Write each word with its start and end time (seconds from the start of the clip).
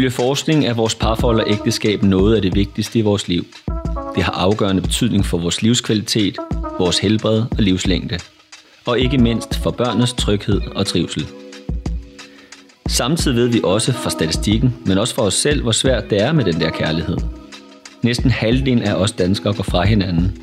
Ifølge 0.00 0.10
forskning 0.10 0.66
er 0.66 0.74
vores 0.74 0.94
parforhold 0.94 1.40
og 1.40 1.50
ægteskab 1.50 2.02
noget 2.02 2.36
af 2.36 2.42
det 2.42 2.54
vigtigste 2.54 2.98
i 2.98 3.02
vores 3.02 3.28
liv. 3.28 3.46
Det 4.14 4.22
har 4.22 4.32
afgørende 4.32 4.82
betydning 4.82 5.24
for 5.24 5.38
vores 5.38 5.62
livskvalitet, 5.62 6.36
vores 6.78 6.98
helbred 6.98 7.38
og 7.40 7.58
livslængde. 7.58 8.18
Og 8.86 8.98
ikke 9.00 9.18
mindst 9.18 9.58
for 9.62 9.70
børnenes 9.70 10.12
tryghed 10.12 10.60
og 10.74 10.86
trivsel. 10.86 11.26
Samtidig 12.88 13.36
ved 13.36 13.48
vi 13.48 13.60
også 13.64 13.92
fra 13.92 14.10
statistikken, 14.10 14.74
men 14.86 14.98
også 14.98 15.14
for 15.14 15.22
os 15.22 15.34
selv, 15.34 15.62
hvor 15.62 15.72
svært 15.72 16.10
det 16.10 16.22
er 16.22 16.32
med 16.32 16.44
den 16.44 16.60
der 16.60 16.70
kærlighed. 16.70 17.16
Næsten 18.02 18.30
halvdelen 18.30 18.82
af 18.82 18.94
os 18.94 19.12
danskere 19.12 19.54
går 19.54 19.62
fra 19.62 19.86
hinanden. 19.86 20.42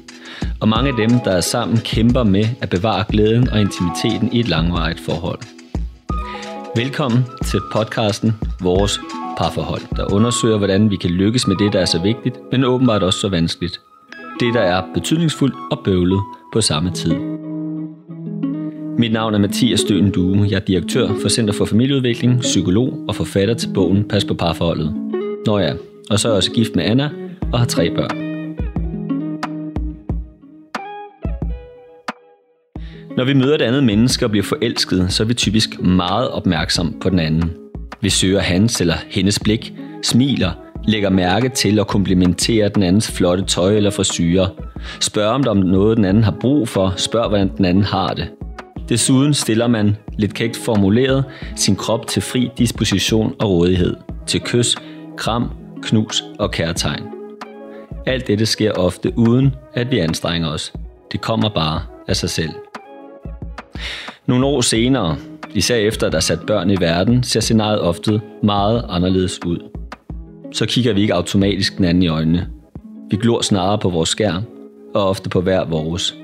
Og 0.60 0.70
mange 0.70 0.90
af 0.90 0.96
dem, 1.10 1.20
der 1.20 1.32
er 1.32 1.42
sammen, 1.42 1.78
kæmper 1.78 2.24
med 2.24 2.46
at 2.62 2.70
bevare 2.70 3.06
glæden 3.10 3.50
og 3.50 3.62
intimiteten 3.62 4.34
i 4.34 4.40
et 4.40 4.48
langvarigt 4.48 5.00
forhold. 5.00 5.40
Velkommen 6.76 7.26
til 7.46 7.60
podcasten 7.74 8.34
Vores 8.62 9.00
Parforhold, 9.38 9.82
der 9.96 10.14
undersøger, 10.14 10.58
hvordan 10.58 10.92
vi 10.92 10.96
kan 10.96 11.10
lykkes 11.10 11.48
med 11.48 11.56
det, 11.56 11.74
der 11.74 11.80
er 11.80 11.86
så 11.86 12.02
vigtigt, 12.02 12.36
men 12.52 12.64
åbenbart 12.64 13.04
også 13.04 13.20
så 13.20 13.30
vanskeligt. 13.30 13.82
Det, 14.40 14.54
der 14.54 14.62
er 14.62 14.84
betydningsfuldt 14.94 15.56
og 15.72 15.80
bøvlet 15.86 16.20
på 16.54 16.62
samme 16.62 16.92
tid. 16.92 17.16
Mit 18.98 19.14
navn 19.14 19.34
er 19.34 19.38
Mathias 19.38 19.80
Støen 19.80 20.12
Due. 20.12 20.48
Jeg 20.50 20.56
er 20.56 20.66
direktør 20.66 21.08
for 21.22 21.30
Center 21.30 21.54
for 21.54 21.66
Familieudvikling, 21.66 22.40
psykolog 22.42 23.06
og 23.08 23.16
forfatter 23.16 23.54
til 23.54 23.70
bogen 23.74 24.08
Pas 24.08 24.26
på 24.26 24.34
parforholdet. 24.34 24.96
Nå 25.46 25.60
ja, 25.60 25.74
og 26.10 26.20
så 26.20 26.28
er 26.28 26.32
jeg 26.32 26.38
også 26.38 26.52
gift 26.52 26.76
med 26.76 26.84
Anna 26.84 27.10
og 27.54 27.60
har 27.60 27.66
tre 27.66 27.96
børn. 27.96 28.28
Når 33.18 33.26
vi 33.26 33.34
møder 33.34 33.56
et 33.56 33.62
andet 33.62 33.84
menneske 33.84 34.26
og 34.26 34.32
bliver 34.32 34.44
forelsket, 34.44 35.14
så 35.14 35.24
er 35.24 35.28
vi 35.28 35.34
typisk 35.34 35.82
meget 35.82 36.30
opmærksom 36.30 36.94
på 37.02 37.10
den 37.10 37.20
anden. 37.20 37.67
Vi 38.02 38.10
søger 38.10 38.40
hans 38.40 38.82
eller 38.82 38.96
hendes 39.10 39.40
blik, 39.40 39.74
smiler, 40.04 40.52
lægger 40.88 41.10
mærke 41.10 41.50
til 41.50 41.80
og 41.80 41.88
komplimenterer 41.88 42.70
den 42.70 42.84
andens 42.84 43.12
flotte 43.12 43.46
tøj 43.46 43.76
eller 43.76 43.90
frisyrer. 43.90 44.48
Spørger 45.00 45.32
om 45.32 45.44
der 45.44 45.52
er 45.52 45.56
noget, 45.56 45.98
den 45.98 46.06
anden 46.06 46.24
har 46.24 46.36
brug 46.42 46.70
for. 46.70 46.94
spørger 46.98 47.28
hvordan 47.28 47.52
den 47.58 47.66
anden 47.66 47.84
har 47.84 48.14
det. 48.14 48.28
Desuden 48.90 49.34
stiller 49.34 49.68
man, 49.68 49.98
lidt 50.18 50.34
kægt 50.34 50.58
formuleret, 50.58 51.26
sin 51.56 51.76
krop 51.76 52.08
til 52.08 52.22
fri 52.22 52.50
disposition 52.58 53.36
og 53.40 53.50
rådighed. 53.50 53.96
Til 54.28 54.42
kys, 54.42 54.76
kram, 55.18 55.50
knus 55.82 56.24
og 56.40 56.52
kærtegn. 56.52 57.04
Alt 58.06 58.28
dette 58.28 58.46
sker 58.46 58.72
ofte 58.72 59.14
uden, 59.18 59.56
at 59.74 59.92
vi 59.92 60.00
anstrenger 60.00 60.50
os. 60.50 60.74
Det 61.12 61.22
kommer 61.22 61.50
bare 61.50 61.82
af 62.08 62.16
sig 62.16 62.30
selv. 62.30 62.52
Nogle 64.26 64.46
år 64.46 64.62
senere, 64.62 65.18
især 65.56 65.76
efter 65.76 66.10
der 66.10 66.18
er 66.18 66.22
sat 66.22 66.46
børn 66.48 66.70
i 66.70 66.76
verden, 66.80 67.24
ser 67.24 67.40
scenariet 67.40 67.82
ofte 67.82 68.22
meget 68.44 68.86
anderledes 68.90 69.46
ud. 69.46 69.58
Så 70.52 70.66
kigger 70.66 70.94
vi 70.94 71.02
ikke 71.02 71.14
automatisk 71.14 71.78
den 71.78 71.86
anden 71.86 72.04
i 72.04 72.08
øjnene. 72.08 72.48
Vi 73.10 73.18
glor 73.18 73.42
snarere 73.42 73.78
på 73.78 73.90
vores 73.90 74.10
skærm, 74.10 74.44
og 74.94 75.10
ofte 75.10 75.30
på 75.30 75.42
hver 75.42 75.66
vores. 75.66 76.16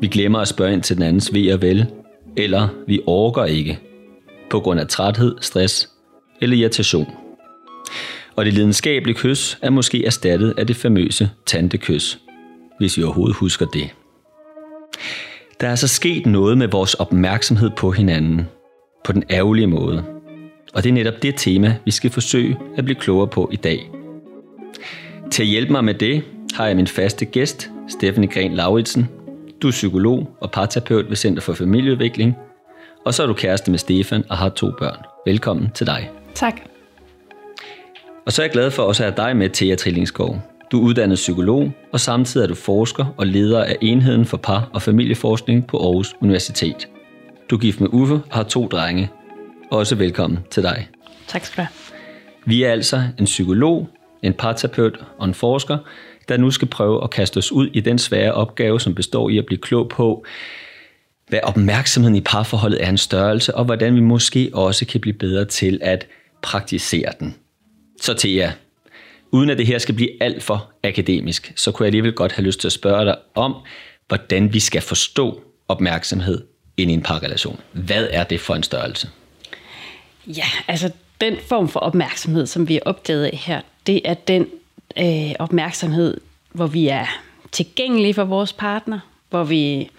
Vi 0.00 0.06
glemmer 0.06 0.38
at 0.38 0.48
spørge 0.48 0.72
ind 0.72 0.82
til 0.82 0.96
den 0.96 1.04
andens 1.04 1.34
ved 1.34 1.52
og 1.52 1.62
vel, 1.62 1.86
eller 2.36 2.68
vi 2.86 3.00
orker 3.06 3.44
ikke, 3.44 3.78
på 4.50 4.60
grund 4.60 4.80
af 4.80 4.88
træthed, 4.88 5.36
stress 5.40 5.90
eller 6.40 6.56
irritation. 6.56 7.06
Og 8.36 8.44
det 8.44 8.52
lidenskabelige 8.52 9.16
kys 9.16 9.58
er 9.62 9.70
måske 9.70 10.04
erstattet 10.04 10.54
af 10.58 10.66
det 10.66 10.76
famøse 10.76 11.30
tantekys, 11.46 12.18
hvis 12.78 12.96
vi 12.96 13.02
overhovedet 13.02 13.36
husker 13.36 13.66
det. 13.66 13.90
Der 15.60 15.66
er 15.66 15.70
altså 15.70 15.88
sket 15.88 16.26
noget 16.26 16.58
med 16.58 16.68
vores 16.68 16.94
opmærksomhed 16.94 17.70
på 17.76 17.90
hinanden, 17.90 18.48
på 19.04 19.12
den 19.12 19.24
ærgerlige 19.30 19.66
måde. 19.66 20.04
Og 20.74 20.82
det 20.82 20.88
er 20.88 20.92
netop 20.92 21.22
det 21.22 21.34
tema, 21.36 21.76
vi 21.84 21.90
skal 21.90 22.10
forsøge 22.10 22.58
at 22.76 22.84
blive 22.84 23.00
klogere 23.00 23.28
på 23.28 23.48
i 23.52 23.56
dag. 23.56 23.90
Til 25.30 25.42
at 25.42 25.48
hjælpe 25.48 25.72
mig 25.72 25.84
med 25.84 25.94
det, 25.94 26.22
har 26.54 26.66
jeg 26.66 26.76
min 26.76 26.86
faste 26.86 27.24
gæst, 27.24 27.70
Stephanie 27.88 28.30
Gren 28.30 28.54
Lauritsen. 28.54 29.08
Du 29.62 29.66
er 29.66 29.70
psykolog 29.70 30.36
og 30.40 30.50
parterapeut 30.50 31.08
ved 31.08 31.16
Center 31.16 31.42
for 31.42 31.52
Familieudvikling. 31.52 32.36
Og 33.06 33.14
så 33.14 33.22
er 33.22 33.26
du 33.26 33.34
kæreste 33.34 33.70
med 33.70 33.78
Stefan 33.78 34.24
og 34.28 34.38
har 34.38 34.48
to 34.48 34.70
børn. 34.78 35.04
Velkommen 35.26 35.70
til 35.74 35.86
dig. 35.86 36.10
Tak. 36.34 36.60
Og 38.26 38.32
så 38.32 38.42
er 38.42 38.46
jeg 38.46 38.52
glad 38.52 38.70
for 38.70 38.82
også 38.82 39.04
at 39.04 39.12
have 39.12 39.28
dig 39.28 39.36
med, 39.36 39.50
Thea 39.50 39.76
Trillingsgaard. 39.76 40.49
Du 40.72 40.80
er 40.80 40.82
uddannet 40.82 41.16
psykolog, 41.16 41.72
og 41.92 42.00
samtidig 42.00 42.44
er 42.44 42.48
du 42.48 42.54
forsker 42.54 43.14
og 43.16 43.26
leder 43.26 43.64
af 43.64 43.76
enheden 43.80 44.24
for 44.24 44.36
par- 44.36 44.70
og 44.72 44.82
familieforskning 44.82 45.66
på 45.66 45.78
Aarhus 45.78 46.14
Universitet. 46.20 46.88
Du 47.50 47.56
er 47.56 47.60
gift 47.60 47.80
med 47.80 47.88
Uffe 47.92 48.14
og 48.14 48.22
har 48.30 48.42
to 48.42 48.66
drenge. 48.66 49.10
Også 49.70 49.94
velkommen 49.94 50.38
til 50.50 50.62
dig. 50.62 50.88
Tak 51.28 51.44
skal 51.44 51.56
du 51.56 51.66
have. 51.66 51.74
Vi 52.44 52.62
er 52.62 52.72
altså 52.72 53.02
en 53.18 53.24
psykolog, 53.24 53.88
en 54.22 54.32
parterapeut 54.32 55.04
og 55.18 55.28
en 55.28 55.34
forsker, 55.34 55.78
der 56.28 56.36
nu 56.36 56.50
skal 56.50 56.68
prøve 56.68 57.04
at 57.04 57.10
kaste 57.10 57.38
os 57.38 57.52
ud 57.52 57.68
i 57.72 57.80
den 57.80 57.98
svære 57.98 58.32
opgave, 58.32 58.80
som 58.80 58.94
består 58.94 59.30
i 59.30 59.38
at 59.38 59.46
blive 59.46 59.60
klog 59.60 59.88
på, 59.88 60.24
hvad 61.28 61.40
opmærksomheden 61.42 62.16
i 62.16 62.20
parforholdet 62.20 62.84
er 62.84 62.88
en 62.88 62.98
størrelse, 62.98 63.54
og 63.54 63.64
hvordan 63.64 63.94
vi 63.94 64.00
måske 64.00 64.50
også 64.52 64.86
kan 64.86 65.00
blive 65.00 65.14
bedre 65.14 65.44
til 65.44 65.78
at 65.82 66.06
praktisere 66.42 67.12
den. 67.20 67.34
Så 68.00 68.14
til 68.14 68.30
jer, 68.30 68.52
uden 69.32 69.50
at 69.50 69.58
det 69.58 69.66
her 69.66 69.78
skal 69.78 69.94
blive 69.94 70.22
alt 70.22 70.42
for 70.42 70.70
akademisk, 70.84 71.52
så 71.56 71.72
kunne 71.72 71.84
jeg 71.84 71.88
alligevel 71.88 72.12
godt 72.12 72.32
have 72.32 72.44
lyst 72.46 72.60
til 72.60 72.68
at 72.68 72.72
spørge 72.72 73.04
dig 73.04 73.16
om, 73.34 73.54
hvordan 74.08 74.52
vi 74.52 74.60
skal 74.60 74.82
forstå 74.82 75.42
opmærksomhed 75.68 76.44
ind 76.76 76.90
i 76.90 76.94
en 76.94 77.02
parrelation. 77.02 77.60
Hvad 77.72 78.08
er 78.10 78.24
det 78.24 78.40
for 78.40 78.54
en 78.54 78.62
størrelse? 78.62 79.10
Ja, 80.26 80.46
altså 80.68 80.90
den 81.20 81.36
form 81.48 81.68
for 81.68 81.80
opmærksomhed, 81.80 82.46
som 82.46 82.68
vi 82.68 82.76
er 82.76 82.80
opdaget 82.84 83.24
af 83.24 83.36
her, 83.36 83.60
det 83.86 84.00
er 84.04 84.14
den 84.14 84.46
øh, 84.98 85.34
opmærksomhed, 85.38 86.20
hvor 86.52 86.66
vi 86.66 86.88
er 86.88 87.06
tilgængelige 87.52 88.14
for 88.14 88.24
vores 88.24 88.52
partner, 88.52 89.00
hvor 89.30 89.44
vi 89.44 89.90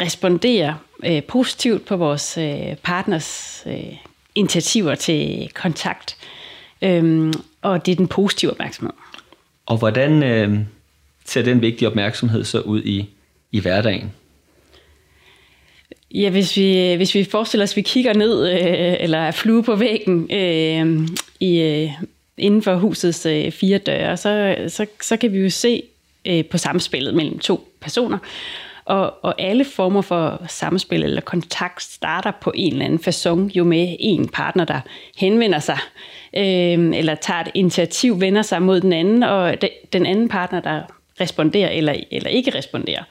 responderer 0.00 0.74
øh, 1.04 1.22
positivt 1.22 1.84
på 1.84 1.96
vores 1.96 2.38
øh, 2.38 2.76
partners 2.82 3.62
øh, 3.66 3.96
initiativer 4.34 4.94
til 4.94 5.50
kontakt. 5.54 6.16
Øhm, 6.82 7.32
og 7.62 7.86
det 7.86 7.92
er 7.92 7.96
den 7.96 8.08
positive 8.08 8.50
opmærksomhed. 8.50 8.92
Og 9.66 9.78
hvordan 9.78 10.22
øh, 10.22 10.58
ser 11.24 11.42
den 11.42 11.62
vigtige 11.62 11.88
opmærksomhed 11.88 12.44
så 12.44 12.60
ud 12.60 12.82
i, 12.82 13.08
i 13.52 13.60
hverdagen? 13.60 14.12
Ja, 16.14 16.30
hvis 16.30 16.56
vi, 16.56 16.94
hvis 16.94 17.14
vi 17.14 17.24
forestiller 17.24 17.64
os, 17.64 17.72
at 17.72 17.76
vi 17.76 17.82
kigger 17.82 18.12
ned, 18.12 18.50
øh, 18.52 18.96
eller 19.00 19.18
er 19.18 19.30
flue 19.30 19.62
på 19.62 19.76
væggen 19.76 20.32
øh, 20.32 21.08
i, 21.40 21.60
øh, 21.60 21.90
inden 22.38 22.62
for 22.62 22.74
husets 22.74 23.26
øh, 23.26 23.52
fire 23.52 23.78
døre, 23.78 24.16
så, 24.16 24.56
så, 24.68 24.86
så 25.02 25.16
kan 25.16 25.32
vi 25.32 25.38
jo 25.38 25.50
se 25.50 25.82
øh, 26.24 26.44
på 26.44 26.58
samspillet 26.58 27.14
mellem 27.14 27.38
to 27.38 27.72
personer. 27.80 28.18
Og, 28.88 29.24
og 29.24 29.34
alle 29.40 29.64
former 29.64 30.00
for 30.00 30.42
samspil 30.48 31.02
eller 31.02 31.20
kontakt 31.20 31.82
starter 31.82 32.32
på 32.40 32.52
en 32.54 32.72
eller 32.72 32.84
anden 32.84 33.00
façon 33.08 33.52
jo 33.54 33.64
med 33.64 33.96
en 34.00 34.28
partner, 34.28 34.64
der 34.64 34.80
henvender 35.16 35.58
sig, 35.58 35.78
øh, 36.36 36.98
eller 36.98 37.14
tager 37.14 37.40
et 37.40 37.50
initiativ, 37.54 38.20
vender 38.20 38.42
sig 38.42 38.62
mod 38.62 38.80
den 38.80 38.92
anden, 38.92 39.22
og 39.22 39.62
de, 39.62 39.68
den 39.92 40.06
anden 40.06 40.28
partner, 40.28 40.60
der 40.60 40.82
responderer 41.20 41.70
eller, 41.70 41.94
eller 42.10 42.30
ikke 42.30 42.54
responderer. 42.54 43.02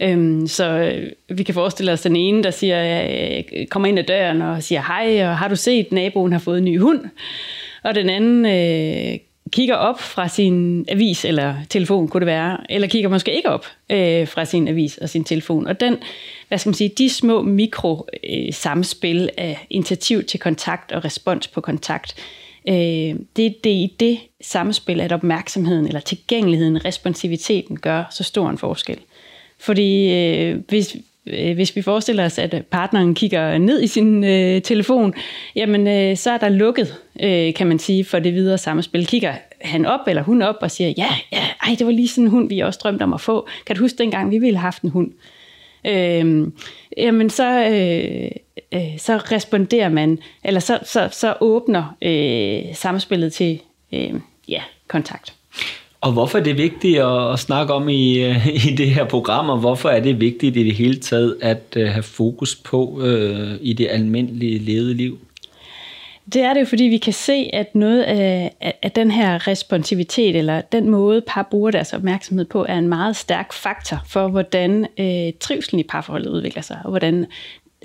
Øhm, 0.00 0.46
så 0.46 0.68
øh, 0.68 1.10
vi 1.36 1.42
kan 1.42 1.54
forestille 1.54 1.92
os 1.92 2.00
den 2.00 2.16
ene, 2.16 2.42
der 2.42 2.50
siger, 2.50 3.04
øh, 3.04 3.66
kommer 3.66 3.88
ind 3.88 3.98
ad 3.98 4.04
døren 4.04 4.42
og 4.42 4.62
siger 4.62 4.82
hej, 4.82 5.28
og 5.28 5.38
har 5.38 5.48
du 5.48 5.56
set, 5.56 5.92
naboen 5.92 6.32
har 6.32 6.38
fået 6.38 6.58
en 6.58 6.64
ny 6.64 6.80
hund? 6.80 7.00
Og 7.82 7.94
den 7.94 8.10
anden 8.10 8.46
øh, 8.46 9.18
kigger 9.52 9.74
op 9.74 10.00
fra 10.00 10.28
sin 10.28 10.84
avis 10.88 11.24
eller 11.24 11.54
telefon, 11.68 12.08
kunne 12.08 12.20
det 12.20 12.26
være, 12.26 12.58
eller 12.70 12.88
kigger 12.88 13.08
måske 13.08 13.36
ikke 13.36 13.48
op 13.48 13.66
øh, 13.90 14.28
fra 14.28 14.44
sin 14.44 14.68
avis 14.68 14.98
og 14.98 15.08
sin 15.08 15.24
telefon. 15.24 15.66
Og 15.66 15.80
den, 15.80 15.96
hvad 16.48 16.58
skal 16.58 16.70
man 16.70 16.74
sige, 16.74 16.92
de 16.98 17.10
små 17.10 17.42
mikro 17.42 18.08
øh, 18.30 18.52
samspil 18.52 19.30
af 19.36 19.66
initiativ 19.70 20.24
til 20.24 20.40
kontakt 20.40 20.92
og 20.92 21.04
respons 21.04 21.48
på 21.48 21.60
kontakt, 21.60 22.14
øh, 22.68 22.74
det, 23.36 23.64
det 23.64 23.66
er 23.66 23.76
i 23.76 23.94
det 24.00 24.18
samspil, 24.40 25.00
at 25.00 25.12
opmærksomheden 25.12 25.86
eller 25.86 26.00
tilgængeligheden, 26.00 26.84
responsiviteten 26.84 27.78
gør 27.78 28.04
så 28.10 28.24
stor 28.24 28.50
en 28.50 28.58
forskel. 28.58 28.98
Fordi 29.58 30.12
øh, 30.12 30.58
hvis, 30.68 30.96
Øh, 31.26 31.54
hvis 31.54 31.76
vi 31.76 31.82
forestiller 31.82 32.24
os, 32.24 32.38
at 32.38 32.64
partneren 32.70 33.14
kigger 33.14 33.58
ned 33.58 33.82
i 33.82 33.86
sin 33.86 34.24
øh, 34.24 34.62
telefon, 34.62 35.14
jamen 35.56 35.86
øh, 35.86 36.16
så 36.16 36.30
er 36.30 36.38
der 36.38 36.48
lukket, 36.48 36.94
øh, 37.22 37.54
kan 37.54 37.66
man 37.66 37.78
sige, 37.78 38.04
for 38.04 38.18
det 38.18 38.34
videre 38.34 38.58
samspil. 38.58 39.06
Kigger 39.06 39.34
han 39.60 39.86
op 39.86 40.00
eller 40.06 40.22
hun 40.22 40.42
op 40.42 40.56
og 40.60 40.70
siger, 40.70 40.92
ja, 40.96 41.08
ja, 41.32 41.44
ej, 41.66 41.74
det 41.78 41.86
var 41.86 41.92
lige 41.92 42.08
sådan 42.08 42.24
en 42.24 42.30
hund, 42.30 42.48
vi 42.48 42.60
også 42.60 42.80
drømte 42.82 43.02
om 43.02 43.12
at 43.12 43.20
få. 43.20 43.48
Kan 43.66 43.76
du 43.76 43.82
huske 43.82 43.98
dengang, 43.98 44.30
vi 44.30 44.38
ville 44.38 44.56
have 44.56 44.62
haft 44.62 44.82
en 44.82 44.90
hund? 44.90 45.10
Øh, 45.86 46.46
jamen 46.96 47.30
så, 47.30 47.68
øh, 47.68 48.30
øh, 48.74 48.98
så 48.98 49.16
responderer 49.16 49.88
man, 49.88 50.18
eller 50.44 50.60
så, 50.60 50.78
så, 50.82 51.08
så 51.12 51.34
åbner 51.40 51.96
øh, 52.02 52.74
samspillet 52.74 53.32
til 53.32 53.60
øh, 53.92 54.12
ja, 54.48 54.62
kontakt. 54.88 55.34
Og 56.02 56.12
hvorfor 56.12 56.38
er 56.38 56.42
det 56.42 56.58
vigtigt 56.58 57.02
at 57.02 57.38
snakke 57.38 57.72
om 57.72 57.88
i, 57.88 58.30
i 58.68 58.74
det 58.76 58.90
her 58.90 59.04
program, 59.04 59.50
og 59.50 59.58
hvorfor 59.58 59.88
er 59.88 60.00
det 60.00 60.20
vigtigt 60.20 60.56
i 60.56 60.64
det 60.64 60.74
hele 60.74 61.00
taget 61.00 61.36
at 61.42 61.62
øh, 61.76 61.88
have 61.88 62.02
fokus 62.02 62.56
på 62.56 63.00
øh, 63.02 63.58
i 63.60 63.72
det 63.72 63.88
almindelige 63.90 64.58
levede 64.58 64.94
liv? 64.94 65.18
Det 66.32 66.42
er 66.42 66.54
det 66.54 66.60
jo, 66.60 66.66
fordi 66.66 66.84
vi 66.84 66.96
kan 66.96 67.12
se, 67.12 67.50
at 67.52 67.74
noget 67.74 68.02
af, 68.02 68.52
af 68.82 68.90
den 68.90 69.10
her 69.10 69.48
responsivitet, 69.48 70.36
eller 70.36 70.60
den 70.60 70.90
måde, 70.90 71.22
par 71.26 71.48
bruger 71.50 71.70
deres 71.70 71.92
opmærksomhed 71.92 72.44
på, 72.44 72.64
er 72.68 72.78
en 72.78 72.88
meget 72.88 73.16
stærk 73.16 73.52
faktor 73.52 74.02
for, 74.06 74.28
hvordan 74.28 74.86
øh, 74.98 75.32
trivselen 75.40 75.80
i 75.80 75.82
parforholdet 75.82 76.30
udvikler 76.30 76.62
sig, 76.62 76.78
og 76.84 76.90
hvordan 76.90 77.26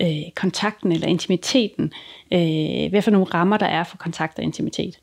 øh, 0.00 0.22
kontakten 0.34 0.92
eller 0.92 1.06
intimiteten, 1.06 1.92
øh, 2.32 2.90
hvad 2.90 3.02
for 3.02 3.10
nogle 3.10 3.26
rammer 3.26 3.56
der 3.56 3.66
er 3.66 3.84
for 3.84 3.96
kontakt 3.96 4.38
og 4.38 4.44
intimitet. 4.44 4.98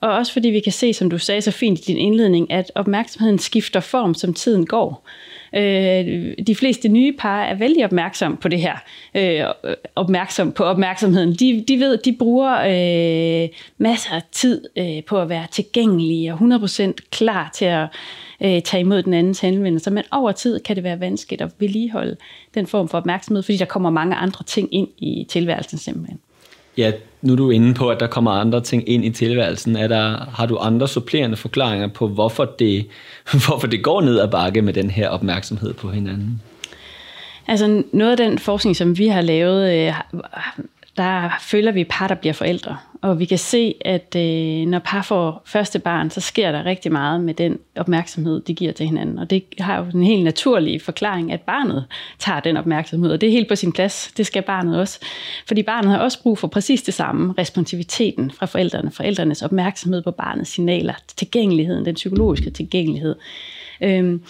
Og 0.00 0.12
også 0.12 0.32
fordi 0.32 0.48
vi 0.48 0.60
kan 0.60 0.72
se, 0.72 0.92
som 0.92 1.10
du 1.10 1.18
sagde 1.18 1.40
så 1.40 1.50
fint 1.50 1.78
i 1.78 1.82
din 1.82 1.96
indledning, 1.96 2.50
at 2.50 2.72
opmærksomheden 2.74 3.38
skifter 3.38 3.80
form, 3.80 4.14
som 4.14 4.34
tiden 4.34 4.66
går. 4.66 5.08
Øh, 5.54 6.34
de 6.46 6.54
fleste 6.54 6.88
nye 6.88 7.12
par 7.18 7.42
er 7.42 7.54
vældig 7.54 7.84
opmærksom 7.84 8.36
på 8.36 8.48
det 8.48 8.60
her. 8.60 8.76
Øh, 9.14 9.44
opmærksom 9.96 10.52
på 10.52 10.64
opmærksomheden. 10.64 11.34
De, 11.34 11.64
de 11.68 11.80
ved, 11.80 11.98
de 11.98 12.16
bruger 12.18 12.52
øh, 12.60 13.48
masser 13.78 14.14
af 14.14 14.22
tid 14.32 14.64
øh, 14.76 15.04
på 15.04 15.20
at 15.20 15.28
være 15.28 15.46
tilgængelige 15.50 16.32
og 16.32 16.38
100% 16.38 16.92
klar 17.10 17.50
til 17.54 17.64
at 17.64 17.86
øh, 18.40 18.62
tage 18.62 18.80
imod 18.80 19.02
den 19.02 19.14
andens 19.14 19.40
henvendelse. 19.40 19.90
Men 19.90 20.04
over 20.10 20.32
tid 20.32 20.60
kan 20.60 20.76
det 20.76 20.84
være 20.84 21.00
vanskeligt 21.00 21.42
at 21.42 21.50
vedligeholde 21.58 22.16
den 22.54 22.66
form 22.66 22.88
for 22.88 22.98
opmærksomhed, 22.98 23.42
fordi 23.42 23.56
der 23.56 23.64
kommer 23.64 23.90
mange 23.90 24.16
andre 24.16 24.44
ting 24.44 24.74
ind 24.74 24.88
i 24.98 25.26
tilværelsen 25.28 25.78
simpelthen. 25.78 26.20
Ja, 26.80 26.92
nu 27.22 27.32
er 27.32 27.36
du 27.36 27.50
inde 27.50 27.74
på, 27.74 27.88
at 27.88 28.00
der 28.00 28.06
kommer 28.06 28.30
andre 28.30 28.60
ting 28.60 28.88
ind 28.88 29.04
i 29.04 29.10
tilværelsen. 29.10 29.76
Er 29.76 29.88
der, 29.88 30.30
har 30.34 30.46
du 30.46 30.56
andre 30.56 30.88
supplerende 30.88 31.36
forklaringer 31.36 31.88
på, 31.88 32.08
hvorfor 32.08 32.44
det, 32.44 32.86
hvorfor 33.46 33.66
det 33.66 33.84
går 33.84 34.00
ned 34.00 34.20
ad 34.20 34.28
bakke 34.28 34.62
med 34.62 34.72
den 34.72 34.90
her 34.90 35.08
opmærksomhed 35.08 35.74
på 35.74 35.90
hinanden? 35.90 36.42
Altså 37.48 37.82
noget 37.92 38.10
af 38.10 38.16
den 38.16 38.38
forskning, 38.38 38.76
som 38.76 38.98
vi 38.98 39.08
har 39.08 39.20
lavet, 39.20 39.88
øh, 39.88 39.94
der 40.96 41.38
følger 41.40 41.72
vi 41.72 41.84
par, 41.84 42.08
der 42.08 42.14
bliver 42.14 42.32
forældre. 42.32 42.76
Og 43.02 43.18
vi 43.18 43.24
kan 43.24 43.38
se, 43.38 43.74
at 43.80 44.16
øh, 44.16 44.66
når 44.66 44.78
par 44.78 45.02
får 45.02 45.42
første 45.46 45.78
barn, 45.78 46.10
så 46.10 46.20
sker 46.20 46.52
der 46.52 46.64
rigtig 46.64 46.92
meget 46.92 47.20
med 47.20 47.34
den 47.34 47.58
opmærksomhed, 47.76 48.40
de 48.40 48.54
giver 48.54 48.72
til 48.72 48.86
hinanden. 48.86 49.18
Og 49.18 49.30
det 49.30 49.44
har 49.58 49.78
jo 49.78 49.84
en 49.94 50.02
helt 50.02 50.24
naturlig 50.24 50.82
forklaring, 50.82 51.32
at 51.32 51.40
barnet 51.40 51.84
tager 52.18 52.40
den 52.40 52.56
opmærksomhed. 52.56 53.12
Og 53.12 53.20
det 53.20 53.26
er 53.26 53.30
helt 53.30 53.48
på 53.48 53.56
sin 53.56 53.72
plads. 53.72 54.12
Det 54.16 54.26
skal 54.26 54.42
barnet 54.42 54.80
også. 54.80 54.98
Fordi 55.46 55.62
barnet 55.62 55.90
har 55.90 55.98
også 55.98 56.22
brug 56.22 56.38
for 56.38 56.48
præcis 56.48 56.82
det 56.82 56.94
samme. 56.94 57.34
Responsiviteten 57.38 58.30
fra 58.30 58.46
forældrene. 58.46 58.90
Forældrenes 58.90 59.42
opmærksomhed 59.42 60.02
på 60.02 60.10
barnets 60.10 60.50
signaler. 60.50 60.94
Tilgængeligheden, 61.16 61.84
den 61.84 61.94
psykologiske 61.94 62.50
tilgængelighed. 62.50 63.14
Øhm, 63.80 64.22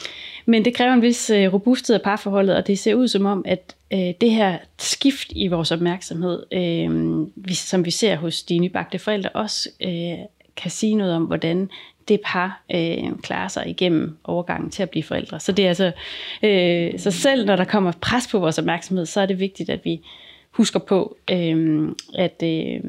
men 0.46 0.64
det 0.64 0.74
kræver 0.74 0.92
en 0.92 1.02
vis 1.02 1.30
øh, 1.30 1.52
robusthed 1.52 1.96
af 1.96 2.02
parforholdet, 2.02 2.56
og 2.56 2.66
det 2.66 2.78
ser 2.78 2.94
ud 2.94 3.08
som 3.08 3.26
om, 3.26 3.42
at 3.46 3.74
øh, 3.92 4.14
det 4.20 4.30
her 4.30 4.58
skift 4.78 5.32
i 5.36 5.48
vores 5.48 5.72
opmærksomhed, 5.72 6.42
øh, 6.52 7.26
vi, 7.36 7.54
som 7.54 7.84
vi 7.84 7.90
ser 7.90 8.16
hos 8.16 8.42
de 8.42 8.58
nybagte 8.58 8.98
forældre, 8.98 9.30
også 9.30 9.68
øh, 9.80 10.18
kan 10.56 10.70
sige 10.70 10.94
noget 10.94 11.14
om, 11.14 11.24
hvordan 11.24 11.70
det 12.08 12.20
par 12.24 12.62
øh, 12.74 13.18
klarer 13.22 13.48
sig 13.48 13.68
igennem 13.68 14.18
overgangen 14.24 14.70
til 14.70 14.82
at 14.82 14.90
blive 14.90 15.02
forældre. 15.02 15.40
Så 15.40 15.52
det 15.52 15.64
er 15.64 15.68
altså, 15.68 15.92
øh, 16.42 16.98
så 16.98 17.10
selv 17.10 17.46
når 17.46 17.56
der 17.56 17.64
kommer 17.64 17.92
pres 18.00 18.28
på 18.28 18.38
vores 18.38 18.58
opmærksomhed, 18.58 19.06
så 19.06 19.20
er 19.20 19.26
det 19.26 19.38
vigtigt, 19.38 19.70
at 19.70 19.84
vi 19.84 20.00
husker 20.50 20.78
på, 20.78 21.16
øh, 21.30 21.88
at, 22.14 22.42
øh, 22.42 22.80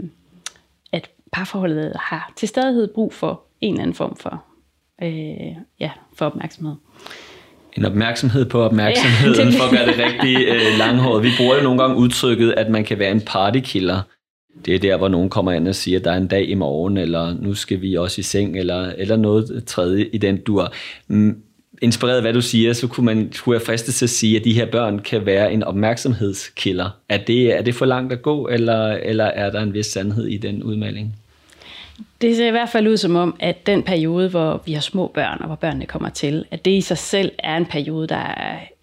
at 0.92 1.09
parforholdet 1.31 1.94
har 1.95 2.33
til 2.36 2.48
stadighed 2.48 2.94
brug 2.94 3.13
for 3.13 3.42
en 3.62 3.74
eller 3.74 3.81
anden 3.81 3.95
form 3.95 4.15
for, 4.15 4.44
øh, 5.01 5.56
ja, 5.80 5.92
for 6.13 6.25
opmærksomhed 6.25 6.75
en 7.78 7.86
opmærksomhed 7.86 8.46
på 8.46 8.62
opmærksomheden, 8.62 9.50
ja, 9.50 9.60
for 9.60 9.64
at 9.64 9.72
gøre 9.72 9.88
det 9.88 10.06
rigtig 10.06 10.48
øh, 10.48 10.78
langhåret. 10.78 11.24
Vi 11.24 11.30
bruger 11.38 11.56
jo 11.56 11.64
nogle 11.64 11.82
gange 11.82 11.96
udtrykket, 11.96 12.54
at 12.58 12.70
man 12.70 12.84
kan 12.84 13.00
være 13.00 13.12
en 13.12 13.22
partykiller. 13.22 14.02
Det 14.66 14.76
er 14.76 14.80
der, 14.80 14.98
hvor 14.98 15.08
nogen 15.08 15.30
kommer 15.30 15.52
ind 15.52 15.68
og 15.68 15.76
siger, 15.76 16.00
at 16.00 16.06
der 16.06 16.12
er 16.12 16.18
en 16.18 16.28
dag 16.28 16.50
i 16.50 16.54
morgen, 16.54 16.98
eller 16.98 17.36
nu 17.42 17.54
skal 17.54 17.82
vi 17.82 17.96
også 17.96 18.20
i 18.20 18.24
seng, 18.24 18.60
eller, 18.60 18.92
eller 18.98 19.16
noget 19.16 19.64
tredje 19.66 20.06
i 20.14 20.18
den 20.18 20.38
dur. 20.38 20.74
Mm, 21.08 21.38
inspireret 21.82 22.16
af 22.16 22.24
hvad 22.24 22.34
du 22.34 22.42
siger, 22.42 22.74
så 22.74 22.88
kunne, 22.88 23.06
man, 23.06 23.32
kunne 23.44 23.54
jeg 23.54 23.62
fristes 23.62 23.98
til 23.98 24.06
at 24.06 24.10
sige, 24.10 24.40
at 24.40 24.46
de 24.46 24.54
her 24.54 24.66
børn 24.66 25.00
kan 25.00 25.26
være 25.26 25.54
en 25.54 25.64
opmærksomhedskiller. 25.64 26.90
Er 27.10 27.18
det, 27.18 27.58
er 27.58 27.62
det 27.62 27.76
for 27.76 27.86
langt 27.86 28.14
at 28.14 28.22
gå, 28.22 28.48
eller, 28.48 28.88
eller 28.88 29.26
er 29.26 29.50
der 29.52 29.62
en 29.62 29.74
vis 29.74 29.86
sandhed 29.86 30.26
i 30.28 30.38
den 30.38 30.64
udmelding? 30.64 31.16
Det 32.22 32.36
ser 32.36 32.48
i 32.48 32.52
hvert 32.52 32.70
fald 32.70 32.88
ud 32.88 32.98
som 32.98 33.16
om, 33.16 33.36
at 33.40 33.66
den 33.66 33.84
periode, 33.84 34.30
hvor 34.30 34.62
vi 34.66 34.74
har 34.74 34.82
små 34.82 35.08
børn, 35.08 35.38
og 35.40 35.46
hvor 35.46 35.56
børnene 35.56 35.86
kommer 35.86 36.10
til, 36.10 36.46
at 36.52 36.66
det 36.66 36.72
i 36.72 36.82
sig 36.82 36.98
selv 36.98 37.32
er 37.40 37.58
en 37.58 37.66
periode, 37.66 38.08
der 38.08 38.26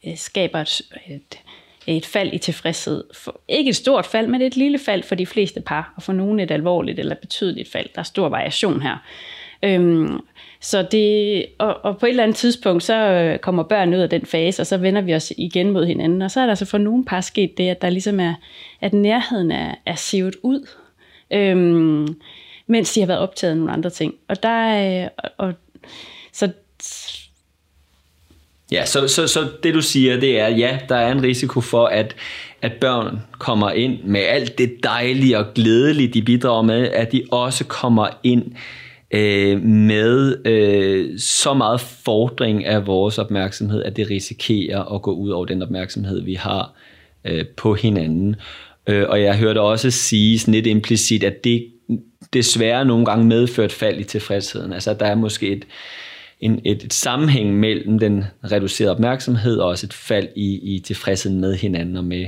øh, 0.06 0.16
skaber 0.16 0.58
et, 0.58 0.82
et, 1.06 1.38
et 1.86 2.06
fald 2.06 2.32
i 2.32 2.38
tilfredshed. 2.38 3.04
For, 3.14 3.40
ikke 3.48 3.68
et 3.68 3.76
stort 3.76 4.06
fald, 4.06 4.26
men 4.26 4.42
et 4.42 4.56
lille 4.56 4.78
fald 4.78 5.02
for 5.02 5.14
de 5.14 5.26
fleste 5.26 5.60
par, 5.60 5.92
og 5.96 6.02
for 6.02 6.12
nogle 6.12 6.42
et 6.42 6.50
alvorligt 6.50 6.98
eller 6.98 7.14
betydeligt 7.14 7.72
fald. 7.72 7.88
Der 7.94 7.98
er 7.98 8.04
stor 8.04 8.28
variation 8.28 8.82
her. 8.82 8.96
Øhm, 9.62 10.20
så 10.60 10.82
det, 10.82 11.46
og, 11.58 11.84
og 11.84 11.98
på 11.98 12.06
et 12.06 12.10
eller 12.10 12.22
andet 12.22 12.36
tidspunkt, 12.36 12.82
så 12.82 12.94
øh, 12.94 13.38
kommer 13.38 13.62
børn 13.62 13.94
ud 13.94 13.98
af 13.98 14.10
den 14.10 14.26
fase, 14.26 14.62
og 14.62 14.66
så 14.66 14.76
vender 14.76 15.00
vi 15.00 15.14
os 15.14 15.32
igen 15.36 15.70
mod 15.70 15.86
hinanden. 15.86 16.22
Og 16.22 16.30
så 16.30 16.40
er 16.40 16.46
der 16.46 16.54
så 16.54 16.64
for 16.64 16.78
nogle 16.78 17.04
par 17.04 17.20
sket 17.20 17.58
det, 17.58 17.68
at 17.68 17.82
der 17.82 17.90
ligesom 17.90 18.20
er, 18.20 18.34
at 18.80 18.92
nærheden 18.92 19.50
er, 19.50 19.74
er 19.86 19.94
sivet 19.94 20.36
ud. 20.42 20.68
Øhm, 21.30 22.16
mens 22.68 22.92
de 22.92 23.00
har 23.00 23.06
været 23.06 23.20
optaget 23.20 23.50
af 23.50 23.56
nogle 23.56 23.72
andre 23.72 23.90
ting. 23.90 24.14
Og 24.28 24.42
der 24.42 25.02
øh, 25.02 25.08
og, 25.18 25.30
og, 25.38 25.54
så 26.32 26.50
Ja, 28.72 28.86
så, 28.86 29.08
så, 29.08 29.26
så 29.26 29.48
det 29.62 29.74
du 29.74 29.82
siger, 29.82 30.20
det 30.20 30.40
er, 30.40 30.48
ja, 30.48 30.78
der 30.88 30.96
er 30.96 31.12
en 31.12 31.22
risiko 31.22 31.60
for, 31.60 31.86
at, 31.86 32.16
at 32.62 32.72
børn 32.80 33.20
kommer 33.38 33.70
ind 33.70 34.04
med 34.04 34.20
alt 34.20 34.58
det 34.58 34.72
dejlige 34.82 35.38
og 35.38 35.46
glædelige, 35.54 36.08
de 36.08 36.22
bidrager 36.22 36.62
med, 36.62 36.88
at 36.88 37.12
de 37.12 37.22
også 37.30 37.64
kommer 37.64 38.08
ind 38.22 38.52
øh, 39.10 39.62
med 39.62 40.46
øh, 40.46 41.18
så 41.18 41.54
meget 41.54 41.80
fordring 41.80 42.64
af 42.64 42.86
vores 42.86 43.18
opmærksomhed, 43.18 43.82
at 43.82 43.96
det 43.96 44.10
risikerer 44.10 44.94
at 44.94 45.02
gå 45.02 45.12
ud 45.12 45.30
over 45.30 45.44
den 45.44 45.62
opmærksomhed, 45.62 46.22
vi 46.22 46.34
har 46.34 46.72
øh, 47.24 47.44
på 47.56 47.74
hinanden. 47.74 48.36
Øh, 48.86 49.08
og 49.08 49.22
jeg 49.22 49.38
hørte 49.38 49.60
også 49.60 49.90
sige 49.90 50.38
sådan 50.38 50.54
lidt 50.54 50.66
implicit, 50.66 51.24
at 51.24 51.44
det 51.44 51.66
desværre 52.32 52.84
nogle 52.84 53.04
gange 53.04 53.26
medført 53.26 53.72
fald 53.72 54.00
i 54.00 54.04
tilfredsheden. 54.04 54.72
Altså 54.72 54.94
der 54.94 55.06
er 55.06 55.14
måske 55.14 55.48
et, 55.48 55.64
en, 56.40 56.60
et, 56.64 56.84
et 56.84 56.92
sammenhæng 56.92 57.54
mellem 57.54 57.98
den 57.98 58.24
reducerede 58.52 58.92
opmærksomhed 58.92 59.56
og 59.56 59.68
også 59.68 59.86
et 59.86 59.92
fald 59.92 60.28
i, 60.36 60.74
i 60.74 60.78
tilfredsheden 60.78 61.40
med 61.40 61.54
hinanden 61.54 61.96
og 61.96 62.04
med 62.04 62.26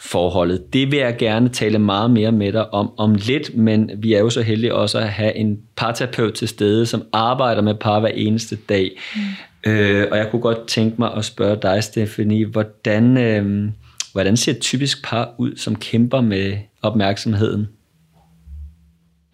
forholdet. 0.00 0.72
Det 0.72 0.90
vil 0.90 0.98
jeg 0.98 1.16
gerne 1.18 1.48
tale 1.48 1.78
meget 1.78 2.10
mere 2.10 2.32
med 2.32 2.52
dig 2.52 2.74
om 2.74 2.92
om 2.96 3.14
lidt, 3.14 3.56
men 3.56 3.90
vi 3.96 4.14
er 4.14 4.18
jo 4.18 4.30
så 4.30 4.42
heldige 4.42 4.74
også 4.74 4.98
at 4.98 5.08
have 5.08 5.34
en 5.34 5.58
parterapeut 5.76 6.34
til 6.34 6.48
stede, 6.48 6.86
som 6.86 7.02
arbejder 7.12 7.62
med 7.62 7.74
par 7.74 8.00
hver 8.00 8.08
eneste 8.08 8.56
dag. 8.56 9.00
Mm. 9.16 9.70
Øh, 9.70 10.06
og 10.10 10.18
jeg 10.18 10.30
kunne 10.30 10.42
godt 10.42 10.66
tænke 10.66 10.96
mig 10.98 11.14
at 11.16 11.24
spørge 11.24 11.58
dig, 11.62 11.84
Stephanie, 11.84 12.46
hvordan, 12.46 13.16
øh, 13.16 13.68
hvordan 14.12 14.36
ser 14.36 14.52
et 14.52 14.60
typisk 14.60 15.04
par 15.04 15.34
ud, 15.38 15.56
som 15.56 15.76
kæmper 15.76 16.20
med 16.20 16.56
opmærksomheden? 16.82 17.68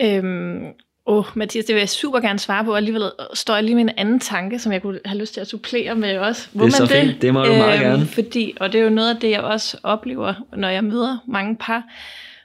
Øhm, 0.02 0.66
åh, 1.06 1.24
Mathias, 1.34 1.64
det 1.64 1.74
vil 1.74 1.80
jeg 1.80 1.88
super 1.88 2.20
gerne 2.20 2.38
svare 2.38 2.64
på, 2.64 2.70
og 2.70 2.76
alligevel 2.76 3.02
står 3.34 3.54
jeg 3.54 3.64
lige 3.64 3.74
med 3.74 3.82
en 3.82 3.92
anden 3.96 4.20
tanke, 4.20 4.58
som 4.58 4.72
jeg 4.72 4.82
kunne 4.82 5.00
have 5.04 5.18
lyst 5.18 5.34
til 5.34 5.40
at 5.40 5.46
supplere 5.46 5.94
med 5.94 6.18
også. 6.18 6.48
Hvor 6.52 6.64
det 6.64 6.74
er 6.74 6.80
man 6.80 6.88
så 6.88 6.94
fint, 6.94 7.22
det 7.22 7.34
må 7.34 7.44
du 7.44 7.52
meget 7.52 7.80
øhm, 7.80 7.90
gerne. 7.90 8.06
Fordi, 8.06 8.54
og 8.60 8.72
det 8.72 8.80
er 8.80 8.84
jo 8.84 8.90
noget 8.90 9.14
af 9.14 9.20
det, 9.20 9.30
jeg 9.30 9.40
også 9.40 9.78
oplever, 9.82 10.34
når 10.56 10.68
jeg 10.68 10.84
møder 10.84 11.18
mange 11.28 11.56
par, 11.56 11.84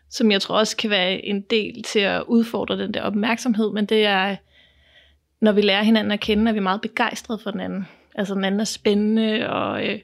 som 0.09 0.31
jeg 0.31 0.41
tror 0.41 0.57
også 0.57 0.77
kan 0.77 0.89
være 0.89 1.25
en 1.25 1.41
del 1.41 1.83
til 1.83 2.00
at 2.00 2.24
udfordre 2.27 2.77
den 2.77 2.93
der 2.93 3.01
opmærksomhed, 3.01 3.71
men 3.71 3.85
det 3.85 4.05
er, 4.05 4.35
når 5.41 5.51
vi 5.51 5.62
lærer 5.62 5.83
hinanden 5.83 6.12
at 6.12 6.19
kende, 6.19 6.50
er 6.50 6.53
vi 6.53 6.59
meget 6.59 6.81
begejstrede 6.81 7.39
for 7.43 7.51
den 7.51 7.59
anden. 7.59 7.88
Altså 8.15 8.33
den 8.35 8.43
anden 8.43 8.59
er 8.59 8.65
spændende, 8.65 9.50
og 9.50 9.88
øh, 9.88 10.00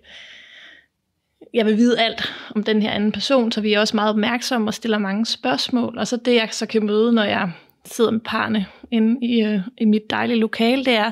jeg 1.53 1.65
vil 1.65 1.77
vide 1.77 1.99
alt 1.99 2.33
om 2.55 2.63
den 2.63 2.81
her 2.81 2.91
anden 2.91 3.11
person, 3.11 3.51
så 3.51 3.61
vi 3.61 3.73
er 3.73 3.79
også 3.79 3.95
meget 3.95 4.09
opmærksomme 4.09 4.69
og 4.69 4.73
stiller 4.73 4.97
mange 4.97 5.25
spørgsmål. 5.25 5.97
Og 5.97 6.07
så 6.07 6.17
det, 6.17 6.35
jeg 6.35 6.49
så 6.51 6.65
kan 6.65 6.85
møde, 6.85 7.13
når 7.13 7.23
jeg 7.23 7.51
sidder 7.85 8.11
med 8.11 8.19
parne 8.19 8.65
inde 8.91 9.27
i, 9.27 9.41
øh, 9.43 9.59
i 9.77 9.85
mit 9.85 10.09
dejlige 10.09 10.39
lokale, 10.39 10.85
det 10.85 10.93
er, 10.93 11.11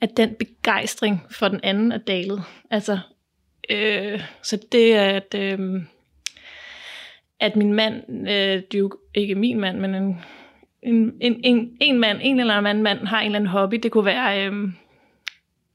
at 0.00 0.16
den 0.16 0.34
begejstring 0.38 1.22
for 1.30 1.48
den 1.48 1.60
anden 1.62 1.92
er 1.92 1.98
dalet. 1.98 2.42
Altså, 2.70 2.98
øh, 3.70 4.20
så 4.42 4.58
det 4.72 4.94
er, 4.94 5.04
at, 5.04 5.34
øh, 5.38 5.82
at 7.40 7.56
min 7.56 7.72
mand, 7.72 8.28
øh, 8.28 8.62
det 8.70 8.74
er 8.74 8.78
jo 8.78 8.92
ikke 9.14 9.34
min 9.34 9.60
mand, 9.60 9.78
men 9.78 9.94
en, 9.94 10.20
en, 10.82 11.12
en, 11.20 11.40
en, 11.44 11.76
en 11.80 11.98
mand, 11.98 12.18
en 12.22 12.40
eller 12.40 12.54
anden 12.54 12.82
mand, 12.82 13.06
har 13.06 13.20
en 13.20 13.26
eller 13.26 13.38
anden 13.38 13.50
hobby. 13.50 13.76
Det 13.82 13.90
kunne 13.90 14.04
være 14.04 14.46
øh, 14.46 14.68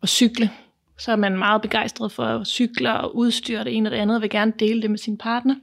at 0.04 0.10
cykle 0.10 0.50
så 0.98 1.12
er 1.12 1.16
man 1.16 1.38
meget 1.38 1.62
begejstret 1.62 2.12
for 2.12 2.44
cykler 2.44 2.92
og 2.92 3.16
udstyr 3.16 3.64
det 3.64 3.76
ene 3.76 3.90
og 3.90 3.92
det 3.92 3.98
andet, 3.98 4.16
og 4.16 4.22
vil 4.22 4.30
gerne 4.30 4.54
dele 4.60 4.82
det 4.82 4.90
med 4.90 4.98
sin 4.98 5.18
partner. 5.18 5.56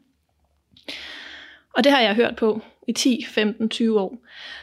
Og 1.74 1.84
det 1.84 1.92
har 1.92 2.00
jeg 2.00 2.14
hørt 2.14 2.36
på 2.36 2.62
i 2.88 2.92
10, 2.92 3.24
15, 3.28 3.68
20 3.68 4.00
år. 4.00 4.18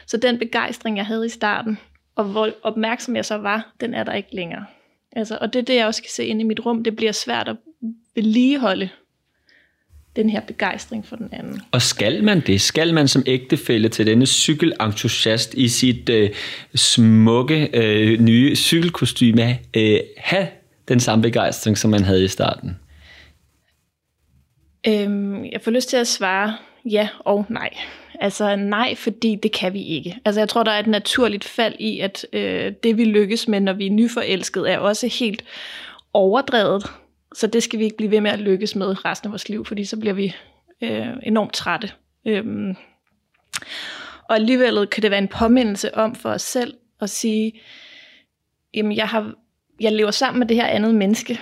Så 0.06 0.16
den 0.16 0.38
begejstring, 0.38 0.96
jeg 0.96 1.06
havde 1.06 1.26
i 1.26 1.28
starten, 1.28 1.78
og 2.14 2.24
hvor 2.24 2.50
opmærksom 2.62 3.16
jeg 3.16 3.24
så 3.24 3.36
var, 3.36 3.72
den 3.80 3.94
er 3.94 4.04
der 4.04 4.12
ikke 4.12 4.34
længere. 4.36 4.64
Altså, 5.12 5.38
og 5.40 5.52
det 5.52 5.58
er 5.58 5.64
det, 5.64 5.74
jeg 5.74 5.86
også 5.86 6.02
kan 6.02 6.10
se 6.10 6.24
inde 6.24 6.40
i 6.40 6.44
mit 6.44 6.66
rum. 6.66 6.84
Det 6.84 6.96
bliver 6.96 7.12
svært 7.12 7.48
at 7.48 7.56
vedligeholde 8.14 8.88
den 10.16 10.30
her 10.30 10.40
begejstring 10.40 11.06
for 11.06 11.16
den 11.16 11.28
anden. 11.32 11.62
Og 11.72 11.82
skal 11.82 12.24
man 12.24 12.40
det? 12.40 12.60
Skal 12.60 12.94
man 12.94 13.08
som 13.08 13.22
ægtefælle 13.26 13.88
til 13.88 14.06
denne 14.06 14.26
cykelentusiast 14.26 15.54
i 15.54 15.68
sit 15.68 16.08
øh, 16.08 16.30
smukke 16.74 17.70
øh, 17.74 18.20
nye 18.20 18.56
cykelkostyme 18.56 19.58
øh, 19.76 20.00
have 20.16 20.48
den 20.88 21.00
samme 21.00 21.22
begejstring, 21.22 21.78
som 21.78 21.90
man 21.90 22.04
havde 22.04 22.24
i 22.24 22.28
starten? 22.28 22.78
Øhm, 24.86 25.44
jeg 25.44 25.60
får 25.60 25.70
lyst 25.70 25.88
til 25.88 25.96
at 25.96 26.06
svare 26.06 26.56
ja 26.84 27.08
og 27.18 27.46
nej. 27.48 27.70
Altså 28.20 28.56
nej, 28.56 28.94
fordi 28.94 29.38
det 29.42 29.52
kan 29.52 29.72
vi 29.72 29.82
ikke. 29.82 30.18
Altså 30.24 30.40
jeg 30.40 30.48
tror, 30.48 30.62
der 30.62 30.72
er 30.72 30.78
et 30.78 30.86
naturligt 30.86 31.44
fald 31.44 31.74
i, 31.78 32.00
at 32.00 32.26
øh, 32.32 32.72
det 32.82 32.96
vi 32.96 33.04
lykkes 33.04 33.48
med, 33.48 33.60
når 33.60 33.72
vi 33.72 33.86
er 33.86 33.90
nyforelskede, 33.90 34.70
er 34.70 34.78
også 34.78 35.06
helt 35.06 35.44
overdrevet. 36.12 36.86
Så 37.34 37.46
det 37.46 37.62
skal 37.62 37.78
vi 37.78 37.84
ikke 37.84 37.96
blive 37.96 38.10
ved 38.10 38.20
med 38.20 38.30
at 38.30 38.38
lykkes 38.38 38.76
med 38.76 39.04
resten 39.04 39.26
af 39.26 39.30
vores 39.30 39.48
liv, 39.48 39.64
fordi 39.64 39.84
så 39.84 39.96
bliver 39.96 40.14
vi 40.14 40.34
øh, 40.82 41.08
enormt 41.22 41.52
trætte. 41.52 41.90
Øhm, 42.26 42.76
og 44.28 44.34
alligevel 44.34 44.86
kan 44.86 45.02
det 45.02 45.10
være 45.10 45.22
en 45.22 45.28
påmindelse 45.28 45.94
om 45.94 46.14
for 46.14 46.30
os 46.30 46.42
selv 46.42 46.74
at 47.00 47.10
sige, 47.10 47.60
jamen 48.74 48.96
jeg, 48.96 49.08
har, 49.08 49.34
jeg 49.82 49.92
lever 49.92 50.10
sammen 50.10 50.38
med 50.38 50.46
det 50.46 50.56
her 50.56 50.66
andet 50.66 50.94
menneske, 50.94 51.40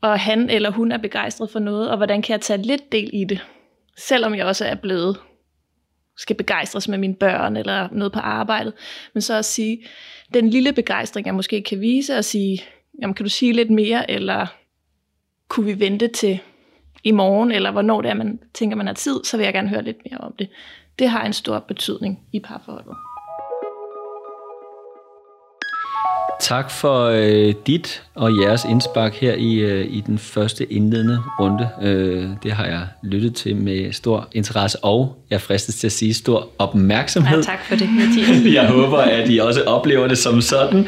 og 0.00 0.20
han 0.20 0.50
eller 0.50 0.70
hun 0.70 0.92
er 0.92 0.98
begejstret 0.98 1.50
for 1.50 1.58
noget, 1.58 1.90
og 1.90 1.96
hvordan 1.96 2.22
kan 2.22 2.32
jeg 2.32 2.40
tage 2.40 2.62
lidt 2.62 2.92
del 2.92 3.10
i 3.12 3.24
det, 3.24 3.40
selvom 3.96 4.34
jeg 4.34 4.46
også 4.46 4.64
er 4.64 4.74
blevet 4.74 5.16
skal 6.18 6.36
begejstres 6.36 6.88
med 6.88 6.98
mine 6.98 7.14
børn 7.14 7.56
eller 7.56 7.88
noget 7.92 8.12
på 8.12 8.18
arbejdet, 8.18 8.72
men 9.14 9.20
så 9.20 9.34
at 9.34 9.44
sige, 9.44 9.86
den 10.34 10.50
lille 10.50 10.72
begejstring, 10.72 11.26
jeg 11.26 11.34
måske 11.34 11.62
kan 11.62 11.80
vise, 11.80 12.16
og 12.16 12.24
sige, 12.24 12.62
jamen 13.02 13.14
kan 13.14 13.24
du 13.24 13.30
sige 13.30 13.52
lidt 13.52 13.70
mere, 13.70 14.10
eller 14.10 14.46
kunne 15.48 15.66
vi 15.66 15.80
vente 15.80 16.08
til 16.08 16.38
i 17.04 17.10
morgen, 17.10 17.52
eller 17.52 17.70
hvornår 17.70 18.00
det 18.00 18.10
er, 18.10 18.14
man 18.14 18.40
tænker, 18.54 18.76
man 18.76 18.86
har 18.86 18.94
tid, 18.94 19.24
så 19.24 19.36
vil 19.36 19.44
jeg 19.44 19.52
gerne 19.52 19.68
høre 19.68 19.82
lidt 19.82 19.98
mere 20.10 20.20
om 20.20 20.34
det. 20.38 20.48
Det 20.98 21.08
har 21.08 21.24
en 21.26 21.32
stor 21.32 21.58
betydning 21.58 22.20
i 22.32 22.40
parforholdet. 22.40 22.96
Tak 26.46 26.70
for 26.70 27.04
øh, 27.04 27.54
dit 27.66 28.02
og 28.14 28.30
jeres 28.42 28.64
indspark 28.70 29.14
her 29.14 29.34
i, 29.34 29.54
øh, 29.54 29.86
i 29.90 30.02
den 30.06 30.18
første 30.18 30.72
indledende 30.72 31.18
runde. 31.40 31.68
Øh, 31.82 32.28
det 32.42 32.52
har 32.52 32.64
jeg 32.64 32.86
lyttet 33.02 33.34
til 33.34 33.56
med 33.56 33.92
stor 33.92 34.28
interesse 34.32 34.84
og, 34.84 35.16
jeg 35.30 35.40
fristes 35.40 35.74
til 35.74 35.86
at 35.86 35.92
sige, 35.92 36.14
stor 36.14 36.48
opmærksomhed. 36.58 37.38
Ja, 37.38 37.42
tak 37.42 37.64
for 37.68 37.76
det, 37.76 37.88
Mathias. 37.90 38.54
jeg 38.62 38.68
håber, 38.68 38.98
at 38.98 39.30
I 39.30 39.38
også 39.38 39.62
oplever 39.62 40.08
det 40.08 40.18
som 40.18 40.40
sådan. 40.40 40.86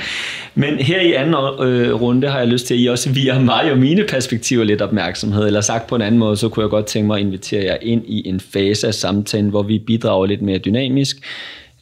Men 0.55 0.79
her 0.79 1.01
i 1.01 1.13
anden 1.13 1.35
øh, 1.35 2.01
runde 2.01 2.29
har 2.29 2.39
jeg 2.39 2.49
lyst 2.49 2.67
til, 2.67 2.75
at 2.75 2.81
I 2.81 2.87
også 2.87 3.11
via 3.11 3.39
mig 3.39 3.73
og 3.73 3.79
mine 3.79 4.05
perspektiver 4.09 4.65
lidt 4.65 4.83
opmærksomhed. 4.83 5.47
Eller 5.47 5.61
sagt 5.61 5.87
på 5.87 5.95
en 5.95 6.03
anden 6.03 6.19
måde, 6.19 6.37
så 6.37 6.49
kunne 6.49 6.63
jeg 6.63 6.71
godt 6.71 6.87
tænke 6.87 7.07
mig 7.07 7.17
at 7.17 7.21
invitere 7.21 7.65
jer 7.65 7.77
ind 7.83 8.03
i 8.07 8.29
en 8.29 8.41
fase 8.41 8.87
af 8.87 8.95
samtalen, 8.95 9.51
hvor 9.51 9.63
vi 9.63 9.79
bidrager 9.79 10.27
lidt 10.27 10.43
mere 10.43 10.59
dynamisk, 10.59 11.17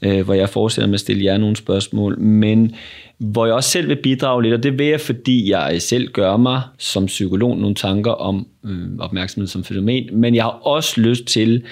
øh, 0.03 0.25
hvor 0.25 0.35
jeg 0.35 0.49
fortsætter 0.49 0.87
med 0.87 0.95
at 0.95 1.01
stille 1.01 1.25
jer 1.25 1.39
nogle 1.39 1.57
spørgsmål. 1.57 2.19
Men 2.19 2.75
hvor 3.19 3.47
jeg 3.47 3.55
også 3.55 3.71
selv 3.71 3.89
vil 3.89 4.03
bidrage 4.03 4.43
lidt, 4.43 4.55
og 4.55 4.63
det 4.63 4.79
vil 4.79 4.87
jeg, 4.87 5.01
fordi 5.01 5.51
jeg 5.51 5.83
selv 5.83 6.09
gør 6.09 6.37
mig 6.37 6.63
som 6.79 7.07
psykolog 7.07 7.59
nogle 7.59 7.75
tanker 7.75 8.11
om 8.11 8.47
øh, 8.65 8.89
opmærksomhed 8.99 9.49
som 9.49 9.65
fænomen, 9.65 10.21
men 10.21 10.35
jeg 10.35 10.45
har 10.45 10.51
også 10.51 11.01
lyst 11.01 11.25
til, 11.25 11.63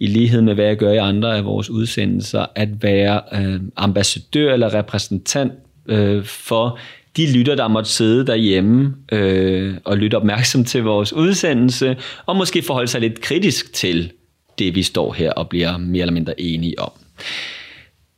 i 0.00 0.06
lighed 0.06 0.42
med 0.42 0.54
hvad 0.54 0.64
jeg 0.64 0.76
gør 0.76 0.92
i 0.92 0.96
andre 0.96 1.36
af 1.36 1.44
vores 1.44 1.70
udsendelser, 1.70 2.46
at 2.54 2.82
være 2.82 3.20
øh, 3.32 3.60
ambassadør 3.76 4.52
eller 4.52 4.74
repræsentant 4.74 5.52
øh, 5.88 6.24
for 6.24 6.78
de 7.16 7.32
lytter, 7.32 7.54
der 7.54 7.68
måtte 7.68 7.90
sidde 7.90 8.26
derhjemme 8.26 8.94
øh, 9.12 9.74
og 9.84 9.98
lytte 9.98 10.14
opmærksom 10.14 10.64
til 10.64 10.82
vores 10.82 11.12
udsendelse, 11.12 11.96
og 12.26 12.36
måske 12.36 12.62
forholde 12.62 12.88
sig 12.88 13.00
lidt 13.00 13.20
kritisk 13.20 13.72
til 13.72 14.12
det, 14.58 14.74
vi 14.74 14.82
står 14.82 15.12
her 15.12 15.32
og 15.32 15.48
bliver 15.48 15.76
mere 15.76 16.00
eller 16.00 16.12
mindre 16.12 16.40
enige 16.40 16.78
om. 16.78 16.90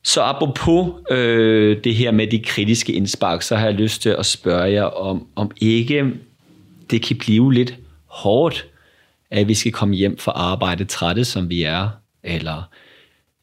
Så 0.02 0.22
apropos 0.22 0.94
øh, 1.10 1.84
det 1.84 1.94
her 1.94 2.10
med 2.10 2.26
de 2.26 2.38
kritiske 2.38 2.92
indspark, 2.92 3.42
så 3.42 3.56
har 3.56 3.64
jeg 3.64 3.74
lyst 3.74 4.02
til 4.02 4.10
at 4.10 4.26
spørge 4.26 4.72
jer 4.72 4.82
om, 4.82 5.26
om 5.36 5.50
ikke 5.56 6.12
det 6.90 7.02
kan 7.02 7.18
blive 7.18 7.54
lidt 7.54 7.74
hårdt, 8.06 8.66
at 9.30 9.48
vi 9.48 9.54
skal 9.54 9.72
komme 9.72 9.94
hjem 9.94 10.18
fra 10.18 10.32
arbejde 10.32 10.84
trætte, 10.84 11.24
som 11.24 11.48
vi 11.50 11.62
er, 11.62 11.88
eller 12.22 12.62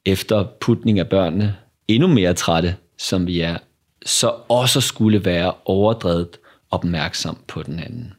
efter 0.06 0.44
putning 0.62 1.00
af 1.00 1.10
børnene 1.10 1.56
endnu 1.88 2.08
mere 2.08 2.34
trætte, 2.34 2.76
som 2.98 3.28
vi 3.28 3.40
er, 3.40 3.58
så 4.06 4.34
også 4.50 4.82
skulle 4.82 5.26
være 5.26 5.54
overdrevet 5.66 6.30
opmærksom 6.72 7.38
på 7.48 7.64
den 7.64 7.80
anden. 7.80 8.14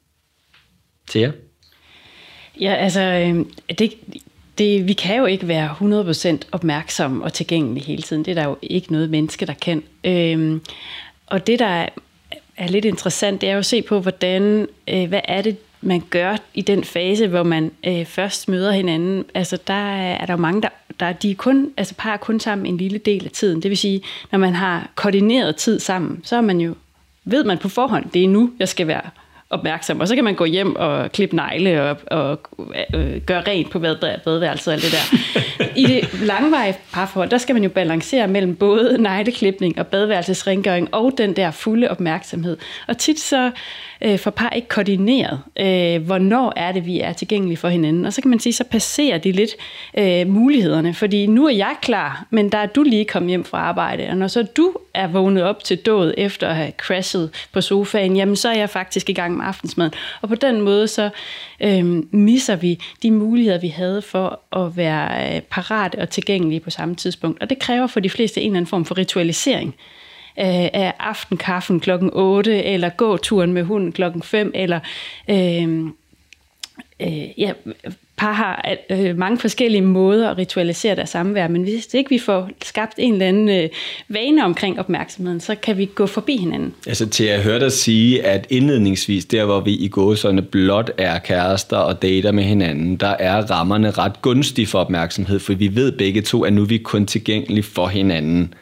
Til 1.09 1.21
jer? 1.21 1.33
Ja, 2.61 2.75
altså, 2.75 3.01
øh, 3.01 3.45
det, 3.79 3.95
det, 4.59 4.89
vi 4.89 4.93
kan 4.93 5.17
jo 5.17 5.27
ikke 5.27 5.49
være 5.49 5.75
100% 6.41 6.49
opmærksom 6.53 7.23
og 7.23 7.33
tilgængelig 7.33 7.83
hele 7.83 8.03
tiden. 8.03 8.25
Det 8.25 8.31
er 8.31 8.35
der 8.35 8.49
jo 8.49 8.57
ikke 8.63 8.93
noget 8.93 9.11
menneske, 9.11 9.47
der 9.47 9.55
kan. 9.55 9.83
Øhm, 10.05 10.61
og 11.27 11.47
det, 11.47 11.59
der 11.59 11.87
er 12.57 12.69
lidt 12.69 12.85
interessant, 12.85 13.41
det 13.41 13.49
er 13.49 13.53
jo 13.53 13.59
at 13.59 13.67
se 13.67 13.83
på, 13.83 14.01
hvordan, 14.01 14.69
øh, 14.89 15.09
hvad 15.09 15.21
er 15.25 15.43
det, 15.43 15.57
man 15.81 16.03
gør 16.11 16.37
i 16.55 16.63
den 16.63 16.85
fase, 16.85 17.27
hvor 17.27 17.43
man 17.43 17.71
øh, 17.87 18.07
først 18.07 18.49
møder 18.49 18.73
hinanden. 18.73 19.25
Altså, 19.35 19.59
der 19.67 19.75
er, 19.75 20.15
er 20.15 20.27
der 20.27 20.33
jo 20.33 20.41
mange, 20.41 20.63
der, 20.63 20.69
der 21.01 21.13
de 21.13 21.31
er 21.31 21.35
kun, 21.35 21.71
altså 21.77 21.95
par 21.99 22.13
er 22.13 22.17
kun 22.17 22.41
sammen 22.41 22.67
en 22.67 22.77
lille 22.77 22.99
del 22.99 23.25
af 23.25 23.31
tiden. 23.31 23.63
Det 23.63 23.69
vil 23.69 23.79
sige, 23.79 24.03
når 24.33 24.39
man 24.39 24.55
har 24.55 24.91
koordineret 24.95 25.57
tid 25.57 25.81
sammen, 25.81 26.21
så 26.25 26.37
er 26.37 26.41
man 26.41 26.61
jo, 26.61 26.75
ved 27.25 27.45
man 27.45 27.59
på 27.59 27.69
forhånd, 27.69 28.11
det 28.11 28.25
er 28.25 28.29
nu, 28.29 28.51
jeg 28.59 28.69
skal 28.69 28.87
være 28.87 29.11
opmærksom. 29.51 30.01
Og 30.01 30.09
så 30.09 30.15
kan 30.15 30.25
man 30.25 30.35
gå 30.35 30.45
hjem 30.45 30.77
og 30.77 31.13
klippe 31.13 31.37
negle 31.37 31.83
og, 31.83 31.97
og 32.07 32.41
øh, 32.95 33.21
gøre 33.27 33.43
rent 33.43 33.71
på 33.71 33.79
badeværelset 33.79 34.69
og 34.69 34.75
alt 34.75 34.83
det 34.83 34.93
der. 34.93 35.19
I 35.77 35.85
det 35.85 36.21
langvarige 36.21 36.77
parforhold, 36.93 37.31
der 37.31 37.39
skal 37.39 37.55
man 37.55 37.63
jo 37.63 37.69
balancere 37.69 38.29
mellem 38.29 38.57
både 38.57 39.03
negleklipning 39.03 39.79
og 39.79 39.87
badeværelsesrengøring 39.87 40.95
og 40.95 41.13
den 41.19 41.37
der 41.37 41.51
fulde 41.51 41.91
opmærksomhed. 41.91 42.57
Og 42.89 42.99
tit 42.99 43.21
så 43.21 43.51
øh, 44.01 44.19
for 44.19 44.31
par 44.31 44.51
ikke 44.51 44.69
koordineret, 44.69 45.41
øh, 45.61 46.07
hvornår 46.07 46.53
er 46.57 46.73
det, 46.73 46.87
vi 46.87 47.01
er 47.01 47.13
tilgængelige 47.13 47.57
for 47.57 47.69
hinanden. 47.69 48.05
Og 48.05 48.13
så 48.13 48.23
kan 48.23 48.31
man 48.31 48.41
sige, 48.41 48.53
så 48.53 48.65
passerer 48.65 49.19
de 49.19 49.33
lidt 49.33 49.51
øh, 49.99 50.29
mulighederne, 50.29 50.95
fordi 50.95 51.27
nu 51.27 51.47
er 51.47 51.51
jeg 51.51 51.75
klar, 51.83 52.27
men 52.31 52.53
der 52.53 52.59
er 52.59 52.67
du 52.67 52.83
lige 52.83 53.05
kommet 53.05 53.29
hjem 53.29 53.45
fra 53.45 53.59
arbejde, 53.59 54.09
og 54.11 54.17
når 54.17 54.27
så 54.27 54.43
du 54.43 54.73
er 54.95 55.07
vågnet 55.07 55.43
op 55.43 55.65
til 55.65 55.77
død 55.77 56.15
efter 56.17 56.49
at 56.49 56.57
have 56.57 56.73
crashet 56.77 57.31
på 57.53 57.61
sofaen, 57.61 58.17
jamen 58.17 58.37
så 58.37 58.49
er 58.49 58.59
jeg 58.59 58.71
faktisk 58.71 59.11
i 59.11 59.13
gang 59.13 59.37
med 59.37 59.47
aftensmaden. 59.47 59.93
Og 60.21 60.29
på 60.29 60.35
den 60.35 60.61
måde 60.61 60.89
så 60.89 61.11
øh, 61.61 61.85
misser 62.11 62.57
vi 62.57 62.81
de 63.03 63.11
muligheder, 63.11 63.61
vi 63.61 63.69
havde 63.69 64.03
for 64.03 64.41
at 64.57 64.77
være 64.77 65.37
øh, 65.37 65.41
parat 65.41 65.95
og 65.95 66.11
tilgængelige 66.11 66.61
på 66.61 66.71
samme 66.71 66.95
tidspunkt. 66.95 67.43
Og 67.43 67.51
det 67.51 67.59
kræver 67.59 67.87
for 67.87 68.01
de 68.01 68.11
fleste 68.11 68.41
en 68.41 68.47
eller 68.47 68.57
anden 68.57 68.69
form 68.69 68.85
for 68.85 68.99
ritualisering 68.99 69.75
Øh, 70.41 70.69
af 70.73 70.95
aftenkaffen 70.99 71.81
klokken 71.81 72.11
8, 72.13 72.65
eller 72.65 72.89
gåturen 72.89 73.53
med 73.53 73.63
hunden 73.63 73.93
klokken 73.93 74.23
5, 74.23 74.51
eller 74.55 74.81
øh, 75.31 75.87
øh, 77.01 77.41
ja, 77.41 77.53
par 78.19 78.33
har 78.33 78.75
øh, 78.91 79.19
mange 79.19 79.39
forskellige 79.39 79.83
måder 79.83 80.31
at 80.31 80.39
ritualisere 80.39 80.97
deres 80.97 81.11
samvær, 81.11 81.49
men 81.49 81.63
hvis 81.63 81.95
ikke 81.95 82.11
vi 82.11 82.19
får 82.19 82.51
skabt 82.65 82.95
en 82.99 83.13
eller 83.13 83.27
anden 83.27 83.49
øh, 83.49 83.69
vane 84.09 84.45
omkring 84.45 84.81
opmærksomheden, 84.81 85.41
så 85.41 85.55
kan 85.55 85.79
vi 85.79 85.85
gå 85.95 86.07
forbi 86.07 86.37
hinanden. 86.37 86.75
Altså 86.87 87.07
til 87.07 87.25
at 87.25 87.43
høre 87.43 87.61
dig 87.61 87.73
sige, 87.73 88.27
at 88.27 88.47
indledningsvis, 88.51 89.25
der 89.25 89.45
hvor 89.45 89.61
vi 89.61 89.73
i 89.73 89.89
gåsøjne 89.89 90.43
blot 90.43 90.91
er 90.99 91.19
kærester 91.19 91.77
og 91.77 92.03
dater 92.03 92.33
med 92.33 92.45
hinanden, 92.45 92.97
der 92.97 93.15
er 93.19 93.51
rammerne 93.51 93.91
ret 93.91 94.23
gunstige 94.23 94.67
for 94.67 94.79
opmærksomhed, 94.79 95.39
for 95.39 95.55
vi 95.55 95.77
ved 95.77 95.93
begge 95.93 96.23
to, 96.23 96.45
at 96.45 96.53
nu 96.53 96.63
er 96.63 96.67
vi 96.67 96.79
kun 96.79 97.07
tilgængelige 97.07 97.65
for 97.65 97.87
hinanden. 97.87 98.55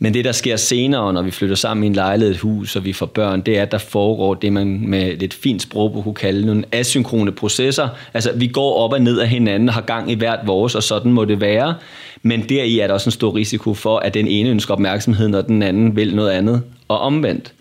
Men 0.00 0.14
det, 0.14 0.24
der 0.24 0.32
sker 0.32 0.56
senere, 0.56 1.12
når 1.12 1.22
vi 1.22 1.30
flytter 1.30 1.56
sammen 1.56 1.84
i 1.84 1.86
en 1.86 1.92
lejlighed, 1.92 2.34
et 2.34 2.40
hus, 2.40 2.76
og 2.76 2.84
vi 2.84 2.92
får 2.92 3.06
børn, 3.06 3.40
det 3.40 3.58
er, 3.58 3.62
at 3.62 3.72
der 3.72 3.78
foregår 3.78 4.34
det, 4.34 4.52
man 4.52 4.88
med 4.88 5.16
lidt 5.16 5.34
fint 5.34 5.62
sprog 5.62 6.02
kunne 6.04 6.14
kalde 6.14 6.46
nogle 6.46 6.64
asynkrone 6.72 7.32
processer. 7.32 7.88
Altså, 8.14 8.32
vi 8.36 8.46
går 8.46 8.74
op 8.74 8.92
og 8.92 9.00
ned 9.00 9.18
af 9.18 9.28
hinanden 9.28 9.68
har 9.68 9.80
gang 9.80 10.10
i 10.10 10.14
hvert 10.14 10.38
vores, 10.46 10.74
og 10.74 10.82
sådan 10.82 11.12
må 11.12 11.24
det 11.24 11.40
være. 11.40 11.74
Men 12.22 12.48
deri 12.48 12.78
er 12.78 12.86
der 12.86 12.94
også 12.94 13.08
en 13.08 13.12
stor 13.12 13.34
risiko 13.34 13.74
for, 13.74 13.98
at 13.98 14.14
den 14.14 14.28
ene 14.28 14.50
ønsker 14.50 14.74
opmærksomhed, 14.74 15.28
når 15.28 15.42
den 15.42 15.62
anden 15.62 15.96
vil 15.96 16.16
noget 16.16 16.30
andet, 16.30 16.62
og 16.88 16.98
omvendt. 16.98 17.52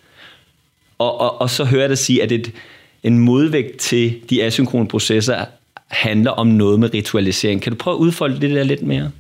Og, 1.00 1.22
og, 1.22 1.42
og 1.42 1.50
så 1.50 1.66
hører 1.66 1.82
jeg 1.82 1.90
dig 1.90 1.98
sige, 1.98 2.24
at 2.24 2.32
et, 2.32 2.52
en 3.04 3.20
modvægt 3.20 3.78
til 3.78 4.16
de 4.30 4.44
asynkrone 4.44 4.88
processer 4.88 5.46
handler 5.88 6.32
om 6.32 6.48
noget 6.48 6.80
med 6.80 6.94
ritualisering. 6.94 7.62
Kan 7.62 7.72
du 7.72 7.78
prøve 7.78 7.96
at 7.96 8.00
udfolde 8.00 8.42
det 8.42 8.50
der 8.50 8.64
lidt 8.64 8.84
mere? 8.84 9.12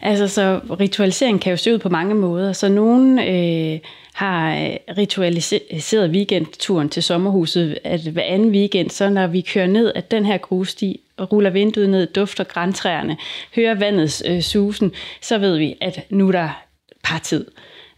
Altså, 0.00 0.28
så 0.28 0.60
ritualisering 0.80 1.40
kan 1.40 1.50
jo 1.50 1.56
se 1.56 1.74
ud 1.74 1.78
på 1.78 1.88
mange 1.88 2.14
måder. 2.14 2.52
Så 2.52 2.68
nogen 2.68 3.18
øh, 3.18 3.80
har 4.14 4.54
øh, 4.54 4.96
ritualiseret 4.98 6.10
weekendturen 6.10 6.88
til 6.88 7.02
sommerhuset, 7.02 7.78
at 7.84 8.00
hver 8.00 8.22
anden 8.22 8.50
weekend, 8.50 8.90
så 8.90 9.08
når 9.08 9.26
vi 9.26 9.40
kører 9.40 9.66
ned 9.66 9.92
at 9.94 10.10
den 10.10 10.26
her 10.26 10.38
grussti, 10.38 11.00
og 11.16 11.32
ruller 11.32 11.50
vinduet 11.50 11.90
ned, 11.90 12.06
dufter 12.06 12.44
græntræerne, 12.44 13.16
hører 13.56 13.74
vandets 13.74 14.22
øh, 14.26 14.40
susen, 14.40 14.92
så 15.20 15.38
ved 15.38 15.58
vi, 15.58 15.76
at 15.80 16.06
nu 16.10 16.28
er 16.28 16.32
der 16.32 16.62
partid. 17.02 17.44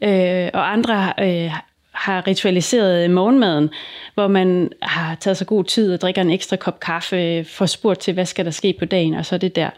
Øh, 0.03 0.49
og 0.55 0.73
andre 0.73 1.13
øh, 1.21 1.53
har 1.91 2.27
ritualiseret 2.27 3.11
morgenmaden, 3.11 3.71
hvor 4.15 4.29
man 4.29 4.71
har 4.83 5.15
taget 5.15 5.37
sig 5.37 5.47
god 5.47 5.65
tid 5.65 5.95
og 5.95 6.01
drikker 6.01 6.23
en 6.23 6.31
ekstra 6.31 6.57
kop 6.57 6.81
kaffe, 6.81 7.45
får 7.45 7.67
spurgt 7.67 8.01
til, 8.01 8.15
hvad 8.15 8.27
skal 8.27 8.45
der 8.45 8.51
ske 8.51 8.75
på 8.79 8.85
dagen, 8.85 9.15
og 9.15 9.27
så 9.27 9.35
er 9.35 9.39
det 9.39 9.57
der. 9.57 9.71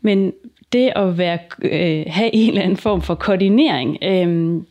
Men 0.00 0.32
det 0.72 0.92
at 0.96 1.18
være, 1.18 1.38
øh, 1.62 2.04
have 2.06 2.34
en 2.34 2.48
eller 2.48 2.62
anden 2.62 2.76
form 2.76 3.02
for 3.02 3.14
koordinering, 3.14 3.98
øh, 4.02 4.62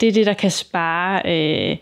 det 0.00 0.08
er 0.08 0.12
det, 0.12 0.26
der 0.26 0.32
kan 0.32 0.50
spare, 0.50 1.22
øh, 1.24 1.76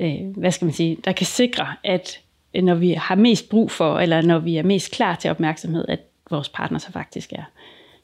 øh, 0.00 0.36
hvad 0.36 0.50
skal 0.50 0.64
man 0.64 0.74
sige, 0.74 0.96
der 1.04 1.12
kan 1.12 1.26
sikre, 1.26 1.66
at 1.84 2.18
når 2.54 2.74
vi 2.74 2.92
har 2.92 3.14
mest 3.14 3.48
brug 3.48 3.70
for, 3.70 3.98
eller 3.98 4.22
når 4.22 4.38
vi 4.38 4.56
er 4.56 4.62
mest 4.62 4.90
klar 4.90 5.14
til 5.14 5.30
opmærksomhed, 5.30 5.84
at 5.88 6.00
vores 6.30 6.48
partner 6.48 6.78
så 6.78 6.92
faktisk 6.92 7.32
er 7.32 7.42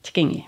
tilgængelige. 0.03 0.47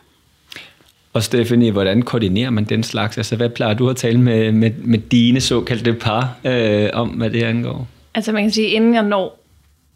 Og 1.13 1.23
Stephanie, 1.23 1.71
hvordan 1.71 2.03
koordinerer 2.03 2.51
man 2.51 2.65
den 2.65 2.83
slags? 2.83 3.17
Altså, 3.17 3.37
hvad 3.37 3.49
plejer 3.49 3.75
du 3.75 3.91
at 3.91 3.97
tale 3.97 4.21
med, 4.21 4.53
med, 4.53 4.71
med 4.71 4.99
dine 4.99 5.41
såkaldte 5.41 5.95
par 5.95 6.39
øh, 6.45 6.91
om, 6.93 7.09
hvad 7.09 7.31
det 7.31 7.43
angår? 7.43 7.89
Altså 8.15 8.33
man 8.33 8.43
kan 8.43 8.51
sige, 8.51 8.69
inden 8.69 8.95
jeg 8.95 9.03
når 9.03 9.41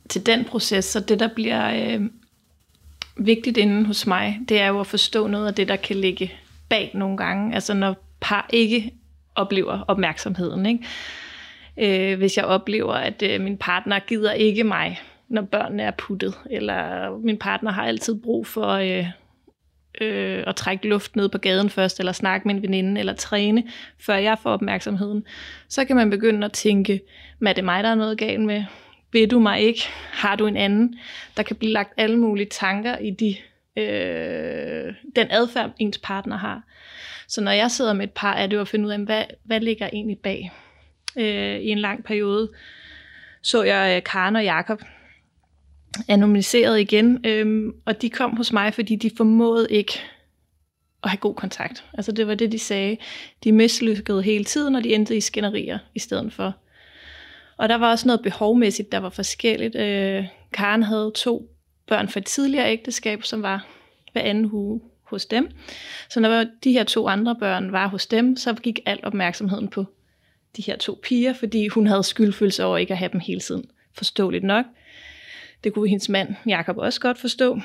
til 0.09 0.27
den 0.27 0.45
proces, 0.45 0.85
så 0.85 1.01
det 1.01 1.21
der 1.21 1.29
bliver 1.35 1.71
øh, 1.75 2.01
vigtigt 3.17 3.57
inden 3.57 3.87
hos 3.87 4.07
mig, 4.07 4.41
det 4.49 4.61
er 4.61 4.67
jo 4.67 4.81
at 4.81 4.87
forstå 4.87 5.27
noget 5.27 5.47
af 5.47 5.55
det, 5.55 5.69
der 5.69 5.77
kan 5.77 5.97
ligge 5.97 6.33
bag 6.69 6.91
nogle 6.95 7.17
gange. 7.17 7.55
Altså 7.55 7.75
når 7.75 7.97
par 8.21 8.47
ikke 8.53 8.93
oplever 9.35 9.81
opmærksomheden. 9.89 10.67
Ikke? 10.67 12.13
Øh, 12.13 12.19
hvis 12.19 12.37
jeg 12.37 12.45
oplever, 12.45 12.95
at 12.95 13.23
øh, 13.23 13.41
min 13.41 13.57
partner 13.57 13.99
gider 13.99 14.33
ikke 14.33 14.65
mig, 14.65 15.01
når 15.29 15.43
børnene 15.43 15.83
er 15.83 15.91
puttet, 15.91 16.35
eller 16.51 17.11
min 17.19 17.39
partner 17.39 17.71
har 17.71 17.85
altid 17.85 18.15
brug 18.23 18.47
for 18.47 18.69
øh, 18.69 19.07
øh, 20.01 20.45
at 20.47 20.57
trække 20.57 20.89
luft 20.89 21.17
ned 21.17 21.29
på 21.29 21.39
gaden 21.39 21.71
først, 21.71 21.99
eller 21.99 22.13
snakke 22.13 22.49
med 22.49 22.55
en 22.55 22.63
veninde, 22.63 23.01
eller 23.01 23.15
træne, 23.15 23.65
før 23.99 24.15
jeg 24.15 24.39
får 24.43 24.51
opmærksomheden, 24.51 25.25
så 25.69 25.85
kan 25.85 25.97
man 25.97 26.11
begynde 26.11 26.45
at 26.45 26.53
tænke, 26.53 27.01
hvad 27.39 27.53
er 27.53 27.55
det 27.55 27.65
mig, 27.65 27.85
der 27.85 27.91
er 27.91 27.95
noget 27.95 28.19
galt 28.19 28.41
med? 28.41 28.65
Vil 29.15 29.31
du 29.31 29.39
mig 29.39 29.61
ikke? 29.61 29.83
Har 30.11 30.37
du 30.37 30.47
en 30.47 30.57
anden? 30.57 30.99
Der 31.37 31.43
kan 31.43 31.57
blive 31.57 31.73
lagt 31.73 31.93
alle 31.97 32.19
mulige 32.19 32.49
tanker 32.51 32.99
i 32.99 33.11
de, 33.11 33.37
øh, 33.83 34.95
den 35.17 35.27
adfærd, 35.31 35.71
ens 35.79 35.99
partner 35.99 36.37
har. 36.37 36.63
Så 37.29 37.41
når 37.41 37.53
jeg 37.53 37.71
sidder 37.71 37.93
med 37.93 38.05
et 38.05 38.13
par, 38.13 38.33
er 38.33 38.47
det 38.47 38.57
jo 38.57 38.61
at 38.61 38.69
finde 38.69 38.87
ud 38.87 38.91
af, 38.91 38.99
hvad, 38.99 39.25
hvad 39.45 39.61
ligger 39.61 39.89
egentlig 39.93 40.19
bag? 40.19 40.53
Øh, 41.19 41.61
I 41.61 41.69
en 41.69 41.79
lang 41.79 42.05
periode 42.05 42.51
så 43.43 43.63
jeg 43.63 43.97
øh, 43.97 44.03
Karen 44.03 44.37
og 44.37 44.45
Jakob 44.45 44.83
anonymiseret 46.09 46.81
igen, 46.81 47.27
øh, 47.27 47.73
og 47.85 48.03
de 48.03 48.11
kom 48.11 48.37
hos 48.37 48.53
mig, 48.53 48.75
fordi 48.75 48.97
de 48.97 49.11
formåede 49.17 49.67
ikke 49.71 49.93
at 51.03 51.11
have 51.11 51.19
god 51.19 51.35
kontakt. 51.35 51.85
Altså 51.95 52.13
det 52.13 52.27
var 52.27 52.35
det, 52.35 52.53
de 52.53 52.59
sagde. 52.59 52.97
De 53.45 53.53
mislykkede 53.53 54.23
hele 54.23 54.45
tiden, 54.45 54.75
og 54.75 54.85
de 54.85 54.95
endte 54.95 55.17
i 55.17 55.21
skænderier 55.21 55.79
i 55.95 55.99
stedet 55.99 56.33
for. 56.33 56.55
Og 57.57 57.69
der 57.69 57.75
var 57.75 57.91
også 57.91 58.07
noget 58.07 58.23
behovmæssigt, 58.23 58.93
der 58.93 58.99
var 58.99 59.09
forskelligt. 59.09 59.77
Øh, 59.77 60.25
Karen 60.53 60.83
havde 60.83 61.13
to 61.15 61.51
børn 61.87 62.09
fra 62.09 62.21
et 62.21 62.27
tidligere 62.27 62.73
ægteskab, 62.73 63.23
som 63.23 63.43
var 63.43 63.67
hver 64.13 64.23
anden 64.23 64.51
uge 64.53 64.81
hos 65.03 65.27
dem. 65.27 65.51
Så 66.11 66.21
når 66.21 66.45
de 66.65 66.73
her 66.73 66.85
to 66.85 67.09
andre 67.09 67.37
børn 67.41 67.73
var 67.73 67.87
hos 67.87 68.07
dem, 68.07 68.37
så 68.37 68.55
gik 68.55 68.81
al 68.87 69.01
opmærksomheden 69.03 69.69
på 69.69 69.85
de 70.57 70.63
her 70.63 70.77
to 70.77 71.01
piger, 71.03 71.33
fordi 71.33 71.69
hun 71.69 71.87
havde 71.87 72.03
skyldfølelse 72.03 72.65
over 72.65 72.79
ikke 72.79 72.93
at 72.93 72.99
have 72.99 73.11
dem 73.13 73.21
hele 73.21 73.41
tiden. 73.41 73.65
Forståeligt 73.97 74.45
nok. 74.45 74.65
Det 75.65 75.75
kunne 75.75 75.89
hendes 75.89 76.09
mand, 76.09 76.35
Jakob 76.47 76.77
også 76.79 77.01
godt 77.01 77.19
forstå. 77.19 77.61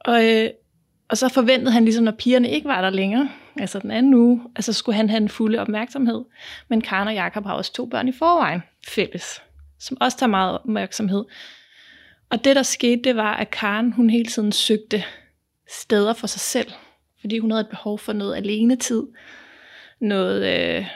Og, 0.00 0.24
øh, 0.24 0.50
og 1.08 1.18
så 1.18 1.28
forventede 1.28 1.72
han 1.72 1.84
ligesom, 1.84 2.04
når 2.04 2.12
pigerne 2.12 2.50
ikke 2.50 2.68
var 2.68 2.80
der 2.80 2.90
længere, 2.90 3.28
altså 3.60 3.78
den 3.78 3.90
anden 3.90 4.14
uge, 4.14 4.42
altså 4.56 4.72
skulle 4.72 4.96
han 4.96 5.10
have 5.10 5.22
en 5.22 5.28
fulde 5.28 5.58
opmærksomhed. 5.58 6.24
Men 6.68 6.80
Karen 6.80 7.08
og 7.08 7.14
Jakob 7.14 7.44
har 7.44 7.54
også 7.54 7.72
to 7.72 7.86
børn 7.86 8.08
i 8.08 8.12
forvejen 8.12 8.62
fælles, 8.88 9.42
som 9.78 9.96
også 10.00 10.18
tager 10.18 10.30
meget 10.30 10.58
opmærksomhed. 10.58 11.24
Og 12.30 12.44
det, 12.44 12.56
der 12.56 12.62
skete, 12.62 13.02
det 13.02 13.16
var, 13.16 13.34
at 13.34 13.50
Karen, 13.50 13.92
hun 13.92 14.10
hele 14.10 14.26
tiden 14.26 14.52
søgte 14.52 15.04
steder 15.68 16.12
for 16.12 16.26
sig 16.26 16.40
selv, 16.40 16.72
fordi 17.20 17.38
hun 17.38 17.50
havde 17.50 17.60
et 17.60 17.68
behov 17.68 17.98
for 17.98 18.12
noget 18.12 18.36
alene 18.36 18.76
tid, 18.76 19.02
noget, 20.00 20.46
øh, 20.58 20.86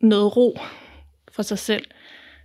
noget 0.00 0.36
ro 0.36 0.58
for 1.32 1.42
sig 1.42 1.58
selv. 1.58 1.86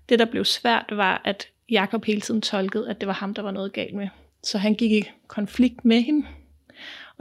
Det, 0.10 0.19
der 0.19 0.25
blev 0.25 0.45
svært, 0.45 0.86
var, 0.91 1.21
at 1.25 1.47
Jakob 1.69 2.06
hele 2.06 2.21
tiden 2.21 2.41
tolkede, 2.41 2.89
at 2.89 2.99
det 3.01 3.08
var 3.08 3.13
ham, 3.13 3.34
der 3.34 3.41
var 3.41 3.51
noget 3.51 3.73
galt 3.73 3.95
med. 3.95 4.08
Så 4.43 4.58
han 4.58 4.73
gik 4.73 4.91
i 4.91 5.10
konflikt 5.27 5.86
med 5.86 6.01
hende. 6.01 6.27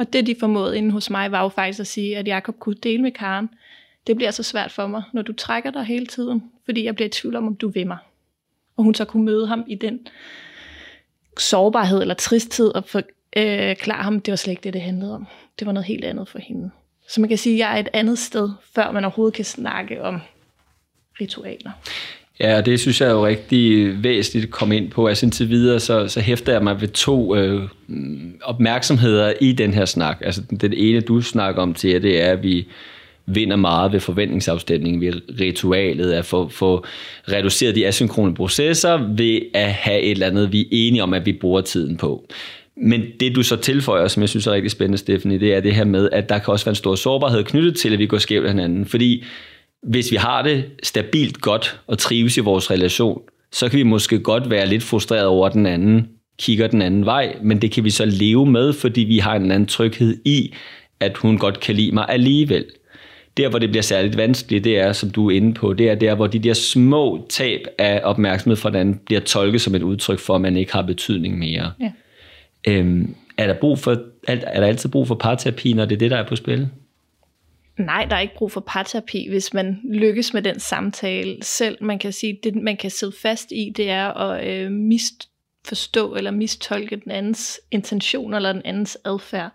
Og 0.02 0.12
det, 0.12 0.26
de 0.26 0.36
formåede 0.40 0.78
inde 0.78 0.90
hos 0.90 1.10
mig, 1.10 1.32
var 1.32 1.42
jo 1.42 1.48
faktisk 1.48 1.80
at 1.80 1.86
sige, 1.86 2.16
at 2.16 2.28
Jakob 2.28 2.58
kunne 2.58 2.74
dele 2.74 3.02
med 3.02 3.10
Karen. 3.10 3.50
Det 4.06 4.16
bliver 4.16 4.30
så 4.30 4.42
svært 4.42 4.70
for 4.70 4.86
mig, 4.86 5.02
når 5.12 5.22
du 5.22 5.32
trækker 5.32 5.70
dig 5.70 5.84
hele 5.84 6.06
tiden, 6.06 6.42
fordi 6.64 6.84
jeg 6.84 6.94
bliver 6.94 7.06
i 7.06 7.10
tvivl 7.10 7.36
om, 7.36 7.46
om 7.46 7.56
du 7.56 7.68
vil 7.68 7.86
mig. 7.86 7.98
Og 8.76 8.84
hun 8.84 8.94
så 8.94 9.04
kunne 9.04 9.24
møde 9.24 9.46
ham 9.46 9.64
i 9.66 9.74
den 9.74 10.06
sårbarhed 11.38 12.00
eller 12.00 12.14
tristhed 12.14 12.74
og 12.74 12.84
øh, 13.36 13.76
klar 13.76 14.02
ham, 14.02 14.20
det 14.20 14.32
var 14.32 14.36
slet 14.36 14.52
ikke 14.52 14.62
det, 14.62 14.72
det 14.72 14.82
handlede 14.82 15.14
om. 15.14 15.26
Det 15.58 15.66
var 15.66 15.72
noget 15.72 15.86
helt 15.86 16.04
andet 16.04 16.28
for 16.28 16.38
hende. 16.38 16.70
Så 17.08 17.20
man 17.20 17.28
kan 17.28 17.38
sige, 17.38 17.54
at 17.54 17.58
jeg 17.58 17.74
er 17.74 17.80
et 17.80 17.88
andet 17.92 18.18
sted, 18.18 18.50
før 18.74 18.90
man 18.90 19.04
overhovedet 19.04 19.34
kan 19.34 19.44
snakke 19.44 20.02
om 20.02 20.20
ritualer. 21.20 21.70
Ja, 22.40 22.56
og 22.56 22.66
det 22.66 22.80
synes 22.80 23.00
jeg 23.00 23.08
er 23.08 23.12
jo 23.12 23.26
rigtig 23.26 23.94
væsentligt 24.02 24.44
at 24.44 24.50
komme 24.50 24.76
ind 24.76 24.90
på. 24.90 25.06
Altså 25.06 25.26
indtil 25.26 25.48
videre, 25.48 25.80
så, 25.80 26.08
så 26.08 26.20
hæfter 26.20 26.52
jeg 26.52 26.62
mig 26.62 26.80
ved 26.80 26.88
to 26.88 27.36
øh, 27.36 27.62
mm, 27.86 28.34
opmærksomheder 28.42 29.32
i 29.40 29.52
den 29.52 29.74
her 29.74 29.84
snak. 29.84 30.18
Altså 30.20 30.42
den 30.60 30.72
ene, 30.72 31.00
du 31.00 31.20
snakker 31.20 31.62
om 31.62 31.74
til, 31.74 32.02
det 32.02 32.22
er, 32.22 32.32
at 32.32 32.42
vi 32.42 32.66
vinder 33.26 33.56
meget 33.56 33.92
ved 33.92 34.00
forventningsafstemningen, 34.00 35.00
ved 35.00 35.12
ritualet, 35.40 36.12
at 36.12 36.24
få, 36.24 36.48
få 36.48 36.84
reduceret 37.28 37.74
de 37.74 37.86
asynkrone 37.86 38.34
processer, 38.34 39.14
ved 39.16 39.40
at 39.54 39.72
have 39.72 40.00
et 40.00 40.10
eller 40.10 40.26
andet, 40.26 40.52
vi 40.52 40.60
er 40.60 40.66
enige 40.70 41.02
om, 41.02 41.14
at 41.14 41.26
vi 41.26 41.32
bruger 41.32 41.60
tiden 41.60 41.96
på. 41.96 42.26
Men 42.76 43.02
det 43.20 43.36
du 43.36 43.42
så 43.42 43.56
tilføjer, 43.56 44.08
som 44.08 44.20
jeg 44.20 44.28
synes 44.28 44.46
er 44.46 44.52
rigtig 44.52 44.70
spændende, 44.70 44.98
Stephanie, 44.98 45.40
det 45.40 45.54
er 45.54 45.60
det 45.60 45.74
her 45.74 45.84
med, 45.84 46.08
at 46.12 46.28
der 46.28 46.38
kan 46.38 46.52
også 46.52 46.64
være 46.64 46.70
en 46.70 46.76
stor 46.76 46.94
sårbarhed 46.94 47.44
knyttet 47.44 47.76
til, 47.76 47.92
at 47.92 47.98
vi 47.98 48.06
går 48.06 48.18
skævt 48.18 48.44
af 48.44 48.50
hinanden. 48.50 48.86
Fordi 48.86 49.24
hvis 49.82 50.10
vi 50.10 50.16
har 50.16 50.42
det 50.42 50.64
stabilt 50.82 51.40
godt 51.40 51.80
og 51.86 51.98
trives 51.98 52.36
i 52.36 52.40
vores 52.40 52.70
relation, 52.70 53.22
så 53.52 53.68
kan 53.68 53.78
vi 53.78 53.82
måske 53.82 54.18
godt 54.18 54.50
være 54.50 54.66
lidt 54.66 54.82
frustreret 54.82 55.26
over, 55.26 55.48
den 55.48 55.66
anden 55.66 56.08
kigger 56.38 56.66
den 56.66 56.82
anden 56.82 57.04
vej, 57.04 57.36
men 57.42 57.62
det 57.62 57.72
kan 57.72 57.84
vi 57.84 57.90
så 57.90 58.04
leve 58.04 58.46
med, 58.46 58.72
fordi 58.72 59.00
vi 59.00 59.18
har 59.18 59.36
en 59.36 59.50
anden 59.50 59.66
tryghed 59.66 60.18
i, 60.24 60.54
at 61.00 61.16
hun 61.16 61.38
godt 61.38 61.60
kan 61.60 61.74
lide 61.74 61.92
mig 61.92 62.06
alligevel. 62.08 62.64
Der, 63.36 63.48
hvor 63.48 63.58
det 63.58 63.70
bliver 63.70 63.82
særligt 63.82 64.16
vanskeligt, 64.16 64.64
det 64.64 64.78
er, 64.78 64.92
som 64.92 65.10
du 65.10 65.30
er 65.30 65.36
inde 65.36 65.54
på, 65.54 65.72
det 65.72 65.90
er 65.90 65.94
der, 65.94 66.14
hvor 66.14 66.26
de 66.26 66.38
der 66.38 66.54
små 66.54 67.26
tab 67.30 67.60
af 67.78 68.00
opmærksomhed 68.04 68.56
fra 68.56 68.70
den 68.70 68.76
anden 68.76 69.00
bliver 69.06 69.20
tolket 69.20 69.60
som 69.60 69.74
et 69.74 69.82
udtryk 69.82 70.18
for, 70.18 70.34
at 70.34 70.40
man 70.40 70.56
ikke 70.56 70.72
har 70.72 70.82
betydning 70.82 71.38
mere. 71.38 71.72
Ja. 71.80 71.92
Øhm, 72.68 73.14
er, 73.38 73.46
der 73.46 73.54
brug 73.60 73.78
for, 73.78 73.96
er 74.28 74.60
der 74.60 74.66
altid 74.66 74.90
brug 74.90 75.08
for 75.08 75.14
parterapi, 75.14 75.72
når 75.72 75.84
det 75.84 75.94
er 75.94 75.98
det, 75.98 76.10
der 76.10 76.16
er 76.16 76.26
på 76.28 76.36
spil? 76.36 76.68
Nej, 77.78 78.06
der 78.10 78.16
er 78.16 78.20
ikke 78.20 78.34
brug 78.34 78.52
for 78.52 78.60
parterapi, 78.60 79.28
hvis 79.28 79.54
man 79.54 79.80
lykkes 79.84 80.34
med 80.34 80.42
den 80.42 80.60
samtale 80.60 81.42
selv. 81.42 81.84
Man 81.84 81.98
kan 81.98 82.12
sige, 82.12 82.40
det 82.42 82.54
man 82.54 82.76
kan 82.76 82.90
sidde 82.90 83.12
fast 83.22 83.52
i, 83.52 83.72
det 83.76 83.90
er 83.90 84.08
at 84.08 84.46
øh, 84.48 84.70
misforstå 84.70 86.14
eller 86.14 86.30
mistolke 86.30 86.96
den 86.96 87.10
andens 87.10 87.60
intention 87.70 88.34
eller 88.34 88.52
den 88.52 88.62
andens 88.64 88.98
adfærd. 89.04 89.50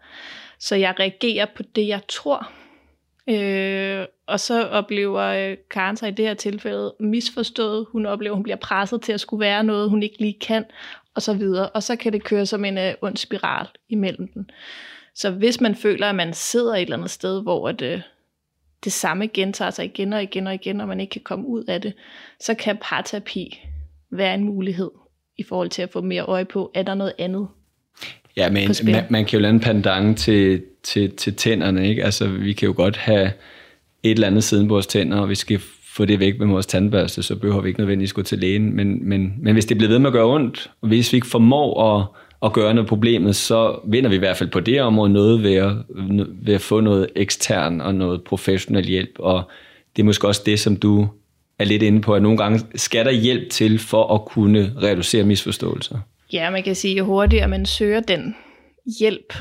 Så 0.59 0.75
jeg 0.75 0.95
reagerer 0.99 1.45
på 1.55 1.63
det, 1.63 1.87
jeg 1.87 2.01
tror. 2.07 2.51
Øh, 3.29 4.05
og 4.27 4.39
så 4.39 4.67
oplever 4.67 5.21
øh, 5.21 5.57
Karen 5.71 5.97
sig 5.97 6.09
i 6.09 6.11
det 6.11 6.27
her 6.27 6.33
tilfælde 6.33 6.95
misforstået. 6.99 7.85
Hun 7.91 8.05
oplever, 8.05 8.33
at 8.33 8.37
hun 8.37 8.43
bliver 8.43 8.57
presset 8.57 9.01
til 9.01 9.13
at 9.13 9.19
skulle 9.19 9.41
være 9.41 9.63
noget, 9.63 9.89
hun 9.89 10.03
ikke 10.03 10.19
lige 10.19 10.39
kan, 10.41 10.65
og 11.15 11.21
så 11.21 11.33
videre. 11.33 11.69
Og 11.69 11.83
så 11.83 11.95
kan 11.95 12.13
det 12.13 12.23
køre 12.23 12.45
som 12.45 12.65
en 12.65 12.77
øh, 12.77 12.93
ond 13.01 13.17
spiral 13.17 13.67
imellem 13.89 14.27
den. 14.27 14.49
Så 15.17 15.31
hvis 15.31 15.61
man 15.61 15.75
føler, 15.75 16.07
at 16.07 16.15
man 16.15 16.33
sidder 16.33 16.75
et 16.75 16.81
eller 16.81 16.97
andet 16.97 17.11
sted, 17.11 17.41
hvor 17.41 17.71
det, 17.71 17.93
øh, 17.93 18.01
det 18.83 18.91
samme 18.91 19.27
gentager 19.27 19.71
sig 19.71 19.85
igen 19.85 20.13
og 20.13 20.23
igen 20.23 20.47
og 20.47 20.53
igen, 20.53 20.81
og 20.81 20.87
man 20.87 20.99
ikke 20.99 21.11
kan 21.11 21.21
komme 21.21 21.47
ud 21.47 21.63
af 21.63 21.81
det, 21.81 21.93
så 22.39 22.53
kan 22.53 22.77
parterapi 22.81 23.59
være 24.11 24.33
en 24.33 24.43
mulighed 24.43 24.91
i 25.37 25.43
forhold 25.43 25.69
til 25.69 25.81
at 25.81 25.89
få 25.89 26.01
mere 26.01 26.21
øje 26.21 26.45
på, 26.45 26.71
er 26.73 26.83
der 26.83 26.95
noget 26.95 27.13
andet 27.17 27.47
Ja, 28.37 28.49
men 28.49 28.69
man, 28.83 29.03
man 29.09 29.25
kan 29.25 29.39
jo 29.39 29.41
lande 29.41 29.59
pendant 29.59 30.17
til, 30.17 30.63
til, 30.83 31.15
til 31.15 31.35
tænderne, 31.35 31.89
ikke? 31.89 32.03
Altså, 32.03 32.27
vi 32.27 32.53
kan 32.53 32.67
jo 32.67 32.73
godt 32.77 32.97
have 32.97 33.31
et 34.03 34.11
eller 34.11 34.27
andet 34.27 34.43
siden 34.43 34.67
på 34.67 34.73
vores 34.73 34.87
tænder, 34.87 35.17
og 35.17 35.29
vi 35.29 35.35
skal 35.35 35.59
få 35.83 36.05
det 36.05 36.19
væk 36.19 36.39
med 36.39 36.47
vores 36.47 36.65
tandbørste, 36.65 37.23
så 37.23 37.35
behøver 37.35 37.61
vi 37.61 37.67
ikke 37.67 37.79
nødvendigvis 37.79 38.13
gå 38.13 38.21
til 38.21 38.39
lægen. 38.39 38.75
Men, 38.75 39.09
men, 39.09 39.33
men 39.39 39.53
hvis 39.53 39.65
det 39.65 39.77
bliver 39.77 39.89
ved 39.89 39.99
med 39.99 40.07
at 40.07 40.13
gøre 40.13 40.25
ondt, 40.25 40.71
og 40.81 40.87
hvis 40.87 41.13
vi 41.13 41.17
ikke 41.17 41.27
formår 41.27 41.95
at, 41.95 42.05
at 42.43 42.53
gøre 42.53 42.73
noget 42.73 42.89
problemet, 42.89 43.35
så 43.35 43.79
vinder 43.85 44.09
vi 44.09 44.15
i 44.15 44.19
hvert 44.19 44.37
fald 44.37 44.49
på 44.49 44.59
det 44.59 44.81
område 44.81 45.13
noget 45.13 45.43
ved 45.43 45.53
at, 45.53 45.73
ved 46.29 46.53
at 46.53 46.61
få 46.61 46.79
noget 46.79 47.09
ekstern 47.15 47.81
og 47.81 47.95
noget 47.95 48.23
professionel 48.23 48.85
hjælp. 48.85 49.19
Og 49.19 49.43
det 49.95 50.01
er 50.01 50.05
måske 50.05 50.27
også 50.27 50.41
det, 50.45 50.59
som 50.59 50.75
du 50.75 51.07
er 51.59 51.65
lidt 51.65 51.83
inde 51.83 52.01
på, 52.01 52.15
at 52.15 52.21
nogle 52.21 52.37
gange 52.37 52.59
skal 52.75 53.05
der 53.05 53.11
hjælp 53.11 53.49
til 53.49 53.79
for 53.79 54.13
at 54.13 54.25
kunne 54.25 54.73
reducere 54.81 55.23
misforståelser. 55.23 55.99
Ja, 56.33 56.49
man 56.49 56.63
kan 56.63 56.75
sige, 56.75 56.97
jo 56.97 57.05
hurtigere 57.05 57.47
man 57.47 57.65
søger 57.65 57.99
den 57.99 58.35
hjælp, 58.99 59.33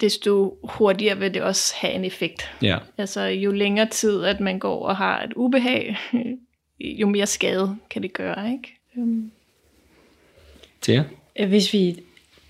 desto 0.00 0.58
hurtigere 0.64 1.18
vil 1.18 1.34
det 1.34 1.42
også 1.42 1.74
have 1.76 1.92
en 1.92 2.04
effekt. 2.04 2.50
Ja. 2.62 2.78
Altså 2.98 3.20
jo 3.20 3.52
længere 3.52 3.88
tid, 3.88 4.24
at 4.24 4.40
man 4.40 4.58
går 4.58 4.86
og 4.86 4.96
har 4.96 5.22
et 5.22 5.32
ubehag, 5.36 5.96
jo 6.80 7.08
mere 7.08 7.26
skade 7.26 7.76
kan 7.90 8.02
det 8.02 8.12
gøre, 8.12 8.52
ikke? 8.52 8.78
Øhm. 8.98 9.30
Til 10.80 11.04
Hvis 11.48 11.72
vi 11.72 11.96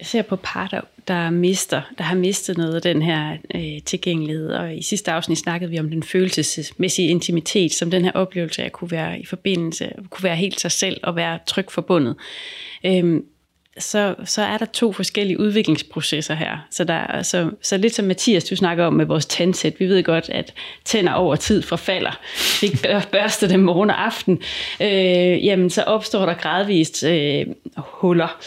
ser 0.03 0.23
på 0.23 0.37
par, 0.37 0.69
der, 0.69 0.81
der, 1.09 1.31
mister, 1.31 1.83
der 1.99 2.05
har 2.05 2.15
mistet 2.15 2.59
noget 2.59 2.75
af 2.75 2.83
den 2.83 3.03
her 3.03 3.37
øh, 3.55 3.83
tilgængelighed, 3.85 4.51
og 4.51 4.77
i 4.77 4.83
sidste 4.83 5.13
afsnit 5.13 5.39
snakkede 5.39 5.71
vi 5.71 5.79
om 5.79 5.91
den 5.91 6.03
følelsesmæssige 6.03 7.09
intimitet, 7.09 7.73
som 7.73 7.91
den 7.91 8.05
her 8.05 8.13
oplevelse 8.13 8.63
af 8.63 8.67
at 8.67 8.73
kunne 8.73 8.91
være 8.91 9.21
i 9.21 9.27
forbindelse, 9.27 9.93
kunne 10.11 10.25
være 10.25 10.37
helt 10.37 10.61
sig 10.61 10.73
selv 10.73 11.01
og 11.03 11.17
være 11.17 11.39
trygt 11.47 11.73
forbundet. 11.73 12.17
Øhm, 12.85 13.25
så, 13.79 14.15
så 14.25 14.43
er 14.43 14.59
der 14.59 14.67
to 14.67 14.93
forskellige 14.93 15.41
udviklingsprocesser 15.41 16.35
her. 16.35 16.67
Så, 16.71 16.85
der, 16.85 17.23
så, 17.23 17.51
så 17.63 17.77
lidt 17.77 17.95
som 17.95 18.05
Mathias, 18.05 18.45
du 18.45 18.57
snakker 18.57 18.85
om 18.85 18.93
med 18.93 19.07
vores 19.07 19.27
tandsæt, 19.27 19.81
vi 19.81 19.87
ved 19.87 20.03
godt, 20.03 20.29
at 20.29 20.55
tænder 20.85 21.13
over 21.13 21.37
tid 21.37 21.63
forfalder. 21.63 22.21
Vi 22.61 22.79
børster 23.13 23.49
dem 23.49 23.61
morgen 23.61 23.91
og 23.91 24.07
aften. 24.07 24.43
Øh, 24.81 25.45
jamen, 25.45 25.71
så 25.71 25.83
opstår 25.83 26.27
der 26.27 26.35
gradvist 26.35 27.05
øh, 27.05 27.47
huller. 27.77 28.39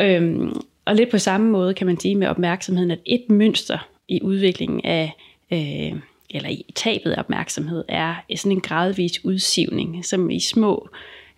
Øh, 0.00 0.48
og 0.84 0.94
lidt 0.94 1.10
på 1.10 1.18
samme 1.18 1.50
måde 1.50 1.74
kan 1.74 1.86
man 1.86 2.00
sige 2.00 2.14
med 2.14 2.28
opmærksomheden, 2.28 2.90
at 2.90 2.98
et 3.06 3.24
mønster 3.30 3.88
i 4.08 4.22
udviklingen 4.22 4.80
af, 4.84 5.12
øh, 5.52 6.00
eller 6.30 6.48
i 6.48 6.72
tabet 6.74 7.10
af 7.10 7.18
opmærksomhed, 7.18 7.84
er 7.88 8.14
sådan 8.36 8.52
en 8.52 8.60
gradvis 8.60 9.24
udsivning, 9.24 10.04
som 10.04 10.30
i 10.30 10.40
små 10.40 10.88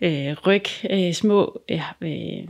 øh, 0.01 0.37
ryg, 0.47 0.65
øh, 0.91 1.13
små 1.13 1.61
øh, 1.69 1.83
øh, 2.01 2.49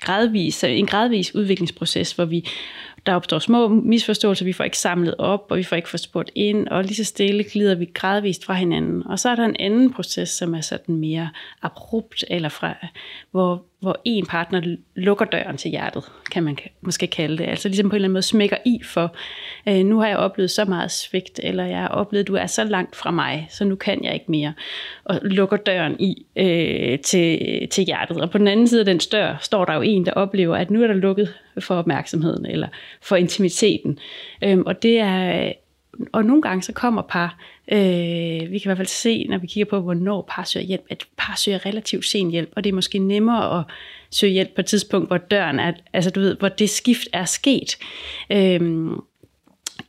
gradvis, 0.00 0.64
en 0.64 0.86
gradvis 0.86 1.34
udviklingsproces, 1.34 2.12
hvor 2.12 2.24
vi 2.24 2.48
der 3.06 3.14
opstår 3.14 3.38
små 3.38 3.68
misforståelser, 3.68 4.44
vi 4.44 4.52
får 4.52 4.64
ikke 4.64 4.78
samlet 4.78 5.14
op, 5.18 5.46
og 5.50 5.56
vi 5.56 5.62
får 5.62 5.76
ikke 5.76 5.88
fået 5.88 6.00
spurgt 6.00 6.30
ind, 6.34 6.68
og 6.68 6.84
lige 6.84 6.94
så 6.94 7.04
stille 7.04 7.44
glider 7.44 7.74
vi 7.74 7.90
gradvist 7.94 8.44
fra 8.44 8.54
hinanden. 8.54 9.06
Og 9.06 9.18
så 9.18 9.28
er 9.28 9.34
der 9.34 9.44
en 9.44 9.56
anden 9.58 9.92
proces, 9.92 10.28
som 10.28 10.54
er 10.54 10.60
sådan 10.60 10.94
mere 10.94 11.30
abrupt, 11.62 12.24
eller 12.30 12.48
fra, 12.48 12.74
hvor, 13.30 13.64
hvor 13.80 14.00
en 14.04 14.26
partner 14.26 14.76
lukker 14.94 15.24
døren 15.24 15.56
til 15.56 15.70
hjertet, 15.70 16.04
kan 16.30 16.42
man 16.42 16.58
måske 16.80 17.06
kalde 17.06 17.38
det. 17.38 17.44
Altså 17.44 17.68
ligesom 17.68 17.88
på 17.88 17.94
en 17.94 17.96
eller 17.96 18.06
anden 18.06 18.12
måde 18.12 18.22
smækker 18.22 18.56
i 18.66 18.80
for, 18.84 19.16
øh, 19.68 19.84
nu 19.84 19.98
har 19.98 20.08
jeg 20.08 20.16
oplevet 20.16 20.50
så 20.50 20.64
meget 20.64 20.90
svigt, 20.90 21.40
eller 21.42 21.64
jeg 21.64 21.78
har 21.78 21.88
oplevet, 21.88 22.22
at 22.24 22.28
du 22.28 22.34
er 22.34 22.46
så 22.46 22.64
langt 22.64 22.96
fra 22.96 23.10
mig, 23.10 23.46
så 23.50 23.64
nu 23.64 23.76
kan 23.76 24.04
jeg 24.04 24.14
ikke 24.14 24.30
mere. 24.30 24.52
Og 25.04 25.20
lukker 25.22 25.56
døren 25.56 26.00
i 26.00 26.26
øh, 26.36 26.98
til, 26.98 27.68
til 27.68 27.84
hjertet. 27.84 28.20
Og 28.20 28.30
på 28.30 28.38
den 28.38 28.48
anden 28.48 28.68
side 28.68 28.80
af 28.80 28.86
den 28.86 28.98
dør 28.98 29.36
står 29.40 29.64
der 29.64 29.74
jo 29.74 29.82
en, 29.82 30.06
der 30.06 30.12
oplever, 30.12 30.56
at 30.56 30.70
nu 30.70 30.82
er 30.82 30.86
der 30.86 30.94
lukket 30.94 31.34
for 31.60 31.74
opmærksomheden, 31.74 32.46
eller 32.46 32.68
for 33.02 33.16
intimiteten. 33.16 33.98
Øhm, 34.44 34.62
og 34.66 34.82
det 34.82 35.00
er 35.00 35.52
og 36.12 36.24
nogle 36.24 36.42
gange 36.42 36.62
så 36.62 36.72
kommer 36.72 37.02
par, 37.02 37.38
øh, 37.72 38.50
vi 38.50 38.58
kan 38.58 38.60
i 38.64 38.68
hvert 38.68 38.76
fald 38.76 38.88
se, 38.88 39.24
når 39.24 39.38
vi 39.38 39.46
kigger 39.46 39.70
på, 39.70 39.80
hvornår 39.80 40.24
par 40.30 40.44
søger 40.44 40.66
hjælp, 40.66 40.84
at 40.90 41.04
par 41.16 41.36
søger 41.36 41.66
relativt 41.66 42.04
sen 42.04 42.30
hjælp, 42.30 42.52
og 42.56 42.64
det 42.64 42.70
er 42.70 42.74
måske 42.74 42.98
nemmere 42.98 43.58
at 43.58 43.64
søge 44.10 44.32
hjælp 44.32 44.54
på 44.54 44.60
et 44.60 44.66
tidspunkt, 44.66 45.08
hvor 45.08 45.18
døren 45.18 45.58
er, 45.60 45.72
altså 45.92 46.10
du 46.10 46.20
ved, 46.20 46.36
hvor 46.36 46.48
det 46.48 46.70
skift 46.70 47.08
er 47.12 47.24
sket, 47.24 47.76
øh, 48.30 48.90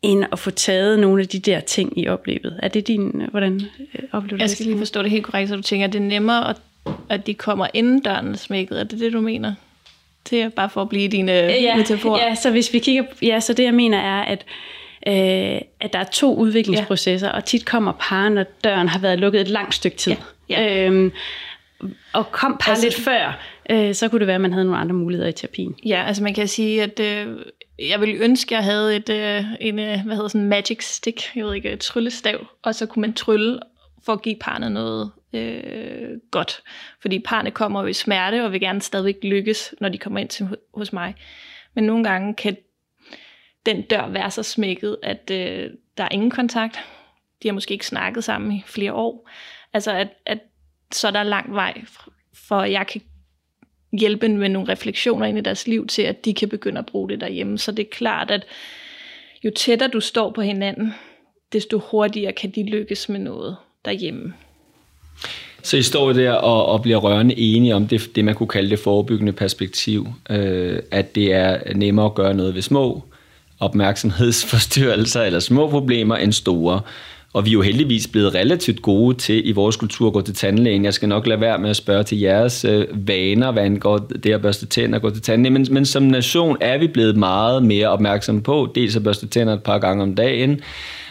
end 0.01 0.25
at 0.31 0.39
få 0.39 0.51
taget 0.51 0.99
nogle 0.99 1.21
af 1.21 1.27
de 1.27 1.39
der 1.39 1.59
ting 1.59 1.99
i 1.99 2.07
oplevet. 2.07 2.59
Er 2.63 2.67
det 2.67 2.87
din, 2.87 3.21
hvordan 3.31 3.61
øh, 3.79 4.03
oplever 4.11 4.37
du 4.37 4.41
Jeg 4.41 4.49
skal 4.49 4.65
lige 4.65 4.77
forstå 4.77 5.03
det 5.03 5.11
helt 5.11 5.25
korrekt, 5.25 5.49
så 5.49 5.55
du 5.55 5.61
tænker, 5.61 5.87
at 5.87 5.93
det 5.93 6.01
er 6.01 6.05
nemmere, 6.05 6.49
at, 6.49 6.57
at 7.09 7.27
de 7.27 7.33
kommer 7.33 7.67
inden 7.73 7.99
døren 7.99 8.27
er 8.27 8.37
smækket. 8.37 8.79
Er 8.79 8.83
det 8.83 8.99
det, 8.99 9.13
du 9.13 9.21
mener? 9.21 9.53
Det 10.29 10.41
er 10.41 10.49
bare 10.49 10.69
for 10.69 10.81
at 10.81 10.89
blive 10.89 11.07
dine 11.07 11.31
ja, 11.31 11.75
metaforer. 11.75 12.27
Ja, 12.27 12.35
så 12.35 12.51
hvis 12.51 12.73
vi 12.73 12.79
kigger, 12.79 13.03
ja, 13.21 13.39
så 13.39 13.53
det 13.53 13.63
jeg 13.63 13.73
mener 13.73 13.97
er, 13.97 14.21
at 14.21 14.45
øh, 15.07 15.61
at 15.79 15.93
der 15.93 15.99
er 15.99 16.03
to 16.03 16.35
udviklingsprocesser, 16.35 17.27
ja. 17.27 17.33
og 17.33 17.45
tit 17.45 17.65
kommer 17.65 17.93
par, 17.99 18.29
når 18.29 18.43
døren 18.63 18.87
har 18.87 18.99
været 18.99 19.19
lukket 19.19 19.41
et 19.41 19.47
langt 19.47 19.75
stykke 19.75 19.97
tid. 19.97 20.15
Ja. 20.49 20.63
Ja. 20.63 20.85
Øhm, 20.85 21.11
og 22.13 22.31
kom 22.31 22.57
par 22.59 22.71
altså, 22.71 22.85
lidt 22.85 22.95
før, 22.95 23.39
øh, 23.69 23.95
så 23.95 24.07
kunne 24.07 24.19
det 24.19 24.27
være, 24.27 24.35
at 24.35 24.41
man 24.41 24.53
havde 24.53 24.65
nogle 24.65 24.79
andre 24.79 24.95
muligheder 24.95 25.29
i 25.29 25.33
terapien. 25.33 25.75
Ja, 25.85 26.03
altså 26.07 26.23
man 26.23 26.33
kan 26.33 26.47
sige, 26.47 26.83
at 26.83 26.99
øh, 26.99 27.27
jeg 27.79 28.01
ville 28.01 28.15
ønske, 28.15 28.55
at 28.55 28.57
jeg 28.57 28.63
havde 28.63 28.95
et, 28.95 29.09
øh, 29.09 29.43
en, 29.59 29.79
øh, 29.79 30.05
hvad 30.05 30.15
hedder 30.15 30.27
sådan 30.27 30.47
magic 30.47 30.83
stick, 30.83 31.35
jeg 31.35 31.45
ved 31.45 31.53
ikke, 31.53 31.71
et 31.71 31.79
tryllestav, 31.79 32.45
og 32.63 32.75
så 32.75 32.85
kunne 32.85 33.01
man 33.01 33.13
trylle 33.13 33.59
for 34.05 34.13
at 34.13 34.21
give 34.21 34.35
parnet 34.39 34.71
noget 34.71 35.11
øh, 35.33 36.09
godt. 36.31 36.61
Fordi 37.01 37.19
parne 37.19 37.51
kommer 37.51 37.81
jo 37.81 37.87
i 37.87 37.93
smerte, 37.93 38.45
og 38.45 38.51
vil 38.51 38.59
gerne 38.59 38.81
stadigvæk 38.81 39.15
lykkes, 39.23 39.75
når 39.81 39.89
de 39.89 39.97
kommer 39.97 40.19
ind 40.19 40.29
til, 40.29 40.47
hos 40.73 40.93
mig. 40.93 41.15
Men 41.75 41.83
nogle 41.83 42.03
gange 42.03 42.33
kan 42.33 42.57
den 43.67 43.81
dør 43.81 44.09
være 44.09 44.31
så 44.31 44.43
smækket, 44.43 44.97
at 45.03 45.31
øh, 45.31 45.69
der 45.97 46.03
er 46.03 46.09
ingen 46.11 46.29
kontakt. 46.29 46.79
De 47.43 47.47
har 47.47 47.53
måske 47.53 47.71
ikke 47.71 47.87
snakket 47.87 48.23
sammen 48.23 48.51
i 48.51 48.63
flere 48.65 48.93
år. 48.93 49.29
Altså, 49.73 49.91
at, 49.91 50.07
at 50.25 50.39
så 50.91 51.07
er 51.07 51.11
der 51.11 51.23
lang 51.23 51.53
vej, 51.53 51.81
for 52.33 52.55
at 52.55 52.71
jeg 52.71 52.87
kan 52.87 53.01
hjælpe 53.99 54.29
med 54.29 54.49
nogle 54.49 54.71
refleksioner 54.71 55.25
ind 55.25 55.37
i 55.37 55.41
deres 55.41 55.67
liv 55.67 55.87
til, 55.87 56.01
at 56.01 56.25
de 56.25 56.33
kan 56.33 56.49
begynde 56.49 56.79
at 56.79 56.85
bruge 56.85 57.09
det 57.09 57.21
derhjemme. 57.21 57.57
Så 57.57 57.71
det 57.71 57.85
er 57.85 57.89
klart, 57.91 58.31
at 58.31 58.45
jo 59.43 59.51
tættere 59.55 59.89
du 59.89 59.99
står 59.99 60.31
på 60.31 60.41
hinanden, 60.41 60.93
desto 61.53 61.81
hurtigere 61.91 62.33
kan 62.33 62.49
de 62.49 62.69
lykkes 62.69 63.09
med 63.09 63.19
noget 63.19 63.57
derhjemme. 63.85 64.33
Så 65.63 65.77
I 65.77 65.81
står 65.81 66.13
der 66.13 66.31
og, 66.31 66.65
og 66.65 66.81
bliver 66.81 66.97
rørende 66.97 67.37
enige 67.37 67.75
om 67.75 67.87
det, 67.87 68.15
det, 68.15 68.25
man 68.25 68.35
kunne 68.35 68.47
kalde 68.47 68.69
det 68.69 68.79
forebyggende 68.79 69.33
perspektiv, 69.33 70.07
øh, 70.29 70.79
at 70.91 71.15
det 71.15 71.33
er 71.33 71.73
nemmere 71.73 72.05
at 72.05 72.15
gøre 72.15 72.33
noget 72.33 72.55
ved 72.55 72.61
små 72.61 73.03
opmærksomhedsforstyrrelser 73.59 75.21
eller 75.21 75.39
små 75.39 75.69
problemer 75.69 76.15
end 76.15 76.33
store. 76.33 76.81
Og 77.33 77.45
vi 77.45 77.49
er 77.49 77.53
jo 77.53 77.61
heldigvis 77.61 78.07
blevet 78.07 78.35
relativt 78.35 78.81
gode 78.81 79.17
til 79.17 79.49
i 79.49 79.51
vores 79.51 79.75
kultur 79.75 80.07
at 80.07 80.13
gå 80.13 80.21
til 80.21 80.33
tandlægen. 80.33 80.85
Jeg 80.85 80.93
skal 80.93 81.09
nok 81.09 81.27
lade 81.27 81.41
være 81.41 81.59
med 81.59 81.69
at 81.69 81.75
spørge 81.75 82.03
til 82.03 82.19
jeres 82.19 82.65
øh, 82.65 83.07
vaner, 83.07 83.51
hvad 83.51 83.63
angår 83.63 83.97
det 83.97 84.33
at 84.33 84.41
børste 84.41 84.65
tænder 84.65 84.97
og 84.97 85.01
gå 85.01 85.09
til 85.09 85.21
tandlægen. 85.21 85.53
Men, 85.53 85.67
men 85.71 85.85
som 85.85 86.03
nation 86.03 86.57
er 86.61 86.77
vi 86.77 86.87
blevet 86.87 87.17
meget 87.17 87.63
mere 87.63 87.87
opmærksomme 87.87 88.41
på, 88.41 88.71
dels 88.75 88.95
at 88.95 89.03
børste 89.03 89.27
tænder 89.27 89.53
et 89.53 89.63
par 89.63 89.79
gange 89.79 90.03
om 90.03 90.15
dagen, 90.15 90.59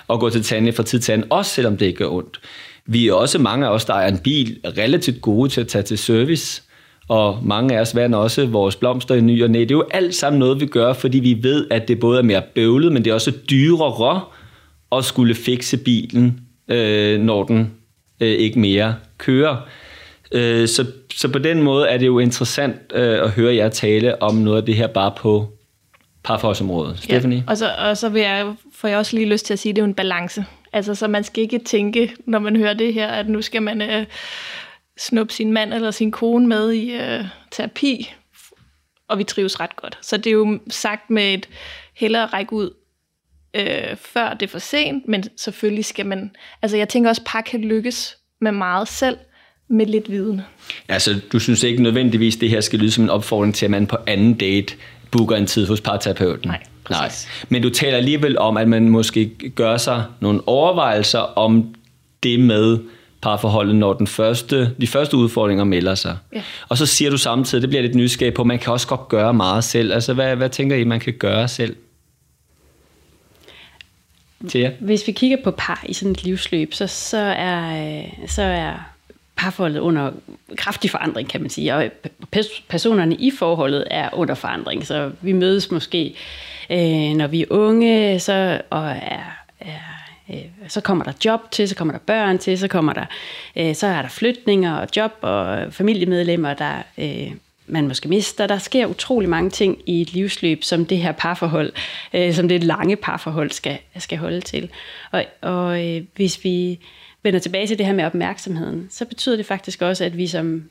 og 0.08 0.20
gå 0.20 0.30
til 0.30 0.42
tandlæge 0.42 0.76
fra 0.76 0.82
tid 0.82 1.00
til 1.00 1.12
anden, 1.12 1.26
også 1.30 1.50
selvom 1.50 1.76
det 1.76 1.86
ikke 1.86 1.98
gør 1.98 2.08
ondt. 2.08 2.40
Vi 2.86 3.08
er 3.08 3.12
også 3.12 3.38
mange 3.38 3.66
af 3.66 3.70
os, 3.70 3.84
der 3.84 3.94
er 3.94 4.08
en 4.08 4.18
bil, 4.18 4.58
relativt 4.78 5.20
gode 5.20 5.48
til 5.48 5.60
at 5.60 5.68
tage 5.68 5.82
til 5.82 5.98
service 5.98 6.62
og 7.08 7.38
mange 7.42 7.76
af 7.76 7.80
os 7.80 7.94
vander 7.94 8.18
også 8.18 8.46
vores 8.46 8.76
blomster 8.76 9.14
i 9.14 9.20
ny 9.20 9.42
og 9.42 9.50
næ. 9.50 9.60
Det 9.60 9.70
er 9.70 9.74
jo 9.74 9.84
alt 9.90 10.14
sammen 10.14 10.38
noget, 10.38 10.60
vi 10.60 10.66
gør, 10.66 10.92
fordi 10.92 11.18
vi 11.18 11.38
ved, 11.42 11.66
at 11.70 11.88
det 11.88 12.00
både 12.00 12.18
er 12.18 12.22
mere 12.22 12.42
bøvlet, 12.54 12.92
men 12.92 13.04
det 13.04 13.10
er 13.10 13.14
også 13.14 13.32
dyrere 13.50 14.20
at 14.92 15.04
skulle 15.04 15.34
fikse 15.34 15.76
bilen, 15.76 16.40
øh, 16.68 17.20
når 17.20 17.44
den 17.44 17.74
øh, 18.20 18.28
ikke 18.28 18.58
mere 18.58 18.94
kører. 19.18 19.56
Øh, 20.32 20.68
så, 20.68 20.86
så 21.14 21.28
på 21.28 21.38
den 21.38 21.62
måde 21.62 21.88
er 21.88 21.98
det 21.98 22.06
jo 22.06 22.18
interessant 22.18 22.76
øh, 22.94 23.22
at 23.22 23.30
høre 23.30 23.54
jer 23.54 23.68
tale 23.68 24.22
om 24.22 24.34
noget 24.34 24.58
af 24.58 24.66
det 24.66 24.74
her 24.74 24.86
bare 24.86 25.12
på 25.16 25.48
parforholdsområdet. 26.24 26.98
Stephanie? 26.98 27.38
Ja, 27.38 27.42
og 27.50 27.56
så, 27.56 27.70
og 27.78 27.96
så 27.96 28.08
vil 28.08 28.22
jeg, 28.22 28.54
får 28.74 28.88
jeg 28.88 28.98
også 28.98 29.16
lige 29.16 29.28
lyst 29.28 29.46
til 29.46 29.52
at 29.52 29.58
sige, 29.58 29.70
at 29.70 29.76
det 29.76 29.82
er 29.82 29.84
jo 29.84 29.88
en 29.88 29.94
balance. 29.94 30.44
Altså, 30.72 30.94
så 30.94 31.08
man 31.08 31.24
skal 31.24 31.42
ikke 31.42 31.58
tænke, 31.58 32.12
når 32.26 32.38
man 32.38 32.56
hører 32.56 32.74
det 32.74 32.94
her, 32.94 33.06
at 33.06 33.28
nu 33.28 33.42
skal 33.42 33.62
man 33.62 33.82
øh, 33.82 34.06
snuppe 34.98 35.34
sin 35.34 35.52
mand 35.52 35.74
eller 35.74 35.90
sin 35.90 36.10
kone 36.10 36.46
med 36.46 36.72
i 36.72 36.92
øh, 36.92 37.24
terapi, 37.50 38.14
og 39.08 39.18
vi 39.18 39.24
trives 39.24 39.60
ret 39.60 39.76
godt. 39.76 39.98
Så 40.02 40.16
det 40.16 40.26
er 40.26 40.34
jo 40.34 40.58
sagt 40.70 41.10
med 41.10 41.34
et 41.34 41.48
hellere 41.94 42.26
række 42.26 42.52
ud, 42.52 42.70
øh, 43.56 43.96
før 43.96 44.34
det 44.34 44.46
er 44.46 44.50
for 44.50 44.58
sent, 44.58 45.08
men 45.08 45.24
selvfølgelig 45.36 45.84
skal 45.84 46.06
man... 46.06 46.30
Altså 46.62 46.76
jeg 46.76 46.88
tænker 46.88 47.10
også, 47.10 47.22
par 47.26 47.40
kan 47.40 47.60
lykkes 47.60 48.16
med 48.40 48.52
meget 48.52 48.88
selv, 48.88 49.16
med 49.68 49.86
lidt 49.86 50.10
viden. 50.10 50.40
Altså, 50.88 51.20
du 51.32 51.38
synes 51.38 51.62
ikke 51.62 51.82
nødvendigvis, 51.82 52.36
det 52.36 52.50
her 52.50 52.60
skal 52.60 52.78
lyde 52.78 52.90
som 52.90 53.04
en 53.04 53.10
opfordring 53.10 53.54
til, 53.54 53.66
at 53.66 53.70
man 53.70 53.86
på 53.86 53.96
anden 54.06 54.34
date 54.34 54.74
booker 55.10 55.36
en 55.36 55.46
tid 55.46 55.66
hos 55.66 55.80
parterapeuten? 55.80 56.48
Nej, 56.48 56.62
præcis. 56.84 57.28
Nej. 57.28 57.46
Men 57.48 57.62
du 57.62 57.70
taler 57.70 57.96
alligevel 57.96 58.38
om, 58.38 58.56
at 58.56 58.68
man 58.68 58.88
måske 58.88 59.32
gør 59.54 59.76
sig 59.76 60.04
nogle 60.20 60.48
overvejelser 60.48 61.18
om 61.18 61.74
det 62.22 62.40
med, 62.40 62.78
parforholdet, 63.26 63.76
når 63.76 63.92
den 63.92 64.06
første, 64.06 64.74
de 64.80 64.86
første 64.86 65.16
udfordringer 65.16 65.64
melder 65.64 65.94
sig. 65.94 66.16
Ja. 66.32 66.42
Og 66.68 66.78
så 66.78 66.86
siger 66.86 67.10
du 67.10 67.16
samtidig, 67.16 67.62
det 67.62 67.68
bliver 67.68 67.82
lidt 67.82 67.94
nysgerrig 67.94 68.34
på, 68.34 68.44
man 68.44 68.58
kan 68.58 68.72
også 68.72 68.86
godt 68.86 69.08
gøre 69.08 69.34
meget 69.34 69.64
selv. 69.64 69.92
Altså, 69.92 70.14
hvad, 70.14 70.36
hvad 70.36 70.50
tænker 70.50 70.76
I, 70.76 70.84
man 70.84 71.00
kan 71.00 71.12
gøre 71.12 71.48
selv? 71.48 71.76
Tia? 74.48 74.72
Hvis 74.80 75.06
vi 75.06 75.12
kigger 75.12 75.36
på 75.44 75.50
par 75.50 75.84
i 75.88 75.92
sådan 75.92 76.12
et 76.12 76.24
livsløb, 76.24 76.74
så, 76.74 76.86
så, 76.86 77.18
er, 77.18 78.02
så 78.26 78.42
er 78.42 78.72
parforholdet 79.36 79.80
under 79.80 80.10
kraftig 80.56 80.90
forandring, 80.90 81.28
kan 81.28 81.40
man 81.40 81.50
sige. 81.50 81.74
Og 81.74 81.90
personerne 82.68 83.14
i 83.14 83.30
forholdet 83.38 83.84
er 83.90 84.08
under 84.12 84.34
forandring. 84.34 84.86
Så 84.86 85.10
vi 85.20 85.32
mødes 85.32 85.70
måske, 85.70 86.14
øh, 86.70 87.16
når 87.16 87.26
vi 87.26 87.42
er 87.42 87.46
unge, 87.50 88.20
så, 88.20 88.60
og 88.70 88.88
er, 88.88 89.36
er 89.60 89.95
Øh, 90.30 90.68
så 90.68 90.80
kommer 90.80 91.04
der 91.04 91.12
job 91.24 91.50
til, 91.50 91.68
så 91.68 91.74
kommer 91.74 91.92
der 91.92 91.98
børn 91.98 92.38
til, 92.38 92.58
så 92.58 92.68
kommer 92.68 92.92
der, 92.92 93.04
øh, 93.56 93.74
så 93.74 93.86
er 93.86 94.02
der 94.02 94.08
flytninger 94.08 94.74
og 94.74 94.88
job 94.96 95.12
og 95.20 95.72
familiemedlemmer, 95.72 96.54
der, 96.54 96.82
øh, 96.98 97.32
man 97.66 97.88
måske 97.88 98.08
mister. 98.08 98.46
Der 98.46 98.58
sker 98.58 98.86
utrolig 98.86 99.28
mange 99.28 99.50
ting 99.50 99.78
i 99.86 100.00
et 100.00 100.12
livsløb, 100.12 100.64
som 100.64 100.86
det 100.86 100.98
her 100.98 101.12
parforhold, 101.12 101.72
øh, 102.14 102.34
som 102.34 102.48
det 102.48 102.64
lange 102.64 102.96
parforhold 102.96 103.50
skal, 103.50 103.78
skal 103.98 104.18
holde 104.18 104.40
til. 104.40 104.70
Og, 105.10 105.24
og 105.40 105.86
øh, 105.86 106.02
hvis 106.16 106.44
vi 106.44 106.78
vender 107.22 107.40
tilbage 107.40 107.66
til 107.66 107.78
det 107.78 107.86
her 107.86 107.92
med 107.92 108.04
opmærksomheden, 108.04 108.88
så 108.90 109.04
betyder 109.04 109.36
det 109.36 109.46
faktisk 109.46 109.82
også, 109.82 110.04
at 110.04 110.16
vi 110.16 110.26
som 110.26 110.70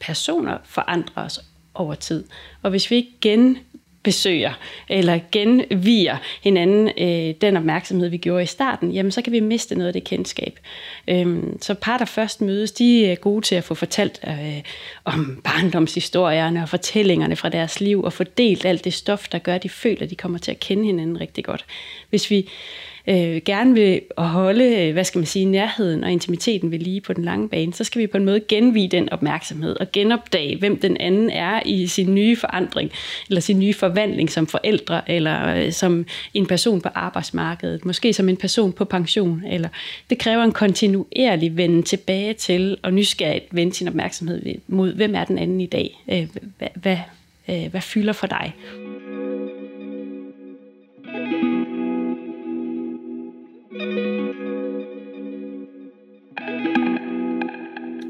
personer 0.00 0.58
forandrer 0.64 1.24
os 1.24 1.40
over 1.74 1.94
tid. 1.94 2.24
Og 2.62 2.70
hvis 2.70 2.90
vi 2.90 2.96
ikke 2.96 3.12
genbesøger 4.04 4.52
eller 4.88 5.20
genviger 5.32 6.16
hinanden 6.42 6.90
øh, 6.98 7.34
den 7.40 7.56
opmærksomhed, 7.56 8.08
vi 8.08 8.16
gjorde 8.16 8.42
i 8.42 8.46
starten, 8.46 8.90
jamen 8.90 9.12
så 9.12 9.22
kan 9.22 9.32
vi 9.32 9.40
miste 9.40 9.74
noget 9.74 9.86
af 9.86 9.92
det 9.92 10.04
kendskab. 10.04 10.58
Øhm, 11.08 11.58
så 11.62 11.74
par, 11.74 11.98
der 11.98 12.04
først 12.04 12.40
mødes, 12.40 12.72
de 12.72 13.06
er 13.06 13.16
gode 13.16 13.42
til 13.46 13.54
at 13.54 13.64
få 13.64 13.74
fortalt 13.74 14.20
øh, 14.26 14.62
om 15.04 15.40
barndomshistorierne 15.44 16.62
og 16.62 16.68
fortællingerne 16.68 17.36
fra 17.36 17.48
deres 17.48 17.80
liv 17.80 18.02
og 18.02 18.12
fordelt 18.12 18.64
alt 18.64 18.84
det 18.84 18.94
stof, 18.94 19.28
der 19.28 19.38
gør, 19.38 19.54
at 19.54 19.62
de 19.62 19.68
føler, 19.68 20.02
at 20.02 20.10
de 20.10 20.16
kommer 20.16 20.38
til 20.38 20.50
at 20.50 20.60
kende 20.60 20.84
hinanden 20.84 21.20
rigtig 21.20 21.44
godt. 21.44 21.64
Hvis 22.10 22.30
vi 22.30 22.48
øh, 23.08 23.42
gerne 23.44 23.74
vil 23.74 24.00
holde, 24.18 24.64
øh, 24.64 24.92
hvad 24.92 25.04
skal 25.04 25.18
man 25.18 25.26
sige, 25.26 25.44
nærheden 25.44 26.04
og 26.04 26.12
intimiteten 26.12 26.70
ved 26.70 26.78
lige 26.78 27.00
på 27.00 27.12
den 27.12 27.24
lange 27.24 27.48
bane, 27.48 27.74
så 27.74 27.84
skal 27.84 28.00
vi 28.02 28.06
på 28.06 28.16
en 28.16 28.24
måde 28.24 28.40
genvige 28.40 28.88
den 28.88 29.12
opmærksomhed 29.12 29.76
og 29.80 29.92
genopdage, 29.92 30.58
hvem 30.58 30.76
den 30.76 30.96
anden 30.96 31.30
er 31.30 31.62
i 31.66 31.86
sin 31.86 32.14
nye 32.14 32.36
forandring, 32.36 32.90
eller 33.28 33.40
sin 33.40 33.58
nye 33.58 33.74
forvandling 33.74 34.30
som 34.30 34.46
forældre, 34.46 35.10
eller 35.10 35.54
øh, 35.54 35.72
som 35.72 36.06
en 36.34 36.46
person 36.46 36.80
på 36.80 36.88
arbejdsmarkedet, 36.94 37.84
måske 37.84 38.12
som 38.12 38.28
en 38.28 38.36
person 38.36 38.72
på 38.72 38.84
pension. 38.84 39.42
Eller 39.50 39.68
det 40.10 40.18
kræver 40.18 40.44
en 40.44 40.52
kontinuerlig 40.52 41.56
vende 41.56 41.82
tilbage 41.82 42.32
til, 42.32 42.76
og 42.82 42.92
nysgerrigt 42.92 43.44
vende 43.52 43.74
sin 43.74 43.88
opmærksomhed 43.88 44.54
mod, 44.66 44.92
hvem 44.92 45.14
er 45.14 45.24
den 45.24 45.38
anden 45.38 45.60
i 45.60 45.66
dag? 45.66 46.02
Øh, 46.12 46.26
hvad, 46.58 46.68
hvad, 46.74 46.98
øh, 47.48 47.70
hvad 47.70 47.80
fylder 47.80 48.12
for 48.12 48.26
dig? 48.26 48.52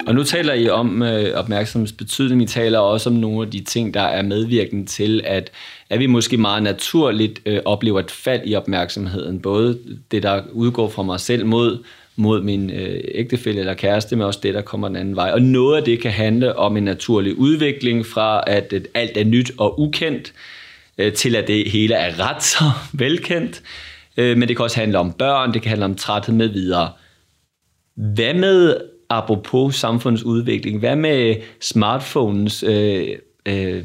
Og 0.06 0.14
nu 0.14 0.22
taler 0.22 0.54
I 0.54 0.68
om 0.68 1.02
øh, 1.02 1.34
opmærksomhedsbetydning. 1.34 2.42
I 2.42 2.46
taler 2.46 2.78
også 2.78 3.10
om 3.10 3.16
nogle 3.16 3.46
af 3.46 3.50
de 3.50 3.64
ting, 3.64 3.94
der 3.94 4.00
er 4.00 4.22
medvirkende 4.22 4.86
til, 4.86 5.22
at, 5.24 5.50
at 5.90 5.98
vi 5.98 6.06
måske 6.06 6.36
meget 6.36 6.62
naturligt 6.62 7.40
øh, 7.46 7.60
oplever 7.64 8.00
et 8.00 8.10
fald 8.10 8.42
i 8.44 8.54
opmærksomheden. 8.54 9.40
Både 9.40 9.78
det, 10.10 10.22
der 10.22 10.42
udgår 10.52 10.88
fra 10.88 11.02
mig 11.02 11.20
selv 11.20 11.46
mod, 11.46 11.84
mod 12.16 12.42
min 12.42 12.70
øh, 12.70 13.00
ægtefælle 13.14 13.60
eller 13.60 13.74
kæreste, 13.74 14.16
men 14.16 14.26
også 14.26 14.40
det, 14.42 14.54
der 14.54 14.62
kommer 14.62 14.88
den 14.88 14.96
anden 14.96 15.16
vej. 15.16 15.30
Og 15.30 15.42
noget 15.42 15.76
af 15.76 15.84
det 15.84 16.00
kan 16.00 16.10
handle 16.10 16.56
om 16.56 16.76
en 16.76 16.82
naturlig 16.82 17.38
udvikling 17.38 18.06
fra, 18.06 18.42
at, 18.46 18.72
at 18.72 18.86
alt 18.94 19.16
er 19.16 19.24
nyt 19.24 19.52
og 19.58 19.80
ukendt, 19.80 20.32
øh, 20.98 21.12
til 21.12 21.36
at 21.36 21.48
det 21.48 21.70
hele 21.70 21.94
er 21.94 22.30
ret 22.30 22.42
så 22.42 22.64
velkendt. 23.04 23.62
Øh, 24.16 24.36
men 24.36 24.48
det 24.48 24.56
kan 24.56 24.64
også 24.64 24.80
handle 24.80 24.98
om 24.98 25.12
børn, 25.12 25.54
det 25.54 25.62
kan 25.62 25.68
handle 25.68 25.84
om 25.84 25.94
træthed 25.94 26.34
med 26.34 26.48
videre. 26.48 26.90
Hvad 27.96 28.34
med 28.34 28.76
apropos 29.10 29.74
samfundsudvikling, 29.74 30.78
hvad 30.78 30.96
med 30.96 31.36
smartphones 31.60 32.62
øh, 32.62 33.08
øh, 33.46 33.84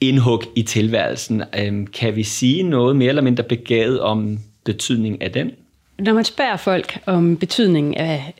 indhug 0.00 0.42
i 0.56 0.62
tilværelsen? 0.62 1.42
Øh, 1.58 1.86
kan 1.92 2.16
vi 2.16 2.22
sige 2.22 2.62
noget 2.62 2.96
mere 2.96 3.08
eller 3.08 3.22
mindre 3.22 3.42
begavet 3.42 4.00
om 4.00 4.38
betydningen 4.64 5.22
af 5.22 5.32
den? 5.32 5.50
Når 5.98 6.12
man 6.12 6.24
spørger 6.24 6.56
folk 6.56 6.98
om 7.06 7.36
betydningen 7.36 7.94
af, 7.94 8.34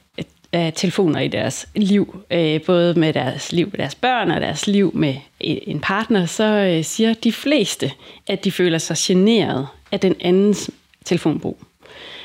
af 0.52 0.72
telefoner 0.76 1.20
i 1.20 1.28
deres 1.28 1.68
liv, 1.76 2.16
øh, 2.30 2.60
både 2.66 3.00
med 3.00 3.12
deres 3.12 3.52
liv 3.52 3.66
med 3.66 3.78
deres 3.78 3.94
børn 3.94 4.30
og 4.30 4.40
deres 4.40 4.66
liv 4.66 4.90
med 4.94 5.14
en 5.40 5.80
partner, 5.80 6.26
så 6.26 6.44
øh, 6.44 6.84
siger 6.84 7.14
de 7.14 7.32
fleste, 7.32 7.92
at 8.26 8.44
de 8.44 8.52
føler 8.52 8.78
sig 8.78 8.96
generet 9.00 9.66
af 9.92 10.00
den 10.00 10.14
andens 10.20 10.70
telefonbrug. 11.04 11.58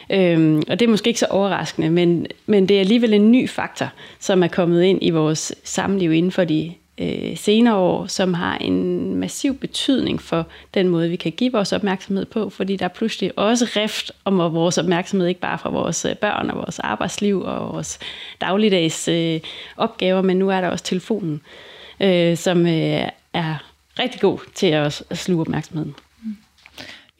Øhm, 0.10 0.64
og 0.70 0.80
det 0.80 0.86
er 0.86 0.90
måske 0.90 1.08
ikke 1.08 1.20
så 1.20 1.28
overraskende, 1.30 1.90
men, 1.90 2.28
men 2.46 2.68
det 2.68 2.76
er 2.76 2.80
alligevel 2.80 3.14
en 3.14 3.32
ny 3.32 3.50
faktor, 3.50 3.90
som 4.20 4.44
er 4.44 4.48
kommet 4.48 4.84
ind 4.84 5.00
i 5.02 5.10
vores 5.10 5.56
samliv 5.64 6.14
inden 6.14 6.32
for 6.32 6.44
de 6.44 6.74
øh, 6.98 7.38
senere 7.38 7.76
år, 7.76 8.08
som 8.08 8.34
har 8.34 8.58
en 8.58 9.16
massiv 9.16 9.56
betydning 9.56 10.22
for 10.22 10.48
den 10.74 10.88
måde, 10.88 11.10
vi 11.10 11.16
kan 11.16 11.32
give 11.32 11.52
vores 11.52 11.74
opmærksomhed 11.74 12.26
på, 12.26 12.50
fordi 12.50 12.76
der 12.76 12.86
er 12.86 12.90
pludselig 12.90 13.40
også 13.40 13.66
rift 13.76 14.12
om 14.26 14.38
vores 14.38 14.78
opmærksomhed, 14.78 15.28
ikke 15.28 15.42
bare 15.42 15.58
fra 15.58 15.70
vores 15.70 16.06
øh, 16.06 16.16
børn 16.16 16.50
og 16.50 16.58
vores 16.58 16.80
arbejdsliv 16.80 17.42
og 17.42 17.74
vores 17.74 18.00
dagligdags 18.42 19.08
øh, 19.08 19.40
opgaver, 19.78 20.22
men 20.22 20.38
nu 20.38 20.50
er 20.50 20.62
der 20.62 20.70
også 20.70 20.86
telefonen, 20.86 21.42
øh, 22.00 22.38
som 22.38 22.68
øh, 22.68 23.08
er 23.34 23.56
rigtig 24.00 24.22
god 24.22 24.40
til 24.56 24.68
at 24.68 25.04
sluge 25.14 25.42
opmærksomheden. 25.42 25.96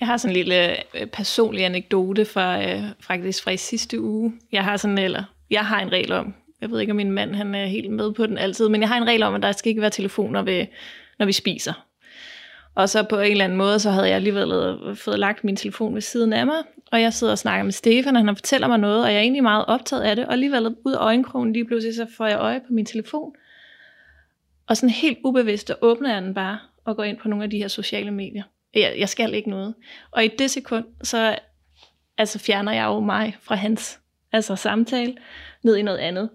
Jeg 0.04 0.08
har 0.08 0.18
sådan 0.18 0.32
en 0.32 0.36
lille 0.36 0.72
øh, 0.72 1.08
personlig 1.08 1.66
anekdote 1.66 2.26
fra, 2.26 2.64
øh, 2.64 2.84
faktisk 3.00 3.44
fra 3.44 3.52
i 3.52 3.58
sidste 3.58 4.02
uge. 4.02 4.34
Jeg 4.52 4.64
har 4.64 4.78
sådan, 4.78 4.98
eller 4.98 5.24
jeg 5.50 5.66
har 5.66 5.80
en 5.82 5.92
regel 5.92 6.12
om, 6.12 6.34
jeg 6.62 6.72
ved 6.72 6.80
ikke 6.80 6.92
om 6.92 6.96
min 6.96 7.12
mand 7.12 7.36
han 7.36 7.56
er 7.56 7.66
helt 7.66 7.92
med 7.92 8.14
på 8.14 8.26
den 8.26 8.38
altid, 8.38 8.70
men 8.70 8.82
jeg 8.82 8.90
har 8.90 8.98
en 8.98 9.08
regel 9.08 9.24
om, 9.24 9.36
at 9.36 9.42
der 9.42 9.52
skal 9.52 9.70
ikke 9.70 9.82
være 9.82 9.90
telefoner, 9.90 10.42
ved, 10.42 10.66
når 11.20 11.26
vi 11.26 11.32
spiser. 11.32 11.86
Og 12.76 12.90
så 12.90 13.04
på 13.04 13.20
en 13.20 13.32
eller 13.32 13.44
anden 13.44 13.58
måde, 13.58 13.80
så 13.80 13.92
havde 13.92 14.08
jeg 14.08 14.16
alligevel 14.16 14.52
øh, 14.52 14.96
fået 14.96 15.20
lagt 15.20 15.44
min 15.44 15.56
telefon 15.56 15.94
ved 15.94 16.02
siden 16.02 16.34
af 16.34 16.46
mig, 16.46 16.64
og 16.92 17.02
jeg 17.02 17.14
sidder 17.14 17.34
og 17.34 17.40
snakker 17.40 17.64
med 17.64 17.72
Stefan, 17.72 18.16
og 18.16 18.26
han 18.26 18.36
fortæller 18.36 18.68
mig 18.68 18.78
noget, 18.78 19.04
og 19.04 19.10
jeg 19.10 19.18
er 19.18 19.22
egentlig 19.22 19.44
meget 19.44 19.66
optaget 19.68 20.02
af 20.02 20.16
det, 20.16 20.26
og 20.26 20.34
alligevel 20.34 20.76
ud 20.86 20.94
af 20.94 21.00
øjenkrogen 21.00 21.54
lige 21.54 21.66
pludselig, 21.66 21.96
så 21.96 22.08
får 22.18 22.28
jeg 22.28 22.40
øje 22.40 22.60
på 22.60 22.74
min 22.74 22.86
telefon. 22.86 23.34
Og 24.68 24.78
sådan 24.78 24.90
helt 24.90 25.18
ubevidst, 25.24 25.70
og 25.70 25.78
åbner 25.82 26.14
jeg 26.14 26.22
den 26.22 26.34
bare, 26.34 26.60
og 26.86 26.96
går 26.96 27.04
ind 27.04 27.18
på 27.18 27.28
nogle 27.28 27.44
af 27.44 27.50
de 27.50 27.58
her 27.58 27.68
sociale 27.68 28.12
medier 28.12 28.44
jeg, 28.76 28.96
jeg 28.98 29.10
skal 29.10 29.34
ikke 29.34 29.50
noget. 29.50 29.74
Og 30.12 30.26
i 30.26 30.28
det 30.28 30.52
sekund, 30.52 30.86
så 31.04 31.36
altså 32.18 32.40
fjerner 32.40 32.72
jeg 32.72 32.86
jo 32.86 33.00
mig 33.00 33.38
fra 33.42 33.56
hans 33.56 34.00
altså 34.32 34.56
samtale 34.56 35.16
ned 35.64 35.76
i 35.76 35.82
noget 35.82 35.98
andet. 35.98 36.30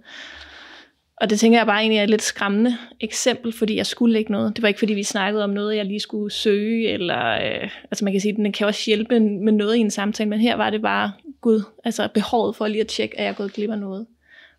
Og 1.20 1.30
det 1.30 1.40
tænker 1.40 1.58
jeg 1.58 1.66
bare 1.66 1.80
egentlig 1.80 1.98
er 1.98 2.02
et 2.02 2.10
lidt 2.10 2.22
skræmmende 2.22 2.76
eksempel, 3.00 3.52
fordi 3.52 3.76
jeg 3.76 3.86
skulle 3.86 4.18
ikke 4.18 4.32
noget. 4.32 4.56
Det 4.56 4.62
var 4.62 4.68
ikke 4.68 4.78
fordi, 4.78 4.94
vi 4.94 5.02
snakkede 5.02 5.44
om 5.44 5.50
noget, 5.50 5.76
jeg 5.76 5.84
lige 5.84 6.00
skulle 6.00 6.32
søge, 6.32 6.88
eller 6.88 7.30
øh, 7.30 7.70
altså 7.90 8.04
man 8.04 8.12
kan 8.12 8.20
sige, 8.20 8.36
den 8.36 8.52
kan 8.52 8.66
også 8.66 8.82
hjælpe 8.86 9.20
med 9.20 9.52
noget 9.52 9.76
i 9.76 9.80
en 9.80 9.90
samtale, 9.90 10.30
men 10.30 10.40
her 10.40 10.56
var 10.56 10.70
det 10.70 10.82
bare, 10.82 11.12
gud, 11.40 11.62
altså 11.84 12.08
behovet 12.14 12.56
for 12.56 12.66
lige 12.66 12.80
at 12.80 12.86
tjekke, 12.86 13.18
at 13.18 13.24
jeg 13.24 13.30
er 13.30 13.34
gået 13.34 13.52
glip 13.52 13.70
af 13.70 13.78
noget. 13.78 14.06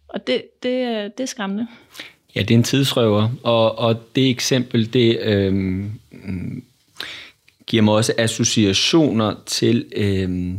Og 0.08 0.28
det, 0.28 0.44
det, 0.64 0.88
øh, 0.88 1.04
det 1.04 1.20
er 1.20 1.26
skræmmende. 1.26 1.68
Ja, 2.36 2.42
det 2.42 2.52
er 2.52 2.58
en 2.58 2.64
tidsrøver, 2.64 3.30
og, 3.44 3.80
og 3.80 4.16
det 4.16 4.30
eksempel, 4.30 4.94
det 4.94 5.20
øh, 5.20 5.84
giver 7.70 7.84
mig 7.84 7.94
også 7.94 8.14
associationer 8.18 9.36
til, 9.46 9.86
øh, 9.96 10.54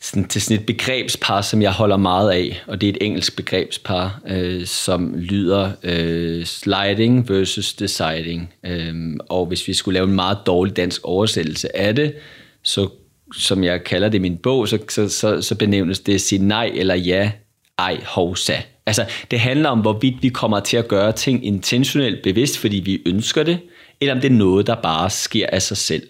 sådan, 0.00 0.28
til 0.28 0.42
sådan 0.42 0.56
et 0.56 0.66
begrebspar, 0.66 1.40
som 1.40 1.62
jeg 1.62 1.72
holder 1.72 1.96
meget 1.96 2.30
af, 2.30 2.62
og 2.66 2.80
det 2.80 2.88
er 2.88 2.92
et 2.92 2.98
engelsk 3.00 3.36
begrebspar, 3.36 4.20
øh, 4.28 4.66
som 4.66 5.14
lyder 5.14 5.72
øh, 5.82 6.44
sliding 6.44 7.28
versus 7.28 7.72
deciding. 7.72 8.54
Øh, 8.66 8.94
og 9.28 9.46
hvis 9.46 9.68
vi 9.68 9.74
skulle 9.74 9.94
lave 9.94 10.08
en 10.08 10.14
meget 10.14 10.38
dårlig 10.46 10.76
dansk 10.76 11.00
oversættelse 11.04 11.76
af 11.76 11.94
det, 11.94 12.14
så 12.62 12.88
som 13.36 13.64
jeg 13.64 13.84
kalder 13.84 14.08
det 14.08 14.18
i 14.18 14.20
min 14.20 14.36
bog, 14.36 14.68
så, 14.68 14.78
så, 14.88 15.08
så, 15.08 15.42
så 15.42 15.54
benævnes 15.54 16.00
det 16.00 16.20
sige 16.20 16.44
nej 16.44 16.70
eller 16.74 16.94
ja, 16.94 17.32
ej, 17.78 18.00
hovsa. 18.06 18.56
Altså, 18.86 19.06
det 19.30 19.40
handler 19.40 19.68
om, 19.68 19.80
hvorvidt 19.80 20.22
vi 20.22 20.28
kommer 20.28 20.60
til 20.60 20.76
at 20.76 20.88
gøre 20.88 21.12
ting 21.12 21.46
intentionelt 21.46 22.22
bevidst, 22.22 22.58
fordi 22.58 22.76
vi 22.76 23.02
ønsker 23.06 23.42
det, 23.42 23.58
eller 24.02 24.14
om 24.14 24.20
det 24.20 24.32
er 24.32 24.36
noget, 24.36 24.66
der 24.66 24.74
bare 24.74 25.10
sker 25.10 25.46
af 25.52 25.62
sig 25.62 25.76
selv. 25.76 26.02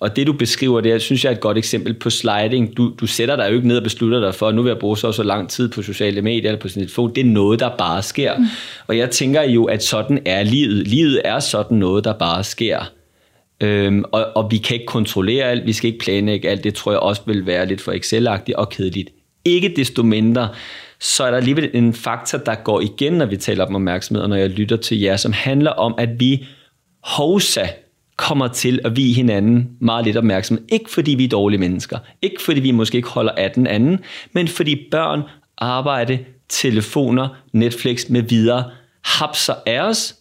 Og 0.00 0.16
det 0.16 0.26
du 0.26 0.32
beskriver 0.32 0.80
der, 0.80 0.98
synes 0.98 1.24
jeg 1.24 1.30
er 1.30 1.34
et 1.34 1.40
godt 1.40 1.58
eksempel 1.58 1.94
på 1.94 2.10
sliding. 2.10 2.76
Du, 2.76 2.92
du 3.00 3.06
sætter 3.06 3.36
dig 3.36 3.48
jo 3.50 3.54
ikke 3.54 3.68
ned 3.68 3.76
og 3.76 3.82
beslutter 3.82 4.20
dig 4.20 4.34
for, 4.34 4.48
at 4.48 4.54
nu 4.54 4.62
vil 4.62 4.70
jeg 4.70 4.78
bruge 4.78 4.98
så, 4.98 5.12
så 5.12 5.22
lang 5.22 5.48
tid 5.48 5.68
på 5.68 5.82
sociale 5.82 6.22
medier 6.22 6.50
eller 6.50 6.60
på 6.60 6.68
sin 6.68 6.80
telefon. 6.82 7.14
Det 7.14 7.20
er 7.20 7.24
noget, 7.24 7.60
der 7.60 7.70
bare 7.78 8.02
sker. 8.02 8.38
Mm. 8.38 8.44
Og 8.86 8.98
jeg 8.98 9.10
tænker 9.10 9.42
jo, 9.42 9.64
at 9.64 9.84
sådan 9.84 10.22
er 10.24 10.42
livet. 10.42 10.88
Livet 10.88 11.20
er 11.24 11.40
sådan 11.40 11.78
noget, 11.78 12.04
der 12.04 12.12
bare 12.12 12.44
sker. 12.44 12.92
Øhm, 13.60 14.04
og, 14.12 14.26
og 14.34 14.50
vi 14.50 14.56
kan 14.56 14.74
ikke 14.74 14.86
kontrollere 14.86 15.44
alt, 15.44 15.66
vi 15.66 15.72
skal 15.72 15.88
ikke 15.88 16.04
planlægge 16.04 16.48
alt. 16.48 16.64
Det 16.64 16.74
tror 16.74 16.92
jeg 16.92 17.00
også 17.00 17.22
vil 17.26 17.46
være 17.46 17.66
lidt 17.66 17.80
for 17.80 17.92
excel 17.92 18.28
og 18.56 18.68
kedeligt. 18.68 19.10
Ikke 19.44 19.72
desto 19.76 20.02
mindre, 20.02 20.48
så 21.00 21.24
er 21.24 21.30
der 21.30 21.36
alligevel 21.36 21.70
en 21.74 21.94
faktor, 21.94 22.38
der 22.38 22.54
går 22.54 22.80
igen, 22.80 23.12
når 23.12 23.26
vi 23.26 23.36
taler 23.36 23.64
om 23.66 23.74
opmærksomhed, 23.74 24.22
og 24.22 24.28
når 24.28 24.36
jeg 24.36 24.50
lytter 24.50 24.76
til 24.76 25.00
jer, 25.00 25.16
som 25.16 25.32
handler 25.32 25.70
om, 25.70 25.94
at 25.98 26.20
vi 26.20 26.46
hovsa 27.06 27.66
kommer 28.16 28.48
til 28.48 28.80
at 28.84 28.96
vi 28.96 29.12
hinanden 29.12 29.68
meget 29.80 30.04
lidt 30.04 30.16
opmærksomhed. 30.16 30.64
Ikke 30.68 30.90
fordi 30.90 31.14
vi 31.14 31.24
er 31.24 31.28
dårlige 31.28 31.60
mennesker, 31.60 31.98
ikke 32.22 32.42
fordi 32.42 32.60
vi 32.60 32.70
måske 32.70 32.96
ikke 32.96 33.08
holder 33.08 33.32
af 33.32 33.50
den 33.50 33.66
anden, 33.66 33.98
men 34.32 34.48
fordi 34.48 34.88
børn, 34.90 35.22
arbejde, 35.58 36.18
telefoner, 36.48 37.28
Netflix 37.52 38.08
med 38.08 38.22
videre 38.22 38.70
hapser 39.04 39.54
af 39.66 39.80
os, 39.80 40.16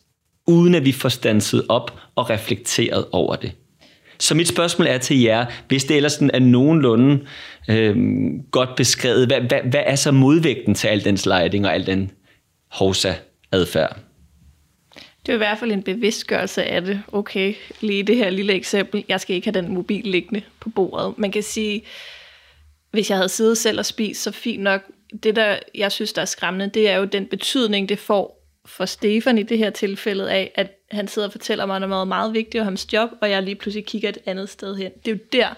uden 0.47 0.75
at 0.75 0.85
vi 0.85 0.91
får 0.91 1.09
stanset 1.09 1.65
op 1.69 1.99
og 2.15 2.29
reflekteret 2.29 3.05
over 3.11 3.35
det. 3.35 3.51
Så 4.19 4.35
mit 4.35 4.47
spørgsmål 4.47 4.87
er 4.87 4.97
til 4.97 5.21
jer, 5.21 5.45
hvis 5.67 5.83
det 5.83 5.95
ellers 5.95 6.17
er 6.17 6.39
nogenlunde 6.39 7.19
øh, 7.69 7.95
godt 8.51 8.75
beskrevet, 8.75 9.27
hvad, 9.27 9.41
hvad, 9.41 9.59
hvad 9.69 9.83
er 9.85 9.95
så 9.95 10.11
modvægten 10.11 10.75
til 10.75 10.87
al 10.87 11.03
den 11.03 11.17
sliding 11.17 11.65
og 11.65 11.73
al 11.73 11.85
den 11.85 12.11
hovsa 12.71 13.13
adfærd? 13.51 14.04
Det 15.25 15.29
er 15.31 15.33
i 15.33 15.37
hvert 15.37 15.57
fald 15.57 15.71
en 15.71 15.83
bevidstgørelse 15.83 16.63
af 16.63 16.81
det. 16.81 17.03
Okay, 17.11 17.53
lige 17.81 18.03
det 18.03 18.17
her 18.17 18.29
lille 18.29 18.53
eksempel. 18.53 19.03
Jeg 19.07 19.21
skal 19.21 19.35
ikke 19.35 19.47
have 19.47 19.61
den 19.61 19.73
mobil 19.73 20.07
liggende 20.07 20.41
på 20.59 20.69
bordet. 20.69 21.17
Man 21.17 21.31
kan 21.31 21.43
sige, 21.43 21.83
hvis 22.91 23.09
jeg 23.09 23.17
havde 23.17 23.29
siddet 23.29 23.57
selv 23.57 23.79
og 23.79 23.85
spist, 23.85 24.21
så 24.21 24.31
fint 24.31 24.63
nok. 24.63 24.81
Det, 25.23 25.35
der 25.35 25.59
jeg 25.75 25.91
synes, 25.91 26.13
der 26.13 26.21
er 26.21 26.25
skræmmende, 26.25 26.67
det 26.67 26.89
er 26.89 26.95
jo 26.95 27.05
den 27.05 27.25
betydning, 27.25 27.89
det 27.89 27.99
får 27.99 28.45
for 28.65 28.85
Stefan 28.85 29.37
i 29.37 29.43
det 29.43 29.57
her 29.57 29.69
tilfælde 29.69 30.31
af, 30.31 30.51
at 30.55 30.71
han 30.91 31.07
sidder 31.07 31.27
og 31.27 31.31
fortæller 31.31 31.65
mig 31.65 31.79
noget 31.79 32.07
meget 32.07 32.33
vigtigt 32.33 32.61
om 32.61 32.65
hans 32.65 32.93
job, 32.93 33.09
og 33.21 33.29
jeg 33.29 33.43
lige 33.43 33.55
pludselig 33.55 33.85
kigger 33.85 34.09
et 34.09 34.17
andet 34.25 34.49
sted 34.49 34.75
hen. 34.75 34.91
Det 35.05 35.11
er 35.11 35.15
jo 35.15 35.19
der, 35.33 35.55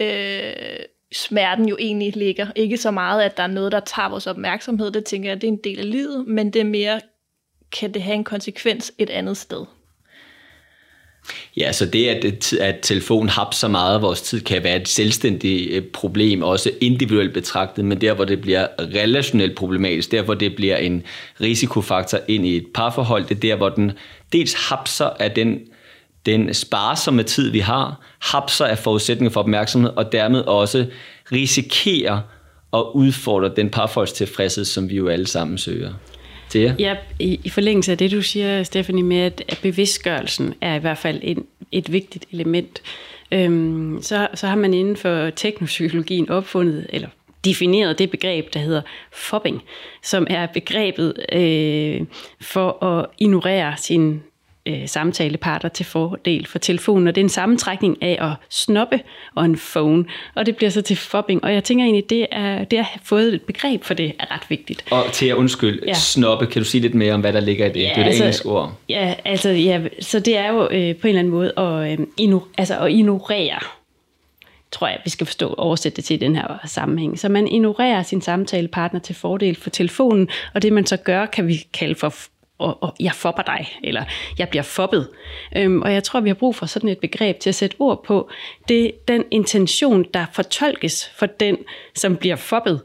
øh, 0.00 0.84
smerten 1.12 1.68
jo 1.68 1.76
egentlig 1.80 2.16
ligger. 2.16 2.46
Ikke 2.56 2.76
så 2.76 2.90
meget, 2.90 3.22
at 3.22 3.36
der 3.36 3.42
er 3.42 3.46
noget, 3.46 3.72
der 3.72 3.80
tager 3.80 4.08
vores 4.08 4.26
opmærksomhed. 4.26 4.90
Det 4.90 5.04
tænker 5.04 5.30
jeg, 5.30 5.40
det 5.40 5.48
er 5.48 5.52
en 5.52 5.60
del 5.64 5.78
af 5.78 5.90
livet, 5.90 6.26
men 6.26 6.52
det 6.52 6.60
er 6.60 6.64
mere, 6.64 7.00
kan 7.72 7.94
det 7.94 8.02
have 8.02 8.14
en 8.14 8.24
konsekvens 8.24 8.92
et 8.98 9.10
andet 9.10 9.36
sted. 9.36 9.64
Ja, 11.56 11.72
så 11.72 11.86
det, 11.86 12.08
at, 12.08 12.52
at 12.52 12.76
telefonen 12.82 13.28
har 13.28 13.48
så 13.52 13.68
meget 13.68 13.94
af 13.94 14.02
vores 14.02 14.22
tid, 14.22 14.40
kan 14.40 14.64
være 14.64 14.76
et 14.76 14.88
selvstændigt 14.88 15.70
øh, 15.70 15.82
problem, 15.82 16.42
også 16.42 16.70
individuelt 16.80 17.34
betragtet, 17.34 17.84
men 17.84 18.00
der, 18.00 18.14
hvor 18.14 18.24
det 18.24 18.40
bliver 18.40 18.66
relationelt 18.80 19.56
problematisk, 19.56 20.10
der, 20.10 20.22
hvor 20.22 20.34
det 20.34 20.56
bliver 20.56 20.76
en 20.76 21.02
risikofaktor 21.40 22.18
ind 22.28 22.46
i 22.46 22.56
et 22.56 22.66
parforhold, 22.74 23.24
det 23.24 23.36
er 23.36 23.40
der, 23.40 23.56
hvor 23.56 23.68
den 23.68 23.92
dels 24.32 24.68
hapser 24.68 25.06
af 25.06 25.30
den, 25.30 25.60
den 26.26 26.54
sparsomme 26.54 27.22
tid, 27.22 27.50
vi 27.50 27.58
har, 27.58 28.00
hapser 28.18 28.64
af 28.64 28.78
forudsætninger 28.78 29.30
for 29.30 29.40
opmærksomhed, 29.40 29.90
og 29.96 30.12
dermed 30.12 30.40
også 30.40 30.86
risikerer 31.32 32.20
at 32.72 32.82
udfordre 32.94 33.52
den 33.56 33.70
parforholdstilfredshed, 33.70 34.64
som 34.64 34.90
vi 34.90 34.96
jo 34.96 35.08
alle 35.08 35.26
sammen 35.26 35.58
søger 35.58 35.92
til 36.48 36.74
Ja, 36.78 36.96
i, 37.18 37.40
i 37.44 37.48
forlængelse 37.48 37.92
af 37.92 37.98
det, 37.98 38.10
du 38.10 38.22
siger, 38.22 38.62
Stephanie, 38.62 39.02
med 39.02 39.18
at, 39.18 39.42
at 39.48 39.58
bevidstgørelsen 39.62 40.54
er 40.60 40.74
i 40.74 40.78
hvert 40.78 40.98
fald 40.98 41.20
en, 41.22 41.46
et 41.72 41.92
vigtigt 41.92 42.26
element, 42.32 42.82
øhm, 43.32 43.98
så, 44.02 44.28
så 44.34 44.46
har 44.46 44.56
man 44.56 44.74
inden 44.74 44.96
for 44.96 45.30
teknopsykologien 45.30 46.30
opfundet, 46.30 46.86
eller 46.88 47.08
defineret 47.44 47.98
det 47.98 48.10
begreb, 48.10 48.54
der 48.54 48.60
hedder 48.60 48.82
fobbing, 49.12 49.62
som 50.02 50.26
er 50.30 50.46
begrebet 50.46 51.14
øh, 51.32 52.06
for 52.40 52.84
at 52.84 53.06
ignorere 53.18 53.74
sin 53.76 54.22
øh, 54.68 54.88
samtalepartner 54.88 55.70
til 55.70 55.86
fordel 55.86 56.46
for 56.46 56.58
telefonen. 56.58 57.08
Og 57.08 57.14
det 57.14 57.20
er 57.20 57.24
en 57.24 57.28
sammentrækning 57.28 58.02
af 58.02 58.18
at 58.20 58.32
snoppe 58.50 59.00
og 59.34 59.44
en 59.44 59.58
phone, 59.72 60.04
og 60.34 60.46
det 60.46 60.56
bliver 60.56 60.70
så 60.70 60.82
til 60.82 60.96
fobbing. 60.96 61.44
Og 61.44 61.54
jeg 61.54 61.64
tænker 61.64 61.84
egentlig, 61.84 62.10
det 62.10 62.26
er, 62.32 62.64
det 62.64 62.76
at 62.76 62.84
have 62.84 63.00
fået 63.04 63.34
et 63.34 63.42
begreb 63.42 63.84
for 63.84 63.94
det 63.94 64.12
er 64.18 64.34
ret 64.34 64.42
vigtigt. 64.48 64.84
Og 64.90 65.04
til 65.12 65.26
at 65.26 65.34
undskylde, 65.34 65.82
ja. 65.86 65.94
snoppe, 65.94 66.46
kan 66.46 66.62
du 66.62 66.64
sige 66.64 66.80
lidt 66.80 66.94
mere 66.94 67.14
om, 67.14 67.20
hvad 67.20 67.32
der 67.32 67.40
ligger 67.40 67.66
i 67.66 67.68
det? 67.68 67.80
Ja, 67.80 67.88
det 67.88 67.98
er 67.98 68.04
altså, 68.04 68.22
et 68.22 68.26
engelsk 68.26 68.46
ord. 68.46 68.72
Ja, 68.88 69.14
altså, 69.24 69.48
ja, 69.48 69.80
så 70.00 70.20
det 70.20 70.36
er 70.36 70.52
jo 70.52 70.62
øh, 70.62 70.68
på 70.96 71.06
en 71.06 71.08
eller 71.08 71.18
anden 71.18 71.28
måde 71.28 71.52
at, 71.58 72.00
øh, 72.00 72.06
inu, 72.16 72.42
altså 72.58 72.78
at 72.78 72.92
ignorere 72.92 73.58
tror 74.72 74.86
jeg, 74.86 74.98
vi 75.04 75.10
skal 75.10 75.26
forstå 75.26 75.54
oversætte 75.54 75.96
det 75.96 76.04
til 76.04 76.14
i 76.14 76.18
den 76.18 76.36
her 76.36 76.58
sammenhæng. 76.66 77.18
Så 77.18 77.28
man 77.28 77.48
ignorerer 77.48 78.02
sin 78.02 78.20
samtalepartner 78.20 79.00
til 79.00 79.14
fordel 79.14 79.56
for 79.56 79.70
telefonen, 79.70 80.28
og 80.54 80.62
det 80.62 80.72
man 80.72 80.86
så 80.86 80.96
gør, 80.96 81.26
kan 81.26 81.46
vi 81.46 81.66
kalde 81.72 81.94
for 81.94 82.14
og, 82.58 82.82
og 82.82 82.94
jeg 83.00 83.12
fopper 83.12 83.42
dig, 83.42 83.78
eller 83.84 84.04
jeg 84.38 84.48
bliver 84.48 84.62
foppet. 84.62 85.08
Øhm, 85.56 85.82
og 85.82 85.92
jeg 85.92 86.04
tror, 86.04 86.20
vi 86.20 86.28
har 86.28 86.34
brug 86.34 86.56
for 86.56 86.66
sådan 86.66 86.88
et 86.88 86.98
begreb 86.98 87.38
til 87.38 87.48
at 87.48 87.54
sætte 87.54 87.76
ord 87.78 88.04
på. 88.04 88.30
Det 88.68 89.08
den 89.08 89.24
intention, 89.30 90.04
der 90.14 90.26
fortolkes 90.32 91.10
for 91.16 91.26
den, 91.26 91.56
som 91.94 92.16
bliver 92.16 92.36
foppet. 92.36 92.80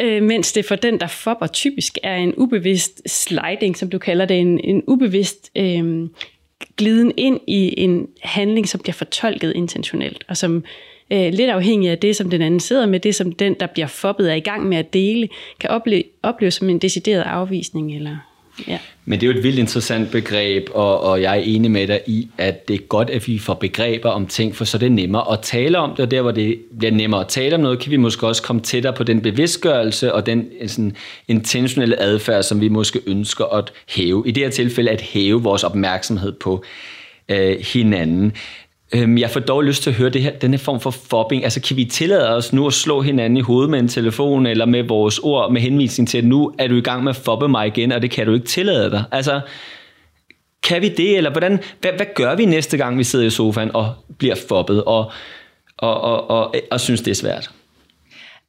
Øh, 0.00 0.22
mens 0.22 0.52
det 0.52 0.64
for 0.64 0.76
den, 0.76 1.00
der 1.00 1.06
fopper, 1.06 1.46
typisk 1.46 1.98
er 2.02 2.16
en 2.16 2.34
ubevidst 2.36 3.10
sliding, 3.10 3.76
som 3.76 3.90
du 3.90 3.98
kalder 3.98 4.24
det, 4.24 4.40
en, 4.40 4.60
en 4.64 4.82
ubevidst 4.86 5.50
øh, 5.56 6.08
gliden 6.76 7.12
ind 7.16 7.40
i 7.46 7.74
en 7.76 8.06
handling, 8.22 8.68
som 8.68 8.80
bliver 8.80 8.94
fortolket 8.94 9.52
intentionelt, 9.56 10.24
og 10.28 10.36
som 10.36 10.64
øh, 11.10 11.32
lidt 11.32 11.50
afhængig 11.50 11.90
af 11.90 11.98
det, 11.98 12.16
som 12.16 12.30
den 12.30 12.42
anden 12.42 12.60
sidder 12.60 12.86
med, 12.86 13.00
det 13.00 13.14
som 13.14 13.32
den, 13.32 13.54
der 13.60 13.66
bliver 13.66 13.86
foppet, 13.86 14.30
er 14.30 14.34
i 14.34 14.40
gang 14.40 14.68
med 14.68 14.76
at 14.76 14.92
dele, 14.92 15.28
kan 15.60 15.70
opleve, 15.70 16.02
opleve 16.22 16.50
som 16.50 16.68
en 16.68 16.78
decideret 16.78 17.22
afvisning 17.22 17.96
eller 17.96 18.16
Ja. 18.66 18.78
Men 19.04 19.20
det 19.20 19.26
er 19.26 19.32
jo 19.32 19.38
et 19.38 19.44
vildt 19.44 19.58
interessant 19.58 20.10
begreb, 20.10 20.68
og, 20.74 21.00
og 21.00 21.22
jeg 21.22 21.38
er 21.38 21.42
enig 21.42 21.70
med 21.70 21.86
dig 21.86 22.00
i, 22.06 22.28
at 22.38 22.68
det 22.68 22.74
er 22.74 22.78
godt, 22.78 23.10
at 23.10 23.28
vi 23.28 23.38
får 23.38 23.54
begreber 23.54 24.10
om 24.10 24.26
ting, 24.26 24.56
for 24.56 24.64
så 24.64 24.76
er 24.76 24.78
det 24.78 24.92
nemmere 24.92 25.32
at 25.32 25.38
tale 25.42 25.78
om 25.78 25.90
det, 25.90 26.00
og 26.00 26.10
der 26.10 26.22
hvor 26.22 26.30
det 26.30 26.58
bliver 26.78 26.92
nemmere 26.92 27.20
at 27.20 27.28
tale 27.28 27.54
om 27.54 27.60
noget, 27.60 27.78
kan 27.78 27.90
vi 27.90 27.96
måske 27.96 28.26
også 28.26 28.42
komme 28.42 28.62
tættere 28.62 28.92
på 28.92 29.04
den 29.04 29.20
bevidstgørelse 29.20 30.14
og 30.14 30.26
den 30.26 30.48
øh, 30.60 30.68
sådan, 30.68 30.96
intentionelle 31.28 32.00
adfærd, 32.00 32.42
som 32.42 32.60
vi 32.60 32.68
måske 32.68 33.00
ønsker 33.06 33.44
at 33.44 33.72
hæve. 33.88 34.22
I 34.26 34.30
det 34.30 34.42
her 34.42 34.50
tilfælde 34.50 34.90
at 34.90 35.00
hæve 35.00 35.42
vores 35.42 35.64
opmærksomhed 35.64 36.32
på 36.32 36.64
øh, 37.28 37.56
hinanden. 37.72 38.32
Øhm, 38.94 39.18
jeg 39.18 39.30
får 39.30 39.40
dog 39.40 39.64
lyst 39.64 39.82
til 39.82 39.90
at 39.90 39.96
høre 39.96 40.10
det 40.10 40.22
her, 40.22 40.30
denne 40.30 40.58
form 40.58 40.80
for 40.80 40.90
fobbing. 40.90 41.44
Altså 41.44 41.60
kan 41.60 41.76
vi 41.76 41.84
tillade 41.84 42.36
os 42.36 42.52
nu 42.52 42.66
at 42.66 42.72
slå 42.72 43.00
hinanden 43.00 43.36
i 43.36 43.40
hovedet 43.40 43.70
med 43.70 43.78
en 43.78 43.88
telefon, 43.88 44.46
eller 44.46 44.66
med 44.66 44.82
vores 44.82 45.18
ord, 45.18 45.52
med 45.52 45.60
henvisning 45.60 46.08
til, 46.08 46.18
at 46.18 46.24
nu 46.24 46.52
er 46.58 46.68
du 46.68 46.74
i 46.74 46.80
gang 46.80 47.04
med 47.04 47.10
at 47.10 47.16
fobbe 47.16 47.48
mig 47.48 47.66
igen, 47.66 47.92
og 47.92 48.02
det 48.02 48.10
kan 48.10 48.26
du 48.26 48.34
ikke 48.34 48.46
tillade 48.46 48.90
dig. 48.90 49.04
Altså, 49.12 49.40
kan 50.62 50.82
vi 50.82 50.88
det, 50.88 51.16
eller 51.16 51.30
hvordan, 51.30 51.60
hvad, 51.80 51.90
hvad 51.96 52.06
gør 52.14 52.34
vi 52.34 52.44
næste 52.44 52.76
gang, 52.76 52.98
vi 52.98 53.04
sidder 53.04 53.26
i 53.26 53.30
sofaen 53.30 53.70
og 53.74 53.94
bliver 54.18 54.34
fobbet, 54.48 54.84
og, 54.84 55.10
og, 55.78 56.00
og, 56.00 56.30
og, 56.30 56.54
og 56.70 56.80
synes, 56.80 57.00
det 57.00 57.10
er 57.10 57.14
svært? 57.14 57.50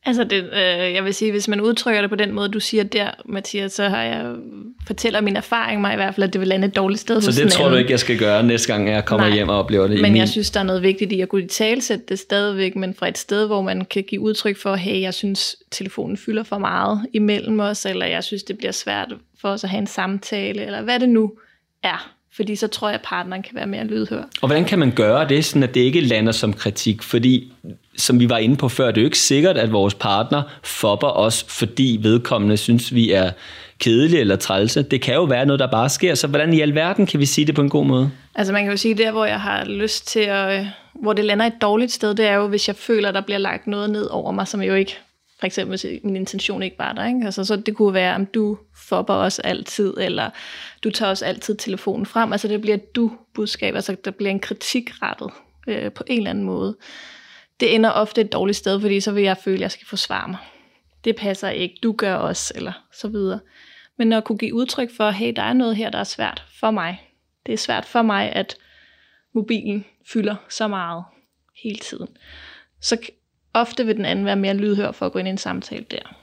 Altså, 0.06 0.24
det, 0.24 0.44
øh, 0.54 0.94
jeg 0.94 1.06
vil 1.06 1.14
sige, 1.14 1.32
hvis 1.32 1.48
man 1.48 1.62
udtrykker 1.62 2.02
det 2.02 2.10
på 2.10 2.16
den 2.16 2.32
måde, 2.32 2.50
du 2.50 2.60
siger 2.60 2.84
der, 2.84 3.12
Mathias, 3.26 3.72
så 3.72 3.90
har 3.90 4.04
jeg 4.04 4.36
fortæller 4.88 5.22
min 5.22 5.36
erfaring 5.36 5.82
mig 5.82 5.94
i 5.94 5.96
hvert 5.96 6.16
fald, 6.16 6.24
at 6.24 6.34
det 6.34 6.42
vil 6.42 6.48
lande 6.48 6.68
et 6.68 6.76
dårligt 6.76 7.02
sted 7.02 7.22
Så 7.22 7.32
det 7.44 7.52
tror 7.52 7.66
anden. 7.66 7.74
du 7.74 7.80
ikke, 7.80 7.92
jeg 7.92 8.00
skal 8.00 8.18
gøre 8.18 8.44
næste 8.44 8.74
gang, 8.74 8.90
jeg 8.90 9.06
kommer 9.06 9.28
Nej, 9.28 9.36
hjem 9.36 9.50
og 9.50 9.58
oplever 9.60 9.88
det? 9.88 10.02
men 10.02 10.12
min... 10.12 10.20
jeg 10.20 10.30
synes, 10.30 10.52
der 10.52 10.60
er 10.60 10.64
noget 10.64 10.84
vigtigt 10.84 11.12
i 11.12 11.22
at 11.22 11.30
kunne 11.30 11.48
talsætte 11.48 12.06
det 12.10 12.20
stadigvæk, 12.20 12.76
men 12.76 12.94
fra 12.94 13.08
et 13.08 13.18
sted, 13.18 13.48
hvor 13.48 13.62
man 13.62 13.86
kan 13.86 14.04
give 14.04 14.22
udtryk 14.22 14.58
for, 14.58 14.76
hey, 14.76 15.02
jeg 15.02 15.14
synes, 15.14 15.56
telefonen 15.72 16.18
fylder 16.18 16.44
for 16.44 16.58
meget 16.58 17.02
imellem 17.14 17.60
os, 17.60 17.86
eller 17.86 18.06
jeg 18.06 18.24
synes, 18.24 18.44
det 18.44 18.58
bliver 18.58 18.72
svært 18.72 19.14
for 19.42 19.50
os 19.50 19.64
at 19.64 19.70
have 19.70 19.80
en 19.80 19.88
samtale, 19.88 20.66
eller 20.66 20.82
hvad 20.82 21.00
det 21.00 21.10
nu 21.10 21.32
er. 21.84 22.12
Fordi 22.36 22.56
så 22.56 22.68
tror 22.68 22.88
jeg, 22.88 22.96
at 22.96 23.02
partneren 23.04 23.44
kan 23.44 23.56
være 23.56 23.68
mere 23.68 23.84
lydhør. 23.86 24.24
Og 24.42 24.48
hvordan 24.48 24.66
kan 24.66 24.80
man 24.80 24.92
gøre 24.92 25.28
det, 25.30 25.46
sådan 25.46 25.64
at 25.64 25.74
det 25.74 25.82
ikke 25.82 26.02
lander 26.02 26.32
som 26.32 26.54
kritik? 26.54 27.02
Fordi, 27.04 27.52
som 28.00 28.20
vi 28.20 28.30
var 28.30 28.38
inde 28.38 28.56
på 28.56 28.70
før, 28.70 28.88
det 28.88 28.98
er 28.98 29.02
jo 29.02 29.08
ikke 29.08 29.20
sikkert, 29.20 29.58
at 29.58 29.72
vores 29.72 29.94
partner 29.94 30.42
fopper 30.64 31.08
os, 31.08 31.46
fordi 31.48 32.00
vedkommende 32.02 32.58
synes, 32.58 32.94
vi 32.94 33.12
er 33.12 33.32
kedelige 33.80 34.20
eller 34.20 34.36
trælse. 34.36 34.82
Det 34.82 35.02
kan 35.02 35.14
jo 35.14 35.24
være 35.24 35.46
noget, 35.46 35.60
der 35.60 35.68
bare 35.68 35.90
sker. 35.90 36.16
Så 36.16 36.28
hvordan 36.28 36.54
i 36.54 36.62
alverden 36.62 37.06
kan 37.06 37.20
vi 37.20 37.26
sige 37.26 37.46
det 37.48 37.56
på 37.56 37.62
en 37.62 37.70
god 37.70 37.86
måde? 37.86 38.12
Altså 38.36 38.54
man 38.54 38.64
kan 38.64 38.72
jo 38.72 38.78
sige, 38.78 38.96
der 38.96 39.12
hvor 39.12 39.26
jeg 39.26 39.42
har 39.42 39.66
lyst 39.66 40.08
til 40.08 40.20
at, 40.20 40.60
øh, 40.60 40.68
hvor 41.02 41.14
det 41.14 41.26
lander 41.26 41.46
et 41.46 41.62
dårligt 41.62 41.92
sted, 41.92 42.16
det 42.16 42.26
er 42.26 42.34
jo, 42.34 42.48
hvis 42.48 42.68
jeg 42.68 42.76
føler, 42.76 43.12
der 43.12 43.22
bliver 43.22 43.38
lagt 43.38 43.68
noget 43.68 43.90
ned 43.90 44.06
over 44.06 44.32
mig, 44.32 44.48
som 44.48 44.62
jo 44.62 44.74
ikke 44.74 44.98
for 45.40 45.46
eksempel 45.46 45.72
hvis 45.72 45.86
min 46.04 46.16
intention 46.16 46.64
ikke 46.64 46.80
var 46.80 46.94
der. 46.94 47.08
Ikke? 47.08 47.26
Altså, 47.26 47.46
så 47.46 47.56
det 47.56 47.76
kunne 47.76 47.94
være, 47.94 48.16
om 48.16 48.26
du 48.26 48.58
fopper 48.76 49.14
os 49.14 49.40
altid, 49.40 49.94
eller 49.98 50.30
du 50.84 50.92
tager 50.92 51.12
os 51.12 51.22
altid 51.22 51.56
telefonen 51.56 52.06
frem. 52.06 52.32
Altså 52.32 52.48
det 52.48 52.62
bliver 52.62 52.76
et 52.76 52.96
du-budskab, 52.96 53.76
altså 53.76 53.96
der 54.06 54.12
bliver 54.12 54.32
en 54.32 54.40
kritik 54.40 54.90
rettet 55.02 55.32
øh, 55.68 55.92
på 55.92 56.04
en 56.08 56.18
eller 56.18 56.30
anden 56.30 56.44
måde. 56.44 56.76
Det 57.60 57.76
ender 57.76 57.89
ofte 57.89 58.22
et 58.22 58.34
dårligt 58.34 58.58
sted, 58.58 58.82
fordi 58.82 59.00
så 59.00 59.12
vil 59.12 59.24
jeg 59.24 59.38
føle, 59.38 59.56
at 59.56 59.62
jeg 59.62 59.72
skal 59.72 59.88
forsvare 59.88 60.28
mig. 60.28 60.39
Det 61.04 61.15
passer 61.15 61.50
ikke, 61.50 61.76
du 61.84 61.91
gør 61.91 62.15
også, 62.15 62.54
eller 62.56 62.72
så 62.93 63.08
videre. 63.08 63.39
Men 63.98 64.13
at 64.13 64.24
kunne 64.24 64.38
give 64.38 64.54
udtryk 64.54 64.89
for, 64.98 65.10
hey, 65.10 65.34
der 65.36 65.41
er 65.41 65.54
noget 65.54 65.76
her, 65.76 65.89
der 65.89 66.00
er 66.00 66.04
svært 66.04 66.43
for 66.60 66.72
mig. 66.72 67.02
Det 67.45 67.54
er 67.54 67.58
svært 67.58 67.86
for 67.86 68.02
mig, 68.02 68.32
at 68.32 68.56
mobilen 69.36 69.86
fylder 70.13 70.36
så 70.50 70.67
meget 70.67 71.04
hele 71.63 71.78
tiden. 71.78 72.08
Så 72.82 72.98
ofte 73.54 73.86
vil 73.86 73.95
den 73.95 74.06
anden 74.06 74.26
være 74.26 74.36
mere 74.36 74.54
lydhør 74.54 74.91
for 74.91 75.06
at 75.06 75.12
gå 75.12 75.19
ind 75.19 75.28
i 75.28 75.32
en 75.32 75.38
samtale 75.38 75.86
der. 75.91 76.15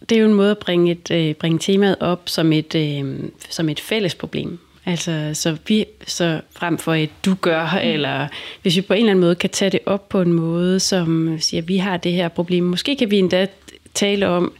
Det 0.00 0.12
er 0.12 0.20
jo 0.20 0.26
en 0.26 0.34
måde 0.34 0.50
at 0.50 0.58
bringe, 0.58 0.92
et, 0.92 1.10
øh, 1.10 1.34
bringe 1.34 1.58
temaet 1.58 1.96
op 2.00 2.28
som 2.28 2.52
et, 2.52 2.74
øh, 2.74 3.30
som 3.50 3.68
et 3.68 3.80
fælles 3.80 4.14
problem. 4.14 4.58
Altså, 4.90 5.30
så, 5.34 5.56
vi, 5.66 5.84
så 6.06 6.40
frem 6.56 6.78
for 6.78 6.94
et 6.94 7.10
du 7.24 7.34
gør, 7.34 7.70
mm. 7.72 7.88
eller 7.88 8.28
hvis 8.62 8.76
vi 8.76 8.80
på 8.80 8.94
en 8.94 8.98
eller 9.00 9.10
anden 9.10 9.20
måde 9.20 9.34
kan 9.34 9.50
tage 9.50 9.70
det 9.70 9.80
op 9.86 10.08
på 10.08 10.20
en 10.20 10.32
måde, 10.32 10.80
som 10.80 11.36
siger, 11.40 11.62
vi 11.62 11.76
har 11.76 11.96
det 11.96 12.12
her 12.12 12.28
problem. 12.28 12.64
Måske 12.64 12.96
kan 12.96 13.10
vi 13.10 13.18
endda 13.18 13.46
tale 13.94 14.28
om, 14.28 14.52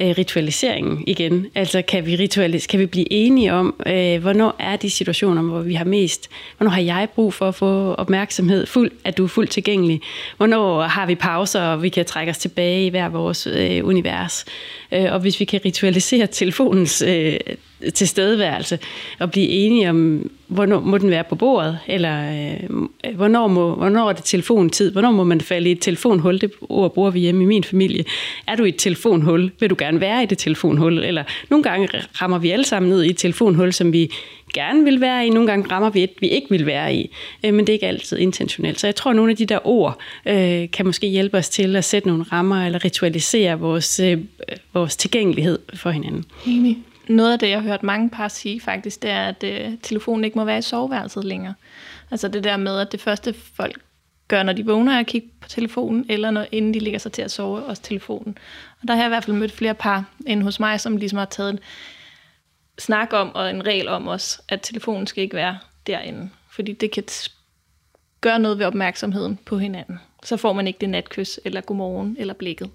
øh, 0.00 0.14
ritualiseringen 0.18 1.04
igen. 1.06 1.46
Altså 1.54 1.82
kan 1.82 2.06
vi, 2.06 2.16
ritualis- 2.16 2.66
kan 2.66 2.80
vi 2.80 2.86
blive 2.86 3.12
enige 3.12 3.52
om, 3.52 3.74
øh, 3.86 4.20
hvornår 4.20 4.56
er 4.58 4.76
de 4.76 4.90
situationer, 4.90 5.42
hvor 5.42 5.60
vi 5.60 5.74
har 5.74 5.84
mest, 5.84 6.28
hvornår 6.56 6.70
har 6.70 6.80
jeg 6.80 7.08
brug 7.14 7.34
for 7.34 7.48
at 7.48 7.54
få 7.54 7.94
opmærksomhed, 7.94 8.66
fuld, 8.66 8.90
at 9.04 9.18
du 9.18 9.24
er 9.24 9.28
fuldt 9.28 9.50
tilgængelig, 9.50 10.00
hvornår 10.36 10.82
har 10.82 11.06
vi 11.06 11.14
pauser, 11.14 11.62
og 11.62 11.82
vi 11.82 11.88
kan 11.88 12.04
trække 12.04 12.30
os 12.30 12.38
tilbage 12.38 12.86
i 12.86 12.88
hver 12.88 13.08
vores 13.08 13.46
øh, 13.46 13.86
univers. 13.86 14.44
Øh, 14.92 15.12
og 15.12 15.20
hvis 15.20 15.40
vi 15.40 15.44
kan 15.44 15.60
ritualisere 15.64 16.26
telefonens 16.26 17.02
øh, 17.02 17.36
tilstedeværelse 17.94 18.78
og 19.18 19.30
blive 19.30 19.48
enige 19.48 19.90
om, 19.90 20.30
hvornår 20.46 20.80
må 20.80 20.98
den 20.98 21.10
være 21.10 21.24
på 21.24 21.34
bordet, 21.34 21.78
eller 21.86 22.32
øh, 22.32 23.14
hvornår, 23.14 23.46
må, 23.46 23.74
hvornår 23.74 24.08
er 24.08 24.12
det 24.12 24.24
telefontid, 24.24 24.92
hvornår 24.92 25.10
må 25.10 25.24
man 25.24 25.40
falde 25.40 25.68
i 25.68 25.72
et 25.72 25.80
telefonhul, 25.80 26.40
det 26.40 26.52
ord 26.68 26.94
bruger 26.94 27.10
vi 27.10 27.20
hjemme 27.20 27.42
i 27.42 27.46
min 27.46 27.64
familie. 27.64 28.04
Er 28.46 28.56
du 28.56 28.64
i 28.64 28.68
et 28.68 28.76
telefonhul, 28.76 29.50
vil 29.60 29.70
du 29.70 29.76
gerne 29.78 30.00
være 30.00 30.22
i 30.22 30.26
det 30.26 30.38
telefonhul, 30.38 30.98
eller 30.98 31.24
nogle 31.50 31.62
gange 31.62 31.88
rammer 32.22 32.38
vi 32.38 32.50
alle 32.50 32.64
sammen 32.64 32.90
ned 32.90 33.02
i 33.02 33.10
et 33.10 33.16
telefonhul, 33.16 33.72
som 33.72 33.92
vi 33.92 34.10
gerne 34.54 34.84
vil 34.84 35.00
være 35.00 35.26
i, 35.26 35.30
nogle 35.30 35.48
gange 35.48 35.70
rammer 35.70 35.90
vi 35.90 36.02
et, 36.02 36.10
vi 36.20 36.28
ikke 36.28 36.46
vil 36.50 36.66
være 36.66 36.94
i, 36.94 37.10
øh, 37.44 37.54
men 37.54 37.66
det 37.66 37.68
er 37.68 37.74
ikke 37.74 37.86
altid 37.86 38.18
intentionelt. 38.18 38.80
Så 38.80 38.86
jeg 38.86 38.94
tror, 38.94 39.10
at 39.10 39.16
nogle 39.16 39.30
af 39.30 39.36
de 39.36 39.46
der 39.46 39.66
ord 39.66 39.98
øh, 40.26 40.70
kan 40.70 40.86
måske 40.86 41.06
hjælpe 41.06 41.36
os 41.36 41.48
til 41.48 41.76
at 41.76 41.84
sætte 41.84 42.08
nogle 42.08 42.24
rammer, 42.32 42.66
eller 42.66 42.84
ritualisere 42.84 43.60
vores, 43.60 44.00
øh, 44.00 44.18
vores 44.74 44.96
tilgængelighed 44.96 45.58
for 45.74 45.90
hinanden. 45.90 46.24
Enig. 46.46 46.78
Noget 47.08 47.32
af 47.32 47.38
det, 47.38 47.48
jeg 47.48 47.60
har 47.60 47.68
hørt 47.68 47.82
mange 47.82 48.10
par 48.10 48.28
sige 48.28 48.60
faktisk, 48.60 49.02
det 49.02 49.10
er, 49.10 49.28
at 49.28 49.44
øh, 49.44 49.78
telefonen 49.82 50.24
ikke 50.24 50.38
må 50.38 50.44
være 50.44 50.58
i 50.58 50.62
soveværelset 50.62 51.24
længere. 51.24 51.54
Altså 52.10 52.28
det 52.28 52.44
der 52.44 52.56
med, 52.56 52.78
at 52.78 52.92
det 52.92 53.00
første 53.00 53.34
folk 53.54 53.82
gør, 54.28 54.42
når 54.42 54.52
de 54.52 54.66
vågner, 54.66 54.92
er 54.92 54.98
at 54.98 55.06
kigge 55.06 55.28
på 55.40 55.48
telefonen, 55.48 56.06
eller 56.08 56.30
når, 56.30 56.46
inden 56.52 56.74
de 56.74 56.78
ligger 56.78 56.98
sig 56.98 57.12
til 57.12 57.22
at 57.22 57.30
sove, 57.30 57.64
også 57.64 57.82
telefonen. 57.82 58.38
Og 58.82 58.88
der 58.88 58.94
har 58.94 59.02
jeg 59.02 59.08
i 59.08 59.08
hvert 59.08 59.24
fald 59.24 59.36
mødt 59.36 59.52
flere 59.52 59.74
par 59.74 60.04
end 60.26 60.42
hos 60.42 60.60
mig, 60.60 60.80
som 60.80 60.96
ligesom 60.96 61.18
har 61.18 61.24
taget 61.24 61.50
en 61.50 61.58
snak 62.78 63.12
om, 63.12 63.34
og 63.34 63.50
en 63.50 63.66
regel 63.66 63.88
om 63.88 64.08
os, 64.08 64.40
at 64.48 64.60
telefonen 64.62 65.06
skal 65.06 65.22
ikke 65.22 65.36
være 65.36 65.58
derinde. 65.86 66.30
Fordi 66.50 66.72
det 66.72 66.90
kan 66.90 67.04
gøre 68.20 68.38
noget 68.38 68.58
ved 68.58 68.66
opmærksomheden 68.66 69.38
på 69.46 69.58
hinanden. 69.58 70.00
Så 70.24 70.36
får 70.36 70.52
man 70.52 70.66
ikke 70.66 70.78
det 70.80 70.90
natkys, 70.90 71.40
eller 71.44 71.60
godmorgen, 71.60 72.16
eller 72.18 72.34
blikket. 72.34 72.70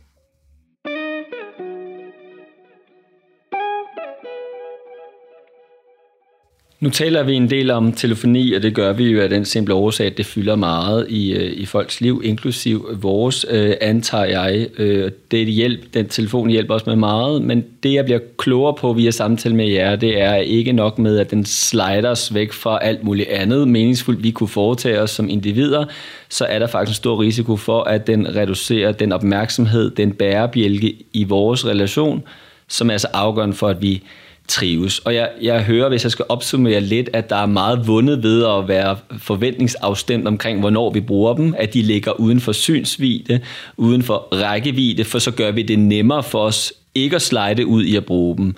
Nu 6.84 6.90
taler 6.90 7.24
vi 7.24 7.34
en 7.34 7.50
del 7.50 7.72
om 7.72 7.94
telefoni, 7.94 8.54
og 8.54 8.62
det 8.62 8.76
gør 8.76 8.94
vi 8.94 9.04
jo 9.04 9.22
af 9.22 9.30
den 9.30 9.46
simple 9.46 9.74
årsag, 9.74 10.08
at 10.08 10.18
det 10.18 10.26
fylder 10.26 10.56
meget 10.56 11.06
i, 11.10 11.34
øh, 11.34 11.54
i 11.54 11.66
folks 11.66 12.02
liv, 12.02 12.22
inklusiv 12.24 12.88
vores, 13.02 13.46
øh, 13.50 13.74
antager 13.82 14.26
jeg. 14.26 14.68
Øh, 14.78 15.12
det 15.32 15.48
hjælp, 15.48 15.94
den 15.94 16.08
telefon 16.08 16.50
hjælper 16.50 16.74
os 16.74 16.86
med 16.86 16.96
meget, 16.96 17.42
men 17.42 17.66
det 17.84 17.94
jeg 17.94 18.06
bliver 18.06 18.20
klogere 18.38 18.74
på 18.74 18.94
via 18.94 19.12
samtale 19.12 19.56
med 19.56 19.70
jer, 19.70 19.96
det 19.96 20.22
er 20.22 20.36
ikke 20.36 20.72
nok 20.72 21.00
med, 21.00 21.20
at 21.20 21.32
den 21.32 21.46
slider 21.46 22.10
os 22.10 22.34
væk 22.34 22.52
fra 22.52 22.80
alt 22.82 23.04
muligt 23.04 23.30
andet 23.30 23.68
meningsfuldt, 23.68 24.24
vi 24.24 24.32
kunne 24.32 24.50
foretage 24.50 25.02
os 25.02 25.12
som 25.12 25.30
individer, 25.30 25.86
så 26.30 26.46
er 26.46 26.60
der 26.60 26.68
faktisk 26.68 26.98
en 26.98 27.02
stor 27.02 27.22
risiko 27.22 27.56
for, 27.56 27.84
at 27.84 28.08
den 28.08 28.36
reducerer 28.36 28.92
den 28.92 29.12
opmærksomhed, 29.12 29.92
den 29.92 30.12
bærebjælke 30.12 30.96
i 31.14 31.24
vores 31.24 31.66
relation, 31.66 32.24
som 32.68 32.90
er 32.90 32.98
så 32.98 33.08
afgørende 33.14 33.56
for, 33.56 33.68
at 33.68 33.82
vi 33.82 34.04
trives. 34.48 35.00
Og 35.00 35.16
jeg, 35.16 35.30
jeg 35.41 35.64
hører, 35.64 35.89
hvis 35.89 36.04
jeg 36.04 36.12
skal 36.12 36.26
opsummere 36.30 36.82
lidt, 36.82 37.10
at 37.14 37.30
der 37.30 37.36
er 37.36 37.46
meget 37.46 37.88
vundet 37.88 38.24
ved 38.24 38.46
at 38.46 38.68
være 38.68 38.98
forventningsafstemt 39.18 40.28
omkring, 40.28 40.60
hvornår 40.60 40.91
vi 40.91 41.02
bruger 41.02 41.34
dem, 41.34 41.56
at 41.58 41.74
de 41.74 41.82
ligger 41.82 42.12
uden 42.12 42.39
for 42.39 42.52
synsvide, 42.52 43.39
uden 43.78 44.04
for 44.04 44.28
rækkevidde, 44.32 45.04
for 45.04 45.20
så 45.20 45.32
gør 45.32 45.52
vi 45.52 45.62
det 45.62 45.80
nemmere 45.80 46.24
for 46.24 46.39
os 46.39 46.74
ikke 46.96 47.16
at 47.16 47.22
slide 47.22 47.66
ud 47.66 47.84
i 47.84 47.96
at 47.96 48.06
bruge 48.06 48.38
dem. 48.38 48.56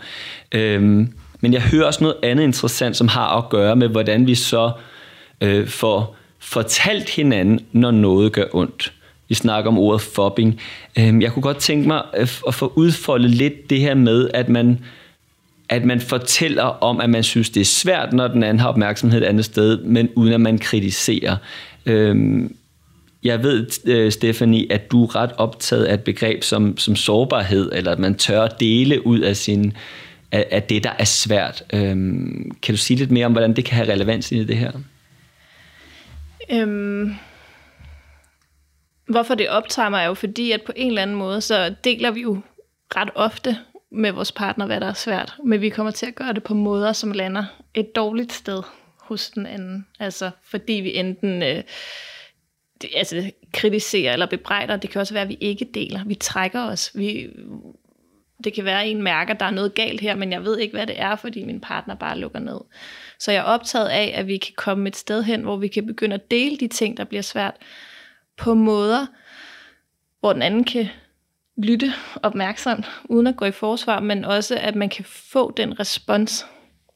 Øhm, 0.52 1.14
men 1.42 1.54
jeg 1.54 1.62
hører 1.62 1.86
også 1.86 2.04
noget 2.04 2.18
andet 2.24 2.44
interessant, 2.44 2.98
som 2.98 3.08
har 3.08 3.38
at 3.38 3.50
gøre 3.50 3.76
med, 3.76 3.88
hvordan 3.88 4.28
vi 4.28 4.36
så 4.36 4.72
øh, 5.42 5.68
får 5.68 6.16
fortalt 6.40 7.10
hinanden, 7.10 7.60
når 7.72 7.92
noget 7.92 8.32
gør 8.32 8.46
ondt. 8.54 8.94
Vi 9.30 9.36
snakker 9.36 9.72
om 9.72 9.78
ordet 9.78 10.02
fobbing. 10.02 10.62
Øhm, 11.00 11.22
jeg 11.22 11.32
kunne 11.32 11.44
godt 11.44 11.58
tænke 11.58 11.88
mig 11.88 12.04
øh, 12.18 12.28
at 12.48 12.54
få 12.54 12.74
udfoldet 12.76 13.30
lidt 13.30 13.70
det 13.70 13.80
her 13.80 13.96
med, 13.96 14.30
at 14.34 14.50
man 14.50 14.80
at 15.70 15.86
man 15.86 16.02
fortæller 16.02 16.64
om, 16.64 17.02
at 17.02 17.10
man 17.10 17.24
synes, 17.24 17.50
det 17.50 17.62
er 17.62 17.66
svært, 17.66 18.14
når 18.14 18.28
den 18.28 18.44
anden 18.44 18.60
har 18.60 18.70
opmærksomhed 18.70 19.22
et 19.22 19.26
andet 19.26 19.46
sted, 19.46 19.84
men 19.84 20.10
uden 20.16 20.34
at 20.34 20.42
man 20.42 20.58
kritiserer. 20.58 21.38
Øhm, 21.86 22.56
jeg 23.24 23.44
ved, 23.44 23.68
øh, 23.86 24.12
Stephanie, 24.12 24.72
at 24.72 24.92
du 24.92 25.04
er 25.04 25.16
ret 25.16 25.32
optaget 25.38 25.86
af 25.86 25.94
et 25.94 26.04
begreb 26.04 26.44
som, 26.44 26.78
som 26.78 26.96
sårbarhed, 26.96 27.72
eller 27.74 27.92
at 27.92 28.00
man 28.00 28.16
tør 28.16 28.48
dele 28.48 29.08
ud 29.08 29.20
af, 29.20 29.36
sin, 29.36 29.74
af, 30.32 30.48
af 30.52 30.64
det, 30.64 30.84
der 30.84 30.92
er 31.00 31.04
svært. 31.04 31.64
Øhm, 31.74 32.52
kan 32.62 32.74
du 32.74 32.78
sige 32.78 32.98
lidt 32.98 33.12
mere 33.12 33.26
om, 33.26 33.32
hvordan 33.32 33.56
det 33.56 33.66
kan 33.66 33.76
have 33.76 33.94
relevans 33.94 34.32
i 34.32 34.44
det 34.44 34.58
her? 34.58 34.72
Øhm, 36.52 37.16
hvorfor 39.08 39.36
det 39.36 39.50
optager 39.50 39.90
mig 39.90 40.04
er 40.04 40.08
jo 40.08 40.14
fordi, 40.14 40.52
at 40.52 40.62
på 40.62 40.72
en 40.76 40.88
eller 40.88 41.02
anden 41.02 41.16
måde, 41.16 41.42
så 41.42 41.76
deler 41.84 42.12
vi 42.12 42.22
jo 42.22 42.42
ret 42.96 43.10
ofte 43.16 43.58
med 43.92 44.12
vores 44.12 44.32
partner, 44.32 44.66
hvad 44.66 44.80
der 44.80 44.88
er 44.88 44.94
svært. 44.94 45.36
Men 45.44 45.62
vi 45.62 45.70
kommer 45.70 45.92
til 45.92 46.06
at 46.06 46.16
gøre 46.16 46.34
det 46.34 46.44
på 46.44 46.54
måder, 46.54 46.94
som 46.94 47.12
lander 47.12 47.46
et 47.74 47.96
dårligt 47.96 48.34
sted 48.34 48.64
hos 49.00 49.30
den 49.30 49.46
anden. 49.46 49.88
Altså 50.00 50.32
fordi 50.44 50.74
vi 50.74 50.96
enten 50.96 51.44
øh, 51.44 51.64
det, 52.82 52.90
altså, 52.96 53.32
kritiserer 53.54 54.14
eller 54.14 54.26
bebrejder. 54.26 54.78
Det 54.78 54.90
kan 54.90 55.02
også 55.02 55.14
være, 55.14 55.24
at 55.24 55.30
vi 55.30 55.38
ikke 55.42 55.66
deler. 55.74 56.04
Vi 56.06 56.16
trækker 56.16 56.62
os. 56.62 56.92
Vi, 56.96 57.30
det 58.44 58.54
kan 58.54 58.66
være, 58.66 58.84
at 58.84 58.92
en 58.92 59.02
mærker, 59.02 59.34
at 59.34 59.40
der 59.40 59.46
er 59.46 59.52
noget 59.52 59.76
galt 59.76 60.02
her, 60.02 60.16
men 60.16 60.32
jeg 60.32 60.44
ved 60.44 60.60
ikke, 60.60 60.76
hvad 60.76 60.88
det 60.88 61.02
er, 61.02 61.16
fordi 61.16 61.44
min 61.44 61.62
partner 61.62 61.96
bare 61.96 62.18
lukker 62.18 62.40
ned. 62.40 62.60
Så 63.20 63.32
jeg 63.32 63.40
er 63.40 63.44
optaget 63.44 63.88
af, 63.88 64.14
at 64.16 64.28
vi 64.28 64.38
kan 64.38 64.54
komme 64.58 64.88
et 64.88 64.96
sted 64.96 65.24
hen, 65.24 65.42
hvor 65.42 65.58
vi 65.58 65.68
kan 65.68 65.86
begynde 65.86 66.14
at 66.14 66.32
dele 66.32 66.58
de 66.58 66.68
ting, 66.68 66.98
der 66.98 67.04
bliver 67.04 67.22
svært, 67.22 67.56
på 68.38 68.54
måder, 68.54 69.06
hvor 70.20 70.34
den 70.34 70.42
anden 70.42 70.64
kan 70.64 70.88
lytte 71.58 71.94
opmærksomt, 72.24 72.86
uden 73.04 73.28
at 73.28 73.36
gå 73.36 73.46
i 73.46 73.52
forsvar, 73.52 74.00
men 74.00 74.26
også 74.26 74.58
at 74.62 74.76
man 74.76 74.90
kan 74.90 75.06
få 75.08 75.54
den 75.58 75.80
respons, 75.80 76.46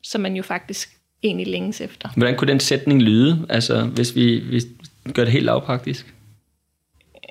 som 0.04 0.22
man 0.22 0.36
jo 0.36 0.44
faktisk 0.44 0.90
egentlig 1.24 1.48
længes 1.48 1.82
efter. 1.82 2.10
Hvordan 2.18 2.36
kunne 2.36 2.48
den 2.48 2.60
sætning 2.60 3.02
lyde, 3.02 3.46
altså 3.50 3.84
hvis 3.84 4.16
vi, 4.16 4.44
hvis 4.50 4.64
vi 5.06 5.12
gør 5.12 5.24
det 5.24 5.34
helt 5.34 5.46
lavpraktisk? 5.46 6.14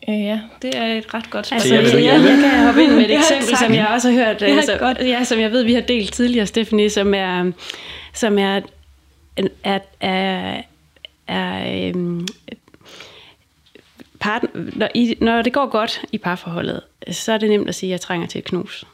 Øh, 0.09 0.21
ja, 0.21 0.41
det 0.63 0.77
er 0.77 0.87
et 0.87 1.15
ret 1.15 1.31
godt 1.31 1.47
spørgsmål. 1.47 1.79
Altså, 1.79 1.99
jeg, 1.99 2.21
jeg 2.21 2.51
kan 2.51 2.65
hoppe 2.65 2.83
ind 2.83 2.93
med 2.93 3.05
et 3.05 3.17
eksempel, 3.19 3.49
ja, 3.51 3.57
som 3.57 3.75
jeg 3.75 3.87
også 3.87 4.11
har 4.11 4.25
hørt, 4.25 4.43
ja, 4.43 4.47
altså, 4.47 4.77
godt. 4.79 4.99
Ja, 4.99 5.25
som 5.25 5.41
jeg 5.41 5.53
ved, 5.53 5.65
vi 5.65 5.75
har 5.75 5.81
delt 5.81 6.13
tidligere, 6.13 6.47
Stephanie, 6.47 6.91
som 6.91 7.15
er, 7.15 7.53
som 8.15 8.39
er, 8.39 8.61
er, 9.37 9.49
er, 9.65 9.79
er, 10.01 10.63
er 11.29 11.89
øhm, 11.89 12.27
partner, 14.21 14.51
når, 14.77 14.89
I, 14.95 15.17
når 15.21 15.43
det 15.43 15.53
går 15.53 15.67
godt 15.67 16.05
i 16.13 16.19
parforholdet, 16.19 16.81
så 17.11 17.33
er 17.33 17.39
det 17.39 17.49
nemt 17.49 17.69
at 17.69 17.75
sige, 17.75 17.91
at 17.91 17.93
jeg 17.93 18.01
trænger 18.01 18.27
til 18.27 18.39
et 18.39 18.45
knus. 18.45 18.85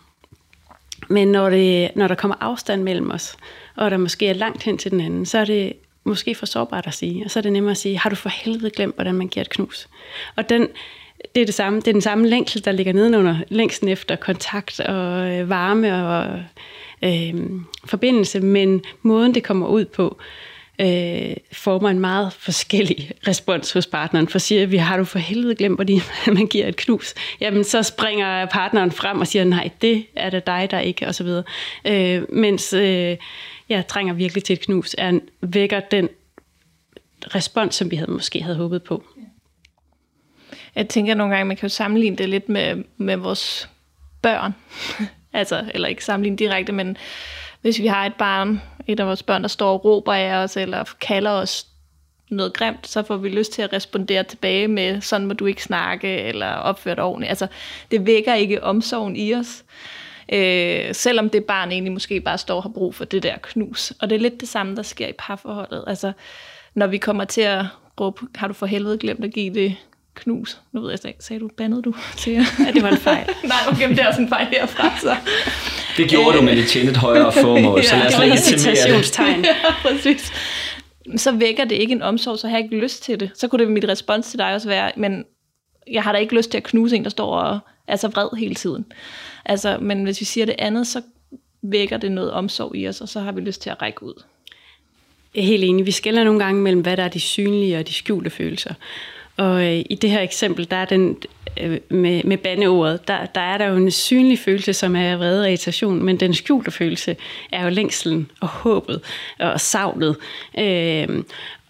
Men 1.08 1.28
når, 1.28 1.50
det, 1.50 1.90
når 1.96 2.08
der 2.08 2.14
kommer 2.14 2.36
afstand 2.40 2.82
mellem 2.82 3.10
os, 3.10 3.36
og 3.76 3.90
der 3.90 3.96
måske 3.96 4.28
er 4.28 4.32
langt 4.32 4.62
hen 4.62 4.78
til 4.78 4.90
den 4.90 5.00
anden, 5.00 5.26
så 5.26 5.38
er 5.38 5.44
det 5.44 5.72
måske 6.04 6.34
for 6.34 6.46
sårbart 6.46 6.86
at 6.86 6.94
sige. 6.94 7.24
Og 7.24 7.30
så 7.30 7.38
er 7.38 7.42
det 7.42 7.52
nemmere 7.52 7.70
at 7.70 7.76
sige, 7.76 7.98
har 7.98 8.10
du 8.10 8.16
for 8.16 8.28
helvede 8.28 8.70
glemt, 8.70 8.94
hvordan 8.94 9.14
man 9.14 9.28
giver 9.28 9.44
et 9.44 9.50
knus? 9.50 9.88
Og 10.36 10.48
den, 10.48 10.68
det 11.34 11.40
er, 11.40 11.46
det, 11.46 11.54
samme, 11.54 11.80
det 11.80 11.88
er 11.88 11.92
den 11.92 12.00
samme 12.00 12.28
længsel, 12.28 12.64
der 12.64 12.72
ligger 12.72 12.92
nedenunder 12.92 13.36
længsten 13.48 13.88
efter 13.88 14.16
kontakt 14.16 14.80
og 14.80 15.30
øh, 15.30 15.48
varme 15.48 16.08
og 16.08 16.42
øh, 17.02 17.34
forbindelse, 17.84 18.40
men 18.40 18.82
måden 19.02 19.34
det 19.34 19.42
kommer 19.42 19.66
ud 19.66 19.84
på, 19.84 20.18
øh, 20.20 20.53
Øh, 20.78 21.36
får 21.52 21.80
man 21.80 21.94
en 21.96 22.00
meget 22.00 22.32
forskellig 22.32 23.10
respons 23.28 23.72
hos 23.72 23.86
partneren. 23.86 24.28
For 24.28 24.38
siger 24.38 24.66
vi, 24.66 24.76
har 24.76 24.96
du 24.96 25.04
for 25.04 25.18
helvede 25.18 25.54
glemt, 25.54 25.78
fordi 25.78 26.00
man 26.26 26.46
giver 26.46 26.66
et 26.66 26.76
knus? 26.76 27.14
Jamen, 27.40 27.64
så 27.64 27.82
springer 27.82 28.46
partneren 28.46 28.92
frem 28.92 29.20
og 29.20 29.26
siger, 29.26 29.44
nej, 29.44 29.70
det 29.82 30.06
er 30.16 30.30
det 30.30 30.46
dig, 30.46 30.68
der 30.70 30.78
ikke, 30.78 31.06
og 31.06 31.14
så 31.14 31.24
videre. 31.24 31.44
Øh, 31.84 32.22
mens 32.32 32.72
øh, 32.72 33.16
jeg 33.68 33.86
trænger 33.86 34.14
virkelig 34.14 34.44
til 34.44 34.52
et 34.52 34.60
knus, 34.60 34.94
er, 34.98 35.18
vækker 35.40 35.80
den 35.80 36.08
respons, 37.34 37.74
som 37.74 37.90
vi 37.90 37.96
havde, 37.96 38.10
måske 38.10 38.42
havde 38.42 38.56
håbet 38.56 38.82
på. 38.82 39.04
Jeg 40.74 40.88
tænker 40.88 41.14
nogle 41.14 41.34
gange, 41.34 41.44
man 41.44 41.56
kan 41.56 41.68
jo 41.68 41.74
sammenligne 41.74 42.16
det 42.16 42.28
lidt 42.28 42.48
med, 42.48 42.84
med 42.96 43.16
vores 43.16 43.68
børn. 44.22 44.54
altså, 45.32 45.64
eller 45.74 45.88
ikke 45.88 46.04
sammenligne 46.04 46.36
direkte, 46.36 46.72
men 46.72 46.96
hvis 47.60 47.78
vi 47.78 47.86
har 47.86 48.06
et 48.06 48.14
barn, 48.14 48.60
et 48.86 49.00
af 49.00 49.06
vores 49.06 49.22
børn, 49.22 49.42
der 49.42 49.48
står 49.48 49.72
og 49.72 49.84
råber 49.84 50.12
af 50.12 50.34
os, 50.34 50.56
eller 50.56 50.84
kalder 51.00 51.30
os 51.30 51.66
noget 52.30 52.52
grimt, 52.52 52.88
så 52.88 53.02
får 53.02 53.16
vi 53.16 53.28
lyst 53.28 53.52
til 53.52 53.62
at 53.62 53.72
respondere 53.72 54.22
tilbage 54.22 54.68
med, 54.68 55.00
sådan 55.00 55.26
må 55.26 55.32
du 55.32 55.46
ikke 55.46 55.62
snakke, 55.62 56.08
eller 56.08 56.46
opføre 56.46 56.94
dig 56.94 57.04
ordentligt. 57.04 57.28
Altså, 57.28 57.46
det 57.90 58.06
vækker 58.06 58.34
ikke 58.34 58.62
omsorgen 58.62 59.16
i 59.16 59.34
os. 59.34 59.64
Øh, 60.32 60.94
selvom 60.94 61.30
det 61.30 61.44
barn 61.44 61.72
egentlig 61.72 61.92
måske 61.92 62.20
bare 62.20 62.38
står 62.38 62.56
og 62.56 62.62
har 62.62 62.70
brug 62.70 62.94
for 62.94 63.04
det 63.04 63.22
der 63.22 63.36
knus. 63.42 63.92
Og 64.00 64.10
det 64.10 64.16
er 64.16 64.20
lidt 64.20 64.40
det 64.40 64.48
samme, 64.48 64.76
der 64.76 64.82
sker 64.82 65.06
i 65.06 65.12
parforholdet. 65.18 65.84
Altså, 65.86 66.12
når 66.74 66.86
vi 66.86 66.98
kommer 66.98 67.24
til 67.24 67.40
at 67.40 67.64
råbe, 68.00 68.20
har 68.34 68.48
du 68.48 68.54
for 68.54 68.66
helvede 68.66 68.98
glemt 68.98 69.24
at 69.24 69.32
give 69.32 69.54
det 69.54 69.76
knus. 70.14 70.60
Nu 70.72 70.80
ved 70.80 70.90
jeg 70.90 71.04
ikke, 71.04 71.24
sagde 71.24 71.40
du, 71.40 71.48
bandede 71.56 71.82
du 71.82 71.94
til 72.18 72.32
Ja, 72.32 72.72
det 72.72 72.82
var 72.82 72.88
en 72.88 72.96
fejl. 72.96 73.26
Nej, 73.44 73.58
okay, 73.68 73.88
det 73.88 73.98
er 73.98 74.08
også 74.08 74.20
en 74.20 74.28
fejl 74.28 74.46
herfra, 74.46 74.98
så. 74.98 75.16
Det 75.96 76.10
gjorde 76.10 76.36
du, 76.36 76.42
men 76.42 76.56
det 76.56 76.68
tjente 76.68 76.90
et 76.90 76.96
højere 76.96 77.32
formål, 77.32 77.80
ja, 77.80 77.84
så 77.84 77.96
lad 77.96 78.06
os 78.06 78.18
legitimere 78.18 78.98
det. 78.98 79.46
ja, 79.46 79.54
præcis. 79.82 80.32
Så 81.16 81.32
vækker 81.32 81.64
det 81.64 81.76
ikke 81.76 81.92
en 81.92 82.02
omsorg, 82.02 82.38
så 82.38 82.48
har 82.48 82.56
jeg 82.56 82.64
ikke 82.64 82.76
lyst 82.76 83.02
til 83.02 83.20
det. 83.20 83.30
Så 83.34 83.48
kunne 83.48 83.64
det 83.64 83.72
mit 83.72 83.88
respons 83.88 84.26
til 84.26 84.38
dig 84.38 84.54
også 84.54 84.68
være, 84.68 84.92
men 84.96 85.24
jeg 85.90 86.02
har 86.02 86.12
da 86.12 86.18
ikke 86.18 86.36
lyst 86.36 86.50
til 86.50 86.58
at 86.58 86.64
knuse 86.64 86.96
en, 86.96 87.04
der 87.04 87.10
står 87.10 87.36
og 87.36 87.58
er 87.88 87.96
så 87.96 88.08
vred 88.08 88.38
hele 88.38 88.54
tiden. 88.54 88.84
Altså, 89.44 89.78
men 89.80 90.04
hvis 90.04 90.20
vi 90.20 90.24
siger 90.24 90.46
det 90.46 90.54
andet, 90.58 90.86
så 90.86 91.02
vækker 91.62 91.96
det 91.96 92.12
noget 92.12 92.30
omsorg 92.32 92.76
i 92.76 92.88
os, 92.88 93.00
og 93.00 93.08
så 93.08 93.20
har 93.20 93.32
vi 93.32 93.40
lyst 93.40 93.62
til 93.62 93.70
at 93.70 93.82
række 93.82 94.02
ud. 94.02 94.22
Jeg 95.34 95.40
er 95.40 95.46
helt 95.46 95.64
enig. 95.64 95.86
Vi 95.86 95.90
skælder 95.90 96.24
nogle 96.24 96.44
gange 96.44 96.62
mellem, 96.62 96.82
hvad 96.82 96.96
der 96.96 97.04
er 97.04 97.08
de 97.08 97.20
synlige 97.20 97.78
og 97.78 97.88
de 97.88 97.92
skjulte 97.92 98.30
følelser. 98.30 98.74
Og 99.36 99.64
øh, 99.64 99.84
i 99.90 99.98
det 100.02 100.10
her 100.10 100.20
eksempel, 100.20 100.70
der 100.70 100.76
er 100.76 100.84
den 100.84 101.16
Øh, 101.60 101.80
med, 101.88 102.24
med 102.24 102.38
bandeordet, 102.38 103.08
der, 103.08 103.26
der 103.26 103.40
er 103.40 103.58
der 103.58 103.66
jo 103.66 103.76
en 103.76 103.90
synlig 103.90 104.38
følelse, 104.38 104.72
som 104.72 104.96
er 104.96 105.16
vrede 105.16 105.42
og 105.42 105.48
irritation, 105.48 106.02
men 106.02 106.20
den 106.20 106.34
skjulte 106.34 106.70
følelse 106.70 107.16
er 107.52 107.64
jo 107.64 107.70
længselen 107.70 108.30
og 108.40 108.48
håbet 108.48 109.00
og 109.38 109.60
savnet. 109.60 110.16
Øh, 110.58 111.24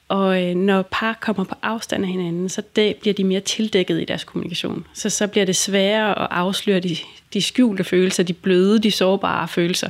og 0.09 0.43
øh, 0.43 0.55
når 0.55 0.83
par 0.83 1.19
kommer 1.21 1.45
på 1.45 1.55
afstand 1.63 2.05
af 2.05 2.11
hinanden, 2.11 2.49
så 2.49 2.63
det 2.77 2.97
bliver 2.97 3.15
de 3.15 3.25
mere 3.25 3.41
tildækket 3.41 4.01
i 4.01 4.05
deres 4.05 4.25
kommunikation. 4.25 4.87
Så 4.95 5.11
så 5.11 5.27
bliver 5.27 5.47
det 5.47 5.57
sværere 5.57 6.23
at 6.23 6.29
afsløre 6.31 6.81
de, 6.81 6.97
de 7.33 7.43
skjulte 7.43 7.85
følelser, 7.85 8.23
de 8.23 8.33
bløde, 8.33 8.79
de 8.79 8.91
sårbare 8.91 9.49
følelser. 9.49 9.89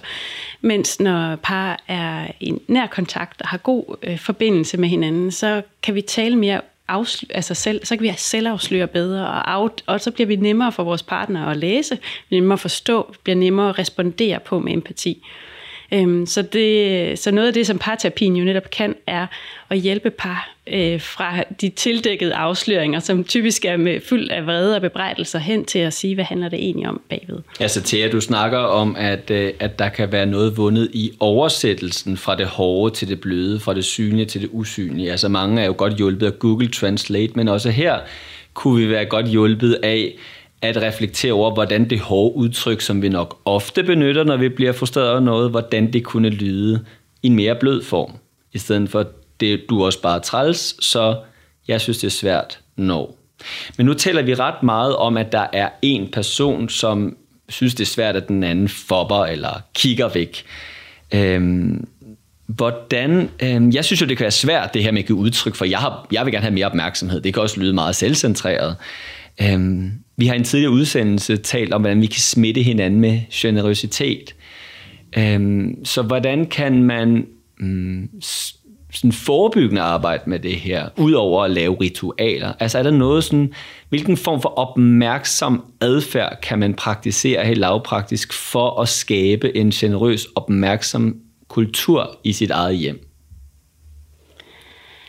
Mens 0.61 1.01
når 1.01 1.37
par 1.37 1.83
er 1.89 2.27
i 2.41 2.55
nær 2.69 2.87
kontakt 2.87 3.43
og 3.43 3.49
har 3.49 3.59
god 3.59 3.97
øh, 4.03 4.19
forbindelse 4.19 4.77
med 4.77 4.89
hinanden, 4.89 5.31
så 5.31 5.63
kan 5.83 5.95
vi 5.95 6.01
tale 6.01 6.37
mere 6.37 6.61
afsl- 6.93 7.27
altså 7.31 7.55
selv, 7.55 7.85
så 7.85 7.97
kan 7.97 8.03
vi 8.03 8.13
selv 8.17 8.49
afsløre 8.49 8.87
bedre, 8.87 9.27
og, 9.29 9.43
out, 9.61 9.83
og 9.87 10.01
så 10.01 10.11
bliver 10.11 10.27
vi 10.27 10.37
nemmere 10.37 10.73
for 10.73 10.85
vores 10.85 11.03
partner 11.03 11.47
at 11.47 11.57
læse, 11.57 11.99
nemmere 12.31 12.53
at 12.53 12.61
forstå, 12.61 13.15
bliver 13.25 13.37
nemmere 13.37 13.69
at 13.69 13.79
respondere 13.79 14.41
på 14.41 14.59
med 14.59 14.73
empati. 14.73 15.27
Øhm, 15.93 16.27
så, 16.27 16.43
det, 16.43 17.19
så 17.19 17.31
noget 17.31 17.49
af 17.49 17.55
det, 17.55 17.67
som 17.67 17.79
parterapien 17.79 18.37
jo 18.37 18.45
netop 18.45 18.71
kan, 18.71 18.95
er 19.07 19.27
at 19.71 19.79
hjælpe 19.79 20.11
par 20.11 20.55
øh, 20.67 21.01
fra 21.01 21.43
de 21.61 21.69
tildækkede 21.69 22.35
afsløringer, 22.35 23.01
som 23.01 23.25
typisk 23.25 23.65
er 23.65 23.77
med 23.77 24.01
fuld 24.01 24.31
af 24.31 24.47
vrede 24.47 24.77
og 24.77 24.81
bebrejdelser, 24.81 25.39
hen 25.39 25.65
til 25.65 25.79
at 25.79 25.93
sige, 25.93 26.15
hvad 26.15 26.25
handler 26.25 26.49
det 26.49 26.59
egentlig 26.59 26.89
om 26.89 27.01
bagved. 27.09 27.39
Altså 27.61 27.83
Thea, 27.83 28.09
du 28.09 28.21
snakker 28.21 28.59
om, 28.59 28.97
at, 28.99 29.31
øh, 29.31 29.53
at 29.61 29.79
der 29.79 29.89
kan 29.89 30.13
være 30.13 30.27
noget 30.27 30.57
vundet 30.57 30.91
i 30.93 31.13
oversættelsen 31.21 32.17
fra 32.17 32.37
det 32.37 32.47
hårde 32.47 32.95
til 32.95 33.09
det 33.09 33.21
bløde, 33.21 33.61
fra 33.61 33.75
det 33.75 33.85
synlige 33.85 34.27
til 34.27 34.43
det 34.43 34.51
usynlige. 34.53 35.11
Altså 35.11 35.29
mange 35.29 35.63
er 35.63 35.67
jo 35.67 35.75
godt 35.77 35.97
hjulpet 35.97 36.27
af 36.27 36.39
Google 36.39 36.69
Translate, 36.69 37.33
men 37.35 37.49
også 37.49 37.71
her 37.71 37.99
kunne 38.55 38.81
vi 38.81 38.91
være 38.91 39.05
godt 39.05 39.29
hjulpet 39.29 39.79
af 39.83 40.15
at 40.69 40.83
reflektere 40.83 41.33
over, 41.33 41.55
hvordan 41.55 41.91
det 41.91 42.01
hårde 42.01 42.37
udtryk, 42.37 42.81
som 42.81 43.03
vi 43.03 43.09
nok 43.09 43.41
ofte 43.45 43.83
benytter, 43.83 44.25
når 44.25 44.37
vi 44.37 44.49
bliver 44.49 44.73
frustreret 44.73 45.11
over 45.11 45.21
noget, 45.21 45.51
hvordan 45.51 45.93
det 45.93 46.05
kunne 46.05 46.29
lyde 46.29 46.85
i 47.23 47.27
en 47.27 47.35
mere 47.35 47.55
blød 47.55 47.83
form, 47.83 48.13
i 48.53 48.59
stedet 48.59 48.91
for 48.91 49.07
det 49.41 49.61
du 49.71 49.85
også 49.85 50.03
bare 50.03 50.21
træls, 50.21 50.85
så 50.85 51.17
jeg 51.69 51.81
synes, 51.81 51.99
det 51.99 52.07
er 52.07 52.11
svært, 52.11 52.61
no. 52.77 53.07
Men 53.77 53.87
nu 53.87 53.95
taler 53.95 54.23
vi 54.23 54.35
ret 54.35 54.63
meget 54.63 54.97
om, 54.97 55.17
at 55.17 55.33
der 55.33 55.47
er 55.53 55.69
en 55.83 56.09
person, 56.13 56.69
som 56.69 57.17
synes, 57.49 57.75
det 57.75 57.85
er 57.85 57.89
svært, 57.89 58.17
at 58.17 58.29
den 58.29 58.43
anden 58.45 58.69
fopper 58.69 59.25
eller 59.25 59.61
kigger 59.75 60.09
væk. 60.09 60.45
Øhm, 61.15 61.89
hvordan, 62.47 63.31
øhm, 63.43 63.71
jeg 63.71 63.85
synes 63.85 64.01
jo, 64.01 64.07
det 64.07 64.17
kan 64.17 64.25
være 64.25 64.31
svært, 64.31 64.75
det 64.75 64.83
her 64.83 64.93
med 64.93 65.01
at 65.01 65.07
give 65.07 65.19
udtryk, 65.19 65.55
for 65.55 65.65
jeg, 65.65 65.79
har, 65.79 66.07
jeg 66.13 66.25
vil 66.25 66.33
gerne 66.33 66.43
have 66.43 66.55
mere 66.55 66.67
opmærksomhed. 66.67 67.21
Det 67.21 67.35
kan 67.35 67.43
også 67.43 67.61
lyde 67.61 67.73
meget 67.73 67.97
selvcentreret. 67.97 68.77
Øhm, 69.43 69.93
vi 70.17 70.27
har 70.27 70.35
i 70.35 70.39
en 70.39 70.45
tidligere 70.45 70.73
udsendelse 70.73 71.37
talt 71.37 71.73
om, 71.73 71.81
hvordan 71.81 72.01
vi 72.01 72.07
kan 72.07 72.21
smitte 72.21 72.63
hinanden 72.63 73.01
med 73.01 73.21
generøsitet. 73.33 74.35
Øhm, 75.19 75.85
så 75.85 76.03
hvordan 76.03 76.47
kan 76.47 76.83
man 76.83 77.27
mm, 77.61 78.09
sådan 78.93 79.13
forebyggende 79.13 79.83
arbejde 79.83 80.23
med 80.27 80.39
det 80.39 80.57
her, 80.57 80.89
udover 80.99 81.45
at 81.45 81.51
lave 81.51 81.77
ritualer? 81.81 82.53
Altså 82.61 82.79
er 82.79 82.83
der 82.83 82.91
noget 82.91 83.25
sådan, 83.25 83.53
hvilken 83.89 84.17
form 84.17 84.43
for 84.43 84.49
opmærksom 84.49 85.65
adfærd 85.81 86.39
kan 86.43 86.59
man 86.59 86.75
praktisere 86.75 87.45
helt 87.45 87.59
lavpraktisk 87.59 88.33
for 88.33 88.81
at 88.81 88.89
skabe 88.89 89.57
en 89.57 89.71
generøs, 89.71 90.27
opmærksom 90.35 91.17
kultur 91.49 92.19
i 92.25 92.33
sit 92.33 92.51
eget 92.51 92.79
hjem? 92.79 93.09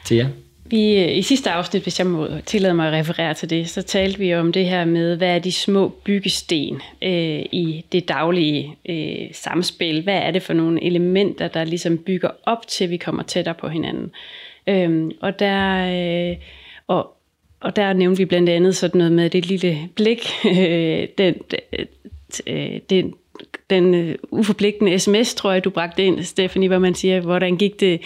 Thea? 0.06 0.28
Vi, 0.68 1.04
øh, 1.04 1.18
I 1.18 1.22
sidste 1.22 1.52
afsnit, 1.52 1.84
hvis 1.84 2.00
jeg 2.00 2.08
må 2.08 2.28
tillade 2.46 2.74
mig 2.74 2.88
at 2.88 2.94
referere 2.94 3.34
til 3.34 3.50
det, 3.50 3.70
så 3.70 3.82
talte 3.82 4.20
vi 4.20 4.36
om 4.36 4.52
det 4.52 4.66
her 4.66 4.86
med, 4.86 5.18
hvad 5.18 5.36
er 5.36 5.40
de 5.40 5.52
små 5.52 5.90
byggesten 5.90 6.82
øh, 7.02 7.46
i 7.52 7.86
det 7.92 8.08
daglige 8.08 8.78
øh, 8.90 9.28
samspil? 9.34 10.04
Hvad 10.04 10.18
er 10.18 10.32
det 10.32 10.44
for 10.44 10.54
nogle 10.54 10.84
elementer, 10.84 11.48
der 11.48 11.64
ligesom 11.64 11.98
bygger 11.98 12.30
op 12.44 12.68
til, 12.68 12.84
at 12.84 12.90
vi 12.90 12.98
kommer 12.98 13.24
tættere 13.24 13.56
på 13.56 13.68
hinanden? 13.68 14.12
Øhm, 14.68 15.12
og 15.22 15.40
der... 15.40 16.30
Øh, 16.32 16.38
og, 16.88 17.12
og 17.60 17.76
der 17.76 17.94
nævnte 17.94 18.18
vi 18.18 18.26
blandt 18.26 18.50
andet 18.50 18.76
sådan 18.76 18.98
noget 18.98 19.12
med 19.12 19.30
det 19.30 19.46
lille 19.46 19.90
blik, 19.96 20.28
øh, 20.60 21.08
den, 21.18 21.36
øh, 21.74 21.86
øh, 22.48 22.80
den, 22.90 23.14
den 23.14 23.14
den 23.70 23.96
øh, 23.96 24.16
uforpligtende 24.32 25.00
sms, 25.00 25.36
tror 25.36 25.52
jeg, 25.52 25.64
du 25.64 25.70
bragte 25.70 26.04
ind, 26.04 26.24
Stephanie, 26.24 26.70
hvor 26.70 26.80
man 26.80 26.96
siger, 26.96 27.22
hvordan 27.22 27.58
gik 27.58 27.80
det, 27.80 28.02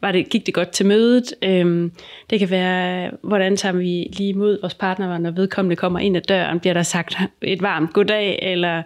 var 0.00 0.12
det, 0.12 0.28
gik 0.28 0.46
det 0.46 0.54
godt 0.54 0.70
til 0.70 0.86
mødet? 0.86 1.34
Øhm, 1.42 1.92
det 2.30 2.38
kan 2.38 2.50
være, 2.50 3.10
hvordan 3.22 3.56
tager 3.56 3.72
vi 3.72 4.10
lige 4.12 4.28
imod 4.28 4.60
vores 4.60 4.74
partner, 4.74 5.18
når 5.18 5.30
vedkommende 5.30 5.76
kommer 5.76 5.98
ind 5.98 6.16
ad 6.16 6.22
døren, 6.22 6.60
bliver 6.60 6.74
der 6.74 6.82
sagt 6.82 7.16
et 7.42 7.62
varmt 7.62 7.92
goddag, 7.92 8.38
eller, 8.42 8.82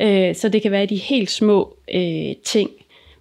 øh, 0.00 0.34
så 0.34 0.48
det 0.48 0.62
kan 0.62 0.70
være 0.70 0.86
de 0.86 0.96
helt 0.96 1.30
små 1.30 1.76
øh, 1.94 2.34
ting, 2.44 2.70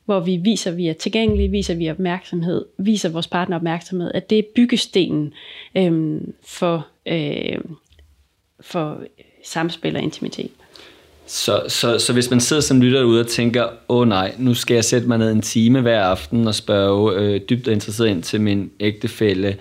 hvor 0.05 0.19
vi 0.19 0.37
viser, 0.37 0.71
at 0.71 0.77
vi 0.77 0.87
er 0.87 0.93
tilgængelige, 0.93 1.51
viser, 1.51 1.73
at 1.73 1.79
vi 1.79 1.87
er 1.87 1.91
opmærksomhed, 1.91 2.65
viser 2.77 3.09
vores 3.09 3.27
partner 3.27 3.55
opmærksomhed, 3.55 4.11
at 4.13 4.29
det 4.29 4.39
er 4.39 4.43
byggestenen 4.55 5.33
øh, 5.77 6.21
for, 6.43 6.87
øh, 7.05 7.57
for 8.61 9.01
samspil 9.43 9.95
og 9.95 10.01
intimitet. 10.01 10.51
Så, 11.27 11.63
så, 11.67 11.99
så 11.99 12.13
hvis 12.13 12.29
man 12.29 12.39
sidder 12.39 12.61
som 12.61 12.81
lytter 12.81 13.03
ude 13.03 13.19
og 13.19 13.27
tænker, 13.27 13.63
åh 13.63 13.97
oh, 13.97 14.07
nej, 14.07 14.35
nu 14.37 14.53
skal 14.53 14.75
jeg 14.75 14.85
sætte 14.85 15.07
mig 15.07 15.17
ned 15.17 15.31
en 15.31 15.41
time 15.41 15.81
hver 15.81 16.03
aften 16.03 16.47
og 16.47 16.55
spørge 16.55 17.15
øh, 17.15 17.41
dybt 17.49 17.67
interesseret 17.67 18.07
ind 18.07 18.23
til 18.23 18.41
min 18.41 18.71
ægtefælle. 18.79 19.57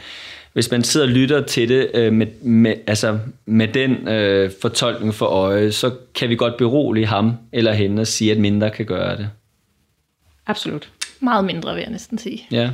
Hvis 0.53 0.71
man 0.71 0.85
sidder 0.85 1.07
og 1.07 1.13
lytter 1.13 1.43
til 1.43 1.69
det 1.69 1.91
øh, 1.95 2.13
med, 2.13 2.27
med, 2.43 2.75
altså 2.87 3.19
med 3.47 3.69
den 3.69 4.09
øh, 4.09 4.51
fortolkning 4.63 5.15
for 5.15 5.27
øje, 5.27 5.73
så 5.73 5.91
kan 6.15 6.29
vi 6.29 6.37
godt 6.37 6.57
berolige 6.57 7.07
ham 7.07 7.33
eller 7.53 7.73
hende 7.73 8.01
og 8.01 8.07
sige, 8.07 8.33
at 8.33 8.39
mindre 8.39 8.71
kan 8.71 8.87
gøre 8.87 9.17
det. 9.17 9.31
Absolut. 10.47 10.89
Meget 11.21 11.45
mindre, 11.45 11.75
vil 11.75 11.81
jeg 11.81 11.91
næsten 11.91 12.19
sige. 12.19 12.47
Ja. 12.51 12.71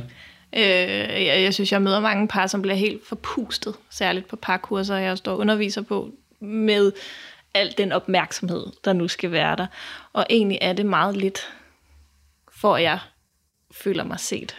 Øh, 0.57 1.25
jeg, 1.25 1.41
jeg 1.41 1.53
synes, 1.53 1.71
jeg 1.71 1.81
møder 1.81 1.99
mange 1.99 2.27
par, 2.27 2.47
som 2.47 2.61
bliver 2.61 2.75
helt 2.75 3.07
forpustet, 3.07 3.73
særligt 3.89 4.27
på 4.27 4.35
parkurser, 4.35 4.95
jeg 4.95 5.17
står 5.17 5.31
og 5.31 5.37
underviser 5.37 5.81
på, 5.81 6.09
med 6.39 6.91
al 7.53 7.73
den 7.77 7.91
opmærksomhed, 7.91 8.65
der 8.85 8.93
nu 8.93 9.07
skal 9.07 9.31
være 9.31 9.55
der. 9.55 9.67
Og 10.13 10.25
egentlig 10.29 10.57
er 10.61 10.73
det 10.73 10.85
meget 10.85 11.17
lidt, 11.17 11.53
for 12.51 12.77
jeg 12.77 12.99
føler 13.71 14.03
mig 14.03 14.19
set. 14.19 14.55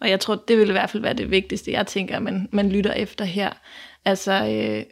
Og 0.00 0.10
jeg 0.10 0.20
tror, 0.20 0.34
det 0.48 0.58
vil 0.58 0.68
i 0.68 0.72
hvert 0.72 0.90
fald 0.90 1.02
være 1.02 1.14
det 1.14 1.30
vigtigste, 1.30 1.72
jeg 1.72 1.86
tænker, 1.86 2.18
man, 2.18 2.48
man 2.52 2.68
lytter 2.68 2.92
efter 2.92 3.24
her. 3.24 3.52
Altså, 4.04 4.32
øh, 4.32 4.84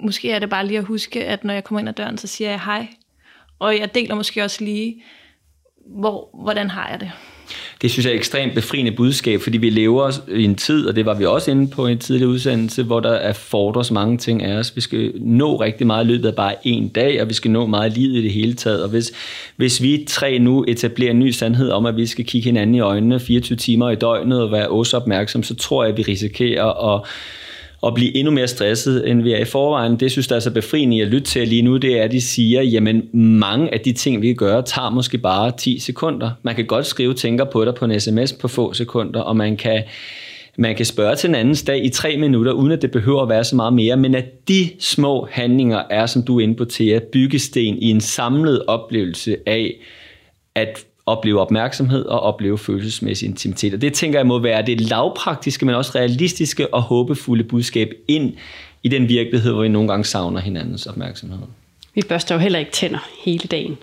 måske 0.00 0.30
er 0.30 0.38
det 0.38 0.50
bare 0.50 0.66
lige 0.66 0.78
at 0.78 0.84
huske, 0.84 1.24
at 1.24 1.44
når 1.44 1.54
jeg 1.54 1.64
kommer 1.64 1.80
ind 1.80 1.88
ad 1.88 1.94
døren, 1.94 2.18
så 2.18 2.26
siger 2.26 2.50
jeg 2.50 2.60
hej. 2.60 2.88
Og 3.58 3.78
jeg 3.78 3.94
deler 3.94 4.14
måske 4.14 4.44
også 4.44 4.64
lige, 4.64 5.04
hvor, 5.86 6.30
hvordan 6.42 6.70
har 6.70 6.88
jeg 6.88 7.00
det. 7.00 7.12
Det 7.82 7.90
synes 7.90 8.06
jeg 8.06 8.10
er 8.10 8.14
et 8.14 8.18
ekstremt 8.18 8.54
befriende 8.54 8.92
budskab, 8.92 9.40
fordi 9.40 9.58
vi 9.58 9.70
lever 9.70 10.10
i 10.28 10.44
en 10.44 10.54
tid, 10.54 10.86
og 10.86 10.96
det 10.96 11.06
var 11.06 11.14
vi 11.14 11.24
også 11.24 11.50
inde 11.50 11.68
på 11.68 11.86
i 11.86 11.92
en 11.92 11.98
tidligere 11.98 12.30
udsendelse, 12.30 12.82
hvor 12.82 13.00
der 13.00 13.12
er 13.12 13.32
fordres 13.32 13.90
mange 13.90 14.18
ting 14.18 14.42
af 14.42 14.56
os. 14.56 14.76
Vi 14.76 14.80
skal 14.80 15.12
nå 15.20 15.56
rigtig 15.56 15.86
meget 15.86 16.04
i 16.04 16.08
løbet 16.08 16.28
af 16.28 16.34
bare 16.34 16.54
en 16.62 16.88
dag, 16.88 17.22
og 17.22 17.28
vi 17.28 17.34
skal 17.34 17.50
nå 17.50 17.66
meget 17.66 17.92
livet 17.92 18.16
i 18.16 18.22
det 18.22 18.32
hele 18.32 18.54
taget. 18.54 18.82
Og 18.82 18.88
hvis, 18.88 19.12
hvis 19.56 19.82
vi 19.82 20.04
tre 20.08 20.38
nu 20.38 20.64
etablerer 20.68 21.10
en 21.10 21.18
ny 21.18 21.30
sandhed 21.30 21.70
om, 21.70 21.86
at 21.86 21.96
vi 21.96 22.06
skal 22.06 22.24
kigge 22.24 22.44
hinanden 22.44 22.74
i 22.74 22.80
øjnene 22.80 23.20
24 23.20 23.56
timer 23.56 23.90
i 23.90 23.94
døgnet 23.94 24.42
og 24.42 24.52
være 24.52 24.68
os 24.68 24.94
opmærksom, 24.94 25.42
så 25.42 25.54
tror 25.54 25.84
jeg, 25.84 25.92
at 25.92 25.98
vi 25.98 26.02
risikerer 26.02 26.94
at 26.94 27.06
at 27.86 27.94
blive 27.94 28.16
endnu 28.16 28.32
mere 28.32 28.48
stresset, 28.48 29.10
end 29.10 29.22
vi 29.22 29.32
er 29.32 29.38
i 29.38 29.44
forvejen. 29.44 30.00
Det 30.00 30.10
synes 30.10 30.30
jeg 30.30 30.36
er 30.36 30.40
så 30.40 30.50
befriende 30.50 31.02
at 31.02 31.08
lytte 31.08 31.26
til 31.26 31.48
lige 31.48 31.62
nu, 31.62 31.76
det 31.76 31.98
er, 31.98 32.02
at 32.02 32.12
de 32.12 32.20
siger, 32.20 32.62
jamen 32.62 33.08
mange 33.12 33.74
af 33.74 33.80
de 33.80 33.92
ting, 33.92 34.22
vi 34.22 34.26
kan 34.26 34.36
gøre, 34.36 34.62
tager 34.62 34.90
måske 34.90 35.18
bare 35.18 35.52
10 35.58 35.78
sekunder. 35.78 36.30
Man 36.42 36.54
kan 36.54 36.66
godt 36.66 36.86
skrive 36.86 37.14
tænker 37.14 37.44
på 37.44 37.64
dig 37.64 37.74
på 37.74 37.84
en 37.84 38.00
sms 38.00 38.32
på 38.32 38.48
få 38.48 38.72
sekunder, 38.72 39.20
og 39.20 39.36
man 39.36 39.56
kan 39.56 39.82
man 40.58 40.76
kan 40.76 40.86
spørge 40.86 41.16
til 41.16 41.28
en 41.28 41.34
andens 41.34 41.62
dag 41.62 41.84
i 41.84 41.88
tre 41.88 42.16
minutter, 42.16 42.52
uden 42.52 42.72
at 42.72 42.82
det 42.82 42.90
behøver 42.90 43.22
at 43.22 43.28
være 43.28 43.44
så 43.44 43.56
meget 43.56 43.72
mere, 43.72 43.96
men 43.96 44.14
at 44.14 44.48
de 44.48 44.70
små 44.78 45.28
handlinger 45.30 45.82
er, 45.90 46.06
som 46.06 46.22
du 46.22 46.38
er 46.38 46.42
inde 46.42 46.54
på, 46.54 46.64
til 46.64 46.88
at 46.88 47.02
byggesten 47.02 47.78
i 47.78 47.90
en 47.90 48.00
samlet 48.00 48.64
oplevelse 48.66 49.36
af, 49.46 49.74
at 50.54 50.84
opleve 51.06 51.40
opmærksomhed 51.40 52.04
og 52.04 52.20
opleve 52.20 52.58
følelsesmæssig 52.58 53.28
intimitet. 53.28 53.74
Og 53.74 53.80
det 53.80 53.92
tænker 53.92 54.18
jeg 54.18 54.26
må 54.26 54.38
være 54.38 54.66
det 54.66 54.80
lavpraktiske, 54.80 55.66
men 55.66 55.74
også 55.74 55.92
realistiske 55.94 56.74
og 56.74 56.82
håbefulde 56.82 57.44
budskab 57.44 57.90
ind 58.08 58.32
i 58.82 58.88
den 58.88 59.08
virkelighed, 59.08 59.52
hvor 59.52 59.62
vi 59.62 59.68
nogle 59.68 59.88
gange 59.88 60.04
savner 60.04 60.40
hinandens 60.40 60.86
opmærksomhed. 60.86 61.38
Vi 61.94 62.02
børster 62.08 62.34
jo 62.34 62.40
heller 62.40 62.58
ikke 62.58 62.70
tænder 62.70 63.08
hele 63.24 63.48
dagen. 63.50 63.78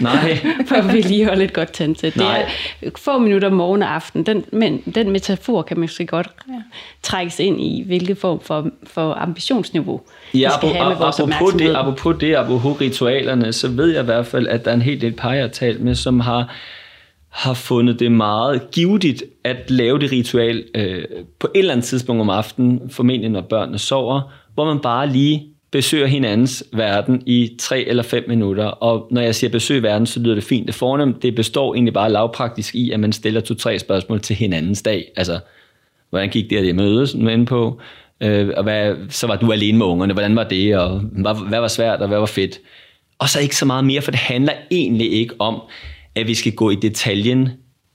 Nej. 0.00 0.38
for 0.68 0.92
vi 0.92 1.00
lige 1.00 1.26
holder 1.26 1.44
et 1.44 1.52
godt 1.52 1.72
tandsæt. 1.72 2.14
Det 2.14 2.22
Nej. 2.22 2.50
er 2.82 2.90
få 2.98 3.18
minutter 3.18 3.50
morgen 3.50 3.82
og 3.82 3.94
aften. 3.94 4.26
Den, 4.26 4.44
men 4.52 4.82
den 4.94 5.10
metafor 5.10 5.62
kan 5.62 5.76
man 5.76 5.82
måske 5.82 6.06
godt 6.06 6.28
trækkes 7.02 7.40
ind 7.40 7.60
i, 7.60 7.82
hvilket 7.86 8.18
form 8.18 8.40
for, 8.40 8.70
for 8.86 9.14
ambitionsniveau 9.14 10.00
vi 10.32 10.38
Ja, 10.38 10.50
skal 10.58 10.68
have 10.68 10.88
med 10.88 10.96
vores 10.96 11.20
apropos 11.20 11.54
det, 11.54 11.76
apropos 11.76 12.16
det, 12.20 12.34
apropos 12.34 12.80
ritualerne, 12.80 13.52
så 13.52 13.68
ved 13.68 13.92
jeg 13.92 14.02
i 14.02 14.04
hvert 14.04 14.26
fald, 14.26 14.48
at 14.48 14.64
der 14.64 14.70
er 14.70 14.74
en 14.74 14.82
hel 14.82 15.00
del 15.00 15.12
par, 15.12 15.32
jeg 15.32 15.42
har 15.42 15.48
talt 15.48 15.80
med, 15.80 15.94
som 15.94 16.20
har, 16.20 16.54
har 17.28 17.54
fundet 17.54 18.00
det 18.00 18.12
meget 18.12 18.70
givetigt 18.70 19.24
at 19.44 19.70
lave 19.70 19.98
det 19.98 20.12
ritual 20.12 20.64
øh, 20.74 21.04
på 21.38 21.48
et 21.54 21.58
eller 21.58 21.72
andet 21.72 21.86
tidspunkt 21.86 22.20
om 22.20 22.30
aftenen, 22.30 22.90
formentlig 22.90 23.30
når 23.30 23.40
børnene 23.40 23.78
sover, 23.78 24.20
hvor 24.54 24.64
man 24.64 24.80
bare 24.80 25.08
lige 25.08 25.53
besøger 25.74 26.06
hinandens 26.06 26.64
verden 26.72 27.22
i 27.26 27.56
tre 27.58 27.80
eller 27.80 28.02
fem 28.02 28.24
minutter. 28.28 28.64
Og 28.64 29.08
når 29.10 29.20
jeg 29.20 29.34
siger 29.34 29.50
besøg 29.50 29.82
verden, 29.82 30.06
så 30.06 30.20
lyder 30.20 30.34
det 30.34 30.44
fint. 30.44 30.66
Det 30.66 30.74
fornemt, 30.74 31.22
det 31.22 31.34
består 31.34 31.74
egentlig 31.74 31.94
bare 31.94 32.12
lavpraktisk 32.12 32.74
i, 32.74 32.90
at 32.90 33.00
man 33.00 33.12
stiller 33.12 33.40
to-tre 33.40 33.78
spørgsmål 33.78 34.20
til 34.20 34.36
hinandens 34.36 34.82
dag. 34.82 35.12
Altså, 35.16 35.38
hvordan 36.10 36.28
gik 36.28 36.50
det, 36.50 36.56
at 36.56 36.64
det 36.64 36.74
mødes, 36.74 37.14
med 37.14 37.32
inde 37.32 37.46
på? 37.46 37.80
Øh, 38.20 38.50
og 38.56 38.62
hvad, 38.62 38.94
så 39.08 39.26
var 39.26 39.36
du 39.36 39.52
alene 39.52 39.78
med 39.78 39.86
ungerne, 39.86 40.12
hvordan 40.12 40.36
var 40.36 40.44
det, 40.44 40.76
og 40.76 41.00
hvad, 41.00 41.48
hvad 41.48 41.60
var 41.60 41.68
svært, 41.68 42.00
og 42.00 42.08
hvad 42.08 42.18
var 42.18 42.26
fedt? 42.26 42.60
Og 43.18 43.28
så 43.28 43.40
ikke 43.40 43.56
så 43.56 43.64
meget 43.64 43.84
mere, 43.84 44.02
for 44.02 44.10
det 44.10 44.20
handler 44.20 44.52
egentlig 44.70 45.12
ikke 45.12 45.34
om, 45.38 45.62
at 46.14 46.28
vi 46.28 46.34
skal 46.34 46.52
gå 46.52 46.70
i 46.70 46.74
detaljen 46.74 47.48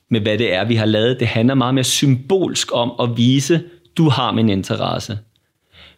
med, 0.09 0.21
hvad 0.21 0.38
det 0.38 0.53
er, 0.53 0.65
vi 0.65 0.75
har 0.75 0.86
lavet. 0.86 1.19
Det 1.19 1.27
handler 1.27 1.55
meget 1.55 1.73
mere 1.73 1.84
symbolsk 1.84 2.67
om 2.73 2.91
at 3.01 3.17
vise, 3.17 3.61
du 3.97 4.09
har 4.09 4.32
min 4.32 4.49
interesse. 4.49 5.17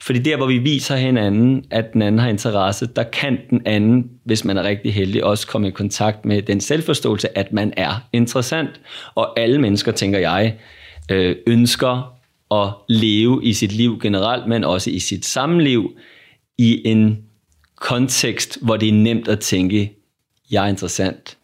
Fordi 0.01 0.19
der, 0.19 0.37
hvor 0.37 0.47
vi 0.47 0.57
viser 0.57 0.95
hinanden, 0.95 1.65
at 1.69 1.93
den 1.93 2.01
anden 2.01 2.19
har 2.19 2.29
interesse, 2.29 2.89
der 2.95 3.03
kan 3.03 3.37
den 3.49 3.61
anden, 3.65 4.09
hvis 4.23 4.45
man 4.45 4.57
er 4.57 4.63
rigtig 4.63 4.93
heldig, 4.93 5.23
også 5.23 5.47
komme 5.47 5.67
i 5.67 5.71
kontakt 5.71 6.25
med 6.25 6.41
den 6.41 6.61
selvforståelse, 6.61 7.37
at 7.37 7.53
man 7.53 7.73
er 7.77 8.07
interessant. 8.13 8.81
Og 9.15 9.39
alle 9.39 9.61
mennesker, 9.61 9.91
tænker 9.91 10.19
jeg, 10.19 10.55
øh, 11.11 11.35
ønsker 11.47 12.13
at 12.51 12.69
leve 12.89 13.39
i 13.43 13.53
sit 13.53 13.71
liv 13.71 13.99
generelt, 13.99 14.47
men 14.47 14.63
også 14.63 14.89
i 14.89 14.99
sit 14.99 15.25
samliv, 15.25 15.91
i 16.57 16.87
en 16.87 17.23
kontekst, 17.75 18.57
hvor 18.61 18.77
det 18.77 18.89
er 18.89 18.93
nemt 18.93 19.27
at 19.27 19.39
tænke, 19.39 19.93
jeg 20.51 20.65
er 20.65 20.69
interessant, 20.69 21.37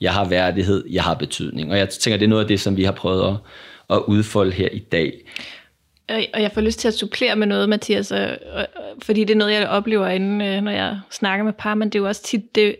jeg 0.00 0.12
har 0.12 0.28
værdighed, 0.28 0.84
jeg 0.90 1.02
har 1.02 1.14
betydning. 1.14 1.70
Og 1.70 1.78
jeg 1.78 1.88
tænker, 1.88 2.16
det 2.16 2.24
er 2.24 2.28
noget 2.28 2.42
af 2.42 2.48
det, 2.48 2.60
som 2.60 2.76
vi 2.76 2.84
har 2.84 2.92
prøvet 2.92 3.28
at, 3.28 3.36
at 3.96 4.02
udfolde 4.06 4.52
her 4.52 4.68
i 4.72 4.78
dag. 4.78 5.12
Og 6.08 6.24
og 6.34 6.42
jeg 6.42 6.52
får 6.52 6.60
lyst 6.60 6.78
til 6.78 6.88
at 6.88 6.94
supplere 6.94 7.36
med 7.36 7.46
noget, 7.46 7.68
Mathias, 7.68 8.12
og, 8.12 8.38
og, 8.52 8.66
fordi 9.02 9.24
det 9.24 9.30
er 9.30 9.38
noget, 9.38 9.52
jeg 9.52 9.68
oplever 9.68 10.08
inden, 10.08 10.40
øh, 10.40 10.62
når 10.62 10.70
jeg 10.70 11.00
snakker 11.10 11.44
med 11.44 11.52
par, 11.52 11.74
men 11.74 11.88
det 11.88 11.98
er 11.98 12.02
jo 12.02 12.08
også 12.08 12.22
tit 12.22 12.54
det, 12.54 12.76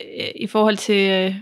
øh, 0.00 0.28
i 0.34 0.46
forhold 0.46 0.76
til 0.76 1.10
øh, 1.10 1.34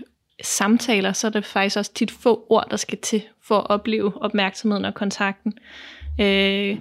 samtaler, 0.43 1.13
så 1.13 1.27
er 1.27 1.31
det 1.31 1.45
faktisk 1.45 1.77
også 1.77 1.93
tit 1.93 2.11
få 2.11 2.45
ord, 2.49 2.67
der 2.71 2.77
skal 2.77 2.97
til 2.97 3.21
for 3.43 3.57
at 3.57 3.69
opleve 3.69 4.21
opmærksomheden 4.21 4.85
og 4.85 4.93
kontakten. 4.93 5.53
Øh, 6.21 6.77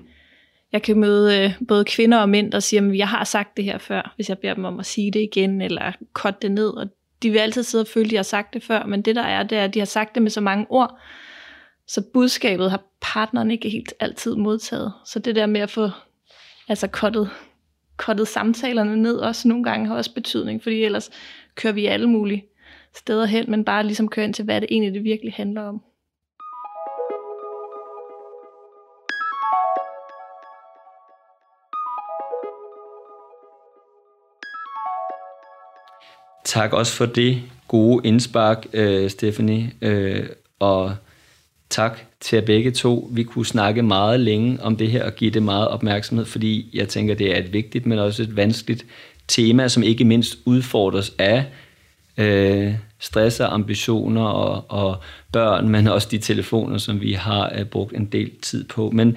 jeg 0.73 0.83
kan 0.83 0.99
møde 0.99 1.45
øh, 1.45 1.53
både 1.69 1.85
kvinder 1.85 2.19
og 2.19 2.29
mænd, 2.29 2.53
der 2.53 2.61
siger, 2.61 2.89
at 2.89 2.99
jeg 2.99 3.09
har 3.09 3.25
sagt 3.25 3.57
det 3.57 3.65
her 3.65 3.79
før, 3.79 4.13
hvis 4.17 4.29
jeg 4.29 4.39
beder 4.39 4.55
dem 4.55 4.65
om 4.65 4.81
at 4.81 4.87
sige 4.87 5.11
det 5.11 5.21
igen, 5.21 5.63
eller 5.63 5.93
kort 6.13 6.43
det 6.43 6.51
ned, 6.51 6.69
og 6.69 6.87
de 7.23 7.31
vil 7.31 7.39
altid 7.39 7.63
sidde 7.63 7.83
og 7.83 7.89
føle, 7.89 8.05
at 8.05 8.11
de 8.11 8.17
har 8.17 8.23
sagt 8.23 8.55
det 8.55 8.63
før, 8.63 8.85
men 8.85 9.03
det 9.03 9.17
der 9.17 9.23
er, 9.23 9.43
det 9.43 9.59
er, 9.59 9.65
at 9.65 9.75
de 9.75 9.79
har 9.79 9.87
sagt 9.87 10.15
det 10.15 10.23
med 10.23 10.31
så 10.31 10.41
mange 10.41 10.67
ord, 10.69 10.99
så 11.89 12.03
budskabet 12.12 12.70
har 12.70 12.82
partneren 13.01 13.51
ikke 13.51 13.68
helt 13.68 13.93
altid 14.01 14.36
modtaget. 14.36 14.93
Så 15.05 15.18
det 15.18 15.36
der 15.36 15.47
med 15.47 15.61
at 15.61 15.70
få 15.70 15.91
altså 16.68 16.86
kottet, 16.89 17.30
kottet 17.97 18.28
samtalerne 18.28 18.97
ned 18.97 19.16
også 19.16 19.49
nogle 19.49 19.64
gange 19.64 19.86
har 19.86 19.97
også 19.97 20.14
betydning, 20.14 20.62
fordi 20.62 20.84
ellers 20.84 21.11
kører 21.55 21.72
vi 21.72 21.86
alle 21.86 22.09
mulige 22.09 22.45
steder 22.97 23.26
hen, 23.26 23.51
men 23.51 23.64
bare 23.64 23.86
ligesom 23.86 24.09
kører 24.09 24.26
ind 24.26 24.34
til, 24.34 24.45
hvad 24.45 24.61
det 24.61 24.68
egentlig 24.70 24.95
det 24.95 25.05
virkelig 25.05 25.32
handler 25.32 25.62
om. 25.62 25.82
Tak 36.45 36.72
også 36.72 36.97
for 36.97 37.07
det 37.07 37.43
gode 37.68 38.09
indspark, 38.09 38.66
øh, 38.72 39.11
Stephanie, 39.11 39.72
øh, 39.82 40.28
og 40.59 40.97
tak 41.71 41.99
til 42.21 42.37
jer 42.37 42.45
begge 42.45 42.71
to. 42.71 43.11
Vi 43.12 43.23
kunne 43.23 43.47
snakke 43.47 43.83
meget 43.83 44.21
længe 44.21 44.62
om 44.62 44.77
det 44.77 44.91
her 44.91 45.05
og 45.05 45.14
give 45.14 45.31
det 45.31 45.43
meget 45.43 45.69
opmærksomhed, 45.69 46.25
fordi 46.25 46.71
jeg 46.75 46.89
tænker, 46.89 47.14
det 47.14 47.37
er 47.37 47.39
et 47.39 47.53
vigtigt, 47.53 47.87
men 47.87 47.99
også 47.99 48.23
et 48.23 48.37
vanskeligt 48.37 48.87
tema, 49.29 49.69
som 49.69 49.83
ikke 49.83 50.05
mindst 50.05 50.39
udfordres 50.45 51.14
af 51.19 51.45
øh, 52.19 52.75
stress 52.99 53.41
og 53.41 53.55
ambitioner 53.55 54.25
og, 54.25 54.64
og 54.69 54.97
børn, 55.33 55.69
men 55.69 55.87
også 55.87 56.09
de 56.11 56.19
telefoner, 56.19 56.79
som 56.79 57.01
vi 57.01 57.12
har 57.12 57.53
øh, 57.59 57.64
brugt 57.64 57.97
en 57.97 58.05
del 58.05 58.31
tid 58.43 58.64
på. 58.64 58.91
Men 58.91 59.16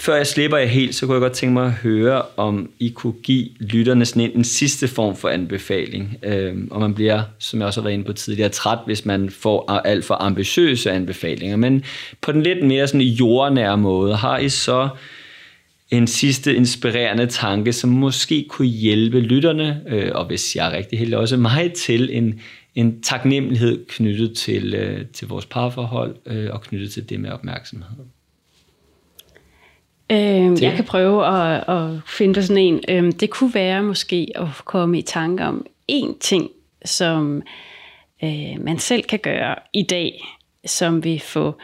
før 0.00 0.16
jeg 0.16 0.26
slipper 0.26 0.58
jer 0.58 0.66
helt, 0.66 0.94
så 0.94 1.06
kunne 1.06 1.14
jeg 1.14 1.20
godt 1.20 1.32
tænke 1.32 1.52
mig 1.52 1.66
at 1.66 1.72
høre, 1.72 2.22
om 2.36 2.70
I 2.78 2.88
kunne 2.88 3.12
give 3.12 3.48
lytterne 3.60 4.04
sådan 4.04 4.22
en, 4.22 4.30
en 4.34 4.44
sidste 4.44 4.88
form 4.88 5.16
for 5.16 5.28
anbefaling. 5.28 6.16
Øhm, 6.22 6.68
og 6.70 6.80
man 6.80 6.94
bliver, 6.94 7.22
som 7.38 7.60
jeg 7.60 7.66
også 7.66 7.80
har 7.80 7.84
været 7.84 7.94
inde 7.94 8.04
på 8.04 8.12
tidligere, 8.12 8.48
træt, 8.48 8.78
hvis 8.86 9.04
man 9.04 9.30
får 9.30 9.70
alt 9.84 10.04
for 10.04 10.22
ambitiøse 10.22 10.90
anbefalinger. 10.90 11.56
Men 11.56 11.84
på 12.20 12.32
den 12.32 12.42
lidt 12.42 12.66
mere 12.66 12.86
sådan 12.86 13.00
jordnære 13.00 13.78
måde, 13.78 14.16
har 14.16 14.38
I 14.38 14.48
så 14.48 14.88
en 15.90 16.06
sidste 16.06 16.54
inspirerende 16.54 17.26
tanke, 17.26 17.72
som 17.72 17.90
måske 17.90 18.46
kunne 18.48 18.68
hjælpe 18.68 19.20
lytterne, 19.20 19.82
øh, 19.88 20.10
og 20.14 20.26
hvis 20.26 20.56
jeg 20.56 20.66
er 20.72 20.76
rigtig 20.76 20.98
heldig, 20.98 21.18
også 21.18 21.36
mig 21.36 21.72
til 21.72 22.16
en, 22.16 22.40
en 22.74 23.02
taknemmelighed 23.02 23.84
knyttet 23.88 24.36
til, 24.36 24.74
øh, 24.74 25.06
til 25.06 25.28
vores 25.28 25.46
parforhold 25.46 26.16
øh, 26.26 26.50
og 26.52 26.62
knyttet 26.62 26.92
til 26.92 27.08
det 27.08 27.20
med 27.20 27.30
opmærksomhed. 27.30 28.04
Øh, 30.12 30.62
jeg 30.62 30.72
kan 30.76 30.84
prøve 30.84 31.26
at, 31.26 31.64
at 31.68 32.00
finde 32.06 32.34
på 32.34 32.42
sådan 32.42 32.62
en. 32.62 32.80
Øh, 32.88 33.12
det 33.12 33.30
kunne 33.30 33.54
være 33.54 33.82
måske 33.82 34.32
at 34.34 34.48
komme 34.64 34.98
i 34.98 35.02
tanke 35.02 35.44
om 35.44 35.66
én 35.92 36.18
ting, 36.20 36.50
som 36.84 37.42
øh, 38.24 38.60
man 38.60 38.78
selv 38.78 39.02
kan 39.02 39.18
gøre 39.18 39.54
i 39.72 39.82
dag, 39.82 40.24
som 40.66 41.04
vil 41.04 41.20
få 41.20 41.54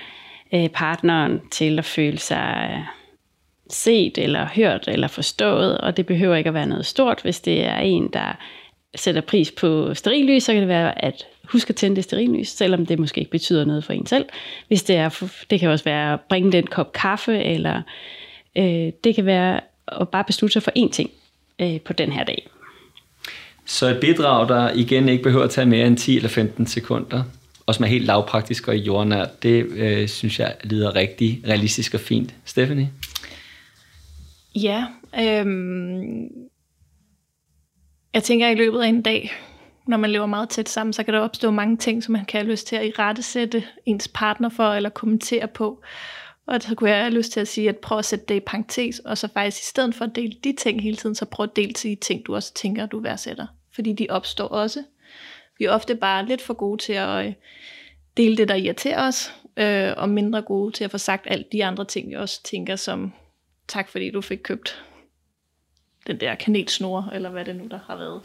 øh, 0.55 0.69
partneren 0.69 1.41
til 1.51 1.79
at 1.79 1.85
føle 1.85 2.19
sig 2.19 2.85
set 3.71 4.19
eller 4.19 4.49
hørt 4.55 4.85
eller 4.89 5.09
forstået, 5.09 5.79
og 5.79 5.97
det 5.97 6.07
behøver 6.07 6.37
ikke 6.37 6.49
at 6.49 6.55
være 6.55 6.67
noget 6.67 6.87
stort. 6.87 7.21
Hvis 7.23 7.41
det 7.41 7.65
er 7.65 7.79
en, 7.79 8.09
der 8.13 8.37
sætter 8.95 9.21
pris 9.21 9.51
på 9.51 9.95
sterillys, 9.95 10.43
så 10.43 10.53
kan 10.53 10.61
det 10.61 10.69
være 10.69 11.05
at 11.05 11.27
huske 11.53 11.71
at 11.71 11.77
tænde 11.77 11.97
det 11.97 12.05
sterillys, 12.05 12.49
selvom 12.49 12.87
det 12.87 12.99
måske 12.99 13.19
ikke 13.19 13.31
betyder 13.31 13.65
noget 13.65 13.85
for 13.85 13.93
en 13.93 14.07
selv. 14.07 14.27
Hvis 14.69 14.83
det 14.83 14.97
er, 14.97 15.31
det 15.51 15.61
kan 15.61 15.71
også 15.71 15.85
være 15.85 16.13
at 16.13 16.21
bringe 16.21 16.53
den 16.53 16.67
kop 16.67 16.93
kaffe, 16.93 17.39
eller 17.39 17.83
øh, 18.57 18.93
det 19.05 19.15
kan 19.15 19.27
være 19.27 19.61
at 19.89 20.09
bare 20.09 20.25
beslutte 20.25 20.53
sig 20.53 20.63
for 20.63 20.73
én 20.79 20.91
ting 20.91 21.11
øh, 21.59 21.81
på 21.81 21.93
den 21.93 22.13
her 22.13 22.25
dag. 22.25 22.49
Så 23.67 23.87
et 23.87 24.01
bidrag, 24.01 24.49
der 24.49 24.71
igen 24.71 25.09
ikke 25.09 25.23
behøver 25.23 25.45
at 25.45 25.51
tage 25.51 25.67
mere 25.67 25.87
end 25.87 25.97
10 25.97 26.17
eller 26.17 26.29
15 26.29 26.67
sekunder, 26.67 27.23
og 27.67 27.75
som 27.75 27.85
er 27.85 27.89
helt 27.89 28.05
lavpraktisk 28.05 28.69
og 28.69 28.77
jordnært, 28.77 29.43
det 29.43 29.67
øh, 29.67 30.09
synes 30.09 30.41
jeg 30.41 30.55
lyder 30.65 30.95
rigtig 30.95 31.43
realistisk 31.49 31.95
og 31.95 32.01
fint. 32.01 32.35
Stephanie? 32.45 32.91
Ja, 34.55 34.85
øhm, 35.21 36.29
jeg 38.15 38.23
tænker 38.23 38.49
i 38.49 38.55
løbet 38.55 38.81
af 38.81 38.89
en 38.89 39.03
dag, 39.03 39.33
når 39.87 39.97
man 39.97 40.11
lever 40.11 40.27
meget 40.27 40.49
tæt 40.49 40.69
sammen, 40.69 40.93
så 40.93 41.03
kan 41.03 41.15
der 41.15 41.21
opstå 41.21 41.51
mange 41.51 41.77
ting, 41.77 42.05
som 42.05 42.13
man 42.13 42.25
kan 42.25 42.41
have 42.41 42.51
lyst 42.51 42.67
til 42.67 42.77
at 42.77 42.87
irettesætte 42.87 43.65
ens 43.87 44.09
partner 44.09 44.49
for, 44.49 44.73
eller 44.73 44.91
kommentere 44.91 45.49
på. 45.49 45.83
Og 46.47 46.63
så 46.63 46.75
kunne 46.75 46.91
jeg 46.91 46.99
have 46.99 47.15
lyst 47.15 47.33
til 47.33 47.41
at 47.41 47.49
sige, 47.49 47.69
at 47.69 47.77
prøv 47.77 47.99
at 47.99 48.05
sætte 48.05 48.25
det 48.29 48.35
i 48.35 48.41
parentes, 48.41 48.99
og 48.99 49.19
så 49.19 49.29
faktisk 49.29 49.63
i 49.63 49.67
stedet 49.67 49.95
for 49.95 50.05
at 50.05 50.15
dele 50.15 50.33
de 50.45 50.53
ting 50.53 50.83
hele 50.83 50.97
tiden, 50.97 51.15
så 51.15 51.25
prøv 51.25 51.45
at 51.45 51.57
dele 51.57 51.73
til 51.73 51.91
de 51.91 51.97
ting, 51.97 52.27
du 52.27 52.35
også 52.35 52.55
tænker, 52.55 52.87
du 52.87 53.01
værdsætter. 53.01 53.47
Fordi 53.75 53.93
de 53.93 54.07
opstår 54.11 54.49
også. 54.49 54.85
Vi 55.59 55.65
er 55.65 55.71
ofte 55.71 55.95
bare 55.95 56.27
lidt 56.27 56.43
for 56.43 56.55
gode 56.55 56.83
til 56.83 56.93
at 56.93 57.27
øh, 57.27 57.33
dele 58.17 58.37
det, 58.37 58.49
der 58.49 58.55
irriterer 58.55 59.09
os, 59.09 59.35
øh, 59.57 59.93
og 59.97 60.09
mindre 60.09 60.43
gode 60.43 60.73
til 60.73 60.85
at 60.85 60.91
få 60.91 60.99
sagt 60.99 61.27
alt 61.27 61.53
de 61.53 61.65
andre 61.65 61.85
ting, 61.85 62.09
vi 62.09 62.15
også 62.15 62.43
tænker 62.43 62.77
som, 62.77 63.13
tak 63.69 63.89
fordi 63.89 64.11
du 64.11 64.21
fik 64.21 64.39
købt 64.43 64.85
den 66.07 66.17
der 66.21 66.35
kanelsnore, 66.35 67.05
eller 67.15 67.31
hvad 67.31 67.45
det 67.45 67.57
nu 67.57 67.65
der 67.71 67.79
har 67.87 67.97
været. 67.97 68.21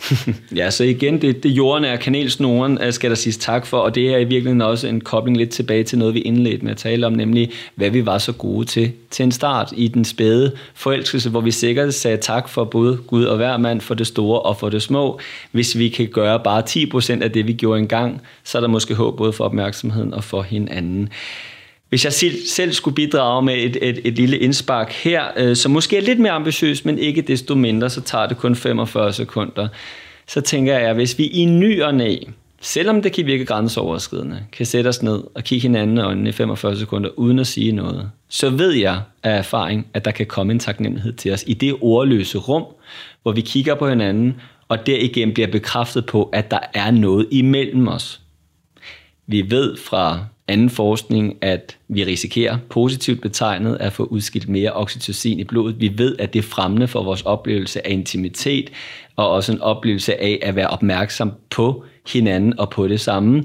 ja, 0.59 0.71
så 0.71 0.84
igen, 0.84 1.21
det, 1.21 1.43
det 1.43 1.49
jorden 1.49 1.86
er 1.86 1.95
kanelsnoren 1.95 2.77
øh, 2.82 2.93
skal 2.93 3.09
der 3.09 3.15
siges 3.15 3.38
tak 3.38 3.65
for, 3.65 3.77
og 3.77 3.95
det 3.95 4.13
er 4.13 4.17
i 4.17 4.23
virkeligheden 4.23 4.61
også 4.61 4.88
en 4.88 5.01
kobling 5.01 5.38
lidt 5.38 5.49
tilbage 5.49 5.84
til 5.84 5.97
noget, 5.97 6.13
vi 6.13 6.19
indledte 6.19 6.63
med 6.63 6.71
at 6.71 6.77
tale 6.77 7.07
om, 7.07 7.13
nemlig 7.13 7.51
hvad 7.75 7.89
vi 7.89 8.05
var 8.05 8.17
så 8.17 8.32
gode 8.32 8.65
til 8.65 8.91
til 9.09 9.23
en 9.23 9.32
start 9.32 9.73
i 9.77 9.88
den 9.88 10.05
spæde 10.05 10.57
forelskelse, 10.73 11.30
hvor 11.30 11.41
vi 11.41 11.51
sikkert 11.51 11.93
sagde 11.93 12.17
tak 12.17 12.49
for 12.49 12.63
både 12.63 12.97
Gud 13.07 13.23
og 13.23 13.38
hver 13.38 13.57
mand, 13.57 13.82
for 13.82 13.93
det 13.93 14.07
store 14.07 14.41
og 14.41 14.57
for 14.57 14.69
det 14.69 14.82
små. 14.82 15.19
Hvis 15.51 15.77
vi 15.77 15.89
kan 15.89 16.07
gøre 16.07 16.39
bare 16.39 16.63
10% 17.19 17.23
af 17.23 17.32
det, 17.32 17.47
vi 17.47 17.53
gjorde 17.53 17.80
engang, 17.80 18.21
så 18.43 18.57
er 18.57 18.59
der 18.59 18.67
måske 18.67 18.95
håb 18.95 19.17
både 19.17 19.34
for 19.34 19.43
opmærksomheden 19.43 20.13
og 20.13 20.23
for 20.23 20.41
hinanden. 20.41 21.09
Hvis 21.89 22.05
jeg 22.05 22.13
selv 22.47 22.73
skulle 22.73 22.95
bidrage 22.95 23.41
med 23.41 23.53
et, 23.53 23.77
et, 23.81 23.99
et 24.03 24.13
lille 24.13 24.37
indspark 24.37 24.91
her, 24.91 25.23
øh, 25.37 25.55
som 25.55 25.71
måske 25.71 25.97
er 25.97 26.01
lidt 26.01 26.19
mere 26.19 26.31
ambitiøst, 26.31 26.85
men 26.85 26.99
ikke 26.99 27.21
desto 27.21 27.55
mindre, 27.55 27.89
så 27.89 28.01
tager 28.01 28.27
det 28.27 28.37
kun 28.37 28.55
45 28.55 29.13
sekunder, 29.13 29.67
så 30.27 30.41
tænker 30.41 30.77
jeg, 30.79 30.89
at 30.89 30.95
hvis 30.95 31.17
vi 31.17 31.25
i 31.25 31.45
ny 31.45 31.81
og 31.81 31.95
næ, 31.95 32.15
selvom 32.61 33.01
det 33.01 33.13
kan 33.13 33.25
virke 33.25 33.45
grænseoverskridende, 33.45 34.43
kan 34.51 34.65
sætte 34.65 34.87
os 34.87 35.03
ned 35.03 35.23
og 35.35 35.43
kigge 35.43 35.61
hinanden 35.61 35.97
i 35.97 36.01
øjnene 36.01 36.29
i 36.29 36.31
45 36.31 36.77
sekunder 36.77 37.09
uden 37.15 37.39
at 37.39 37.47
sige 37.47 37.71
noget, 37.71 38.11
så 38.29 38.49
ved 38.49 38.71
jeg 38.71 39.01
af 39.23 39.37
erfaring, 39.37 39.87
at 39.93 40.05
der 40.05 40.11
kan 40.11 40.25
komme 40.25 40.53
en 40.53 40.59
taknemmelighed 40.59 41.13
til 41.13 41.33
os 41.33 41.43
i 41.47 41.53
det 41.53 41.75
ordløse 41.81 42.37
rum, 42.37 42.63
hvor 43.23 43.31
vi 43.31 43.41
kigger 43.41 43.75
på 43.75 43.89
hinanden, 43.89 44.41
og 44.67 44.85
derigennem 44.85 45.33
bliver 45.33 45.47
bekræftet 45.47 46.05
på, 46.05 46.23
at 46.23 46.51
der 46.51 46.59
er 46.73 46.91
noget 46.91 47.27
imellem 47.31 47.87
os. 47.87 48.21
Vi 49.27 49.51
ved 49.51 49.77
fra 49.77 50.25
anden 50.50 50.70
forskning, 50.70 51.38
at 51.41 51.78
vi 51.88 52.04
risikerer 52.04 52.58
positivt 52.70 53.22
betegnet 53.22 53.78
at 53.80 53.93
få 53.93 54.04
udskilt 54.04 54.50
mere 54.50 54.74
oxytocin 54.74 55.39
i 55.39 55.43
blodet. 55.43 55.80
Vi 55.80 55.91
ved, 55.97 56.16
at 56.20 56.34
det 56.34 56.39
er 56.39 56.43
fremmende 56.43 56.88
for 56.88 57.04
vores 57.04 57.22
oplevelse 57.22 57.88
af 57.88 57.91
intimitet, 57.91 58.70
og 59.16 59.30
også 59.30 59.52
en 59.52 59.62
oplevelse 59.62 60.22
af 60.22 60.39
at 60.41 60.56
være 60.56 60.68
opmærksom 60.68 61.32
på 61.50 61.84
hinanden 62.14 62.60
og 62.60 62.70
på 62.70 62.88
det 62.88 63.00
samme. 63.00 63.43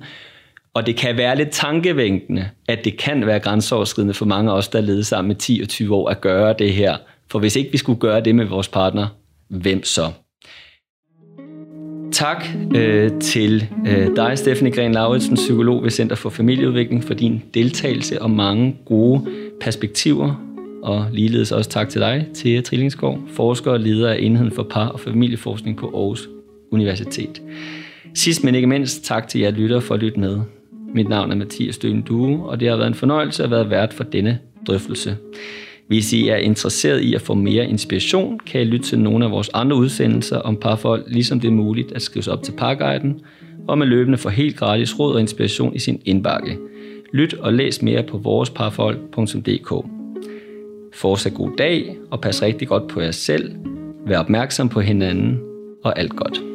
Og 0.74 0.86
det 0.86 0.96
kan 0.96 1.16
være 1.16 1.36
lidt 1.36 1.50
tankevænkende, 1.50 2.50
at 2.68 2.84
det 2.84 2.96
kan 2.98 3.26
være 3.26 3.40
grænseoverskridende 3.40 4.14
for 4.14 4.26
mange 4.26 4.50
af 4.50 4.56
os, 4.56 4.68
der 4.68 4.80
leder 4.80 5.02
sammen 5.02 5.28
med 5.28 5.36
10 5.36 5.60
og 5.62 5.68
20 5.68 5.94
år 5.94 6.08
at 6.08 6.20
gøre 6.20 6.54
det 6.58 6.72
her. 6.72 6.96
For 7.30 7.38
hvis 7.38 7.56
ikke 7.56 7.72
vi 7.72 7.78
skulle 7.78 8.00
gøre 8.00 8.20
det 8.20 8.34
med 8.34 8.44
vores 8.44 8.68
partner, 8.68 9.06
hvem 9.48 9.84
så? 9.84 10.12
Tak 12.14 12.44
øh, 12.74 13.10
til 13.20 13.68
øh, 13.86 14.16
dig, 14.16 14.38
Stephanie 14.38 14.72
Gren 14.72 14.92
Lauritsen, 14.92 15.34
psykolog 15.34 15.82
ved 15.82 15.90
Center 15.90 16.16
for 16.16 16.30
Familieudvikling, 16.30 17.04
for 17.04 17.14
din 17.14 17.42
deltagelse 17.54 18.22
og 18.22 18.30
mange 18.30 18.76
gode 18.84 19.26
perspektiver. 19.60 20.34
Og 20.82 21.06
ligeledes 21.12 21.52
også 21.52 21.70
tak 21.70 21.88
til 21.88 22.00
dig, 22.00 22.26
Thea 22.34 22.60
Trillingsgaard, 22.60 23.20
forsker 23.28 23.70
og 23.70 23.80
leder 23.80 24.10
af 24.10 24.18
enheden 24.20 24.52
for 24.52 24.62
par- 24.62 24.88
og 24.88 25.00
familieforskning 25.00 25.76
på 25.76 25.86
Aarhus 25.86 26.28
Universitet. 26.70 27.42
Sidst 28.14 28.44
men 28.44 28.54
ikke 28.54 28.68
mindst, 28.68 29.04
tak 29.04 29.28
til 29.28 29.40
jer 29.40 29.50
lyttere 29.50 29.80
for 29.80 29.94
at 29.94 30.00
lytte 30.00 30.20
med. 30.20 30.40
Mit 30.94 31.08
navn 31.08 31.30
er 31.30 31.36
Mathias 31.36 31.74
Støen 31.74 32.02
Due, 32.02 32.44
og 32.44 32.60
det 32.60 32.68
har 32.68 32.76
været 32.76 32.88
en 32.88 32.94
fornøjelse 32.94 33.44
at 33.44 33.50
være 33.50 33.70
vært 33.70 33.94
for 33.94 34.04
denne 34.04 34.38
drøftelse. 34.66 35.16
Hvis 35.86 36.12
I 36.12 36.28
er 36.28 36.36
interesseret 36.36 37.00
i 37.00 37.14
at 37.14 37.22
få 37.22 37.34
mere 37.34 37.68
inspiration, 37.68 38.38
kan 38.46 38.60
I 38.60 38.64
lytte 38.64 38.86
til 38.86 38.98
nogle 38.98 39.24
af 39.24 39.30
vores 39.30 39.50
andre 39.54 39.76
udsendelser 39.76 40.38
om 40.38 40.56
parforhold, 40.56 41.04
ligesom 41.06 41.40
det 41.40 41.48
er 41.48 41.52
muligt 41.52 41.92
at 41.92 42.02
skrive 42.02 42.22
sig 42.22 42.32
op 42.32 42.42
til 42.42 42.52
Parguiden, 42.52 43.20
og 43.68 43.78
med 43.78 43.86
løbende 43.86 44.18
få 44.18 44.28
helt 44.28 44.56
gratis 44.56 44.98
råd 44.98 45.14
og 45.14 45.20
inspiration 45.20 45.74
i 45.74 45.78
sin 45.78 46.00
indbakke. 46.04 46.58
Lyt 47.12 47.34
og 47.34 47.52
læs 47.52 47.82
mere 47.82 48.02
på 48.02 48.18
voresparforhold.dk. 48.18 49.86
Fortsat 50.94 51.34
god 51.34 51.50
dag, 51.58 51.96
og 52.10 52.20
pas 52.20 52.42
rigtig 52.42 52.68
godt 52.68 52.88
på 52.88 53.00
jer 53.00 53.10
selv. 53.10 53.52
Vær 54.06 54.18
opmærksom 54.18 54.68
på 54.68 54.80
hinanden, 54.80 55.40
og 55.84 55.98
alt 55.98 56.16
godt. 56.16 56.53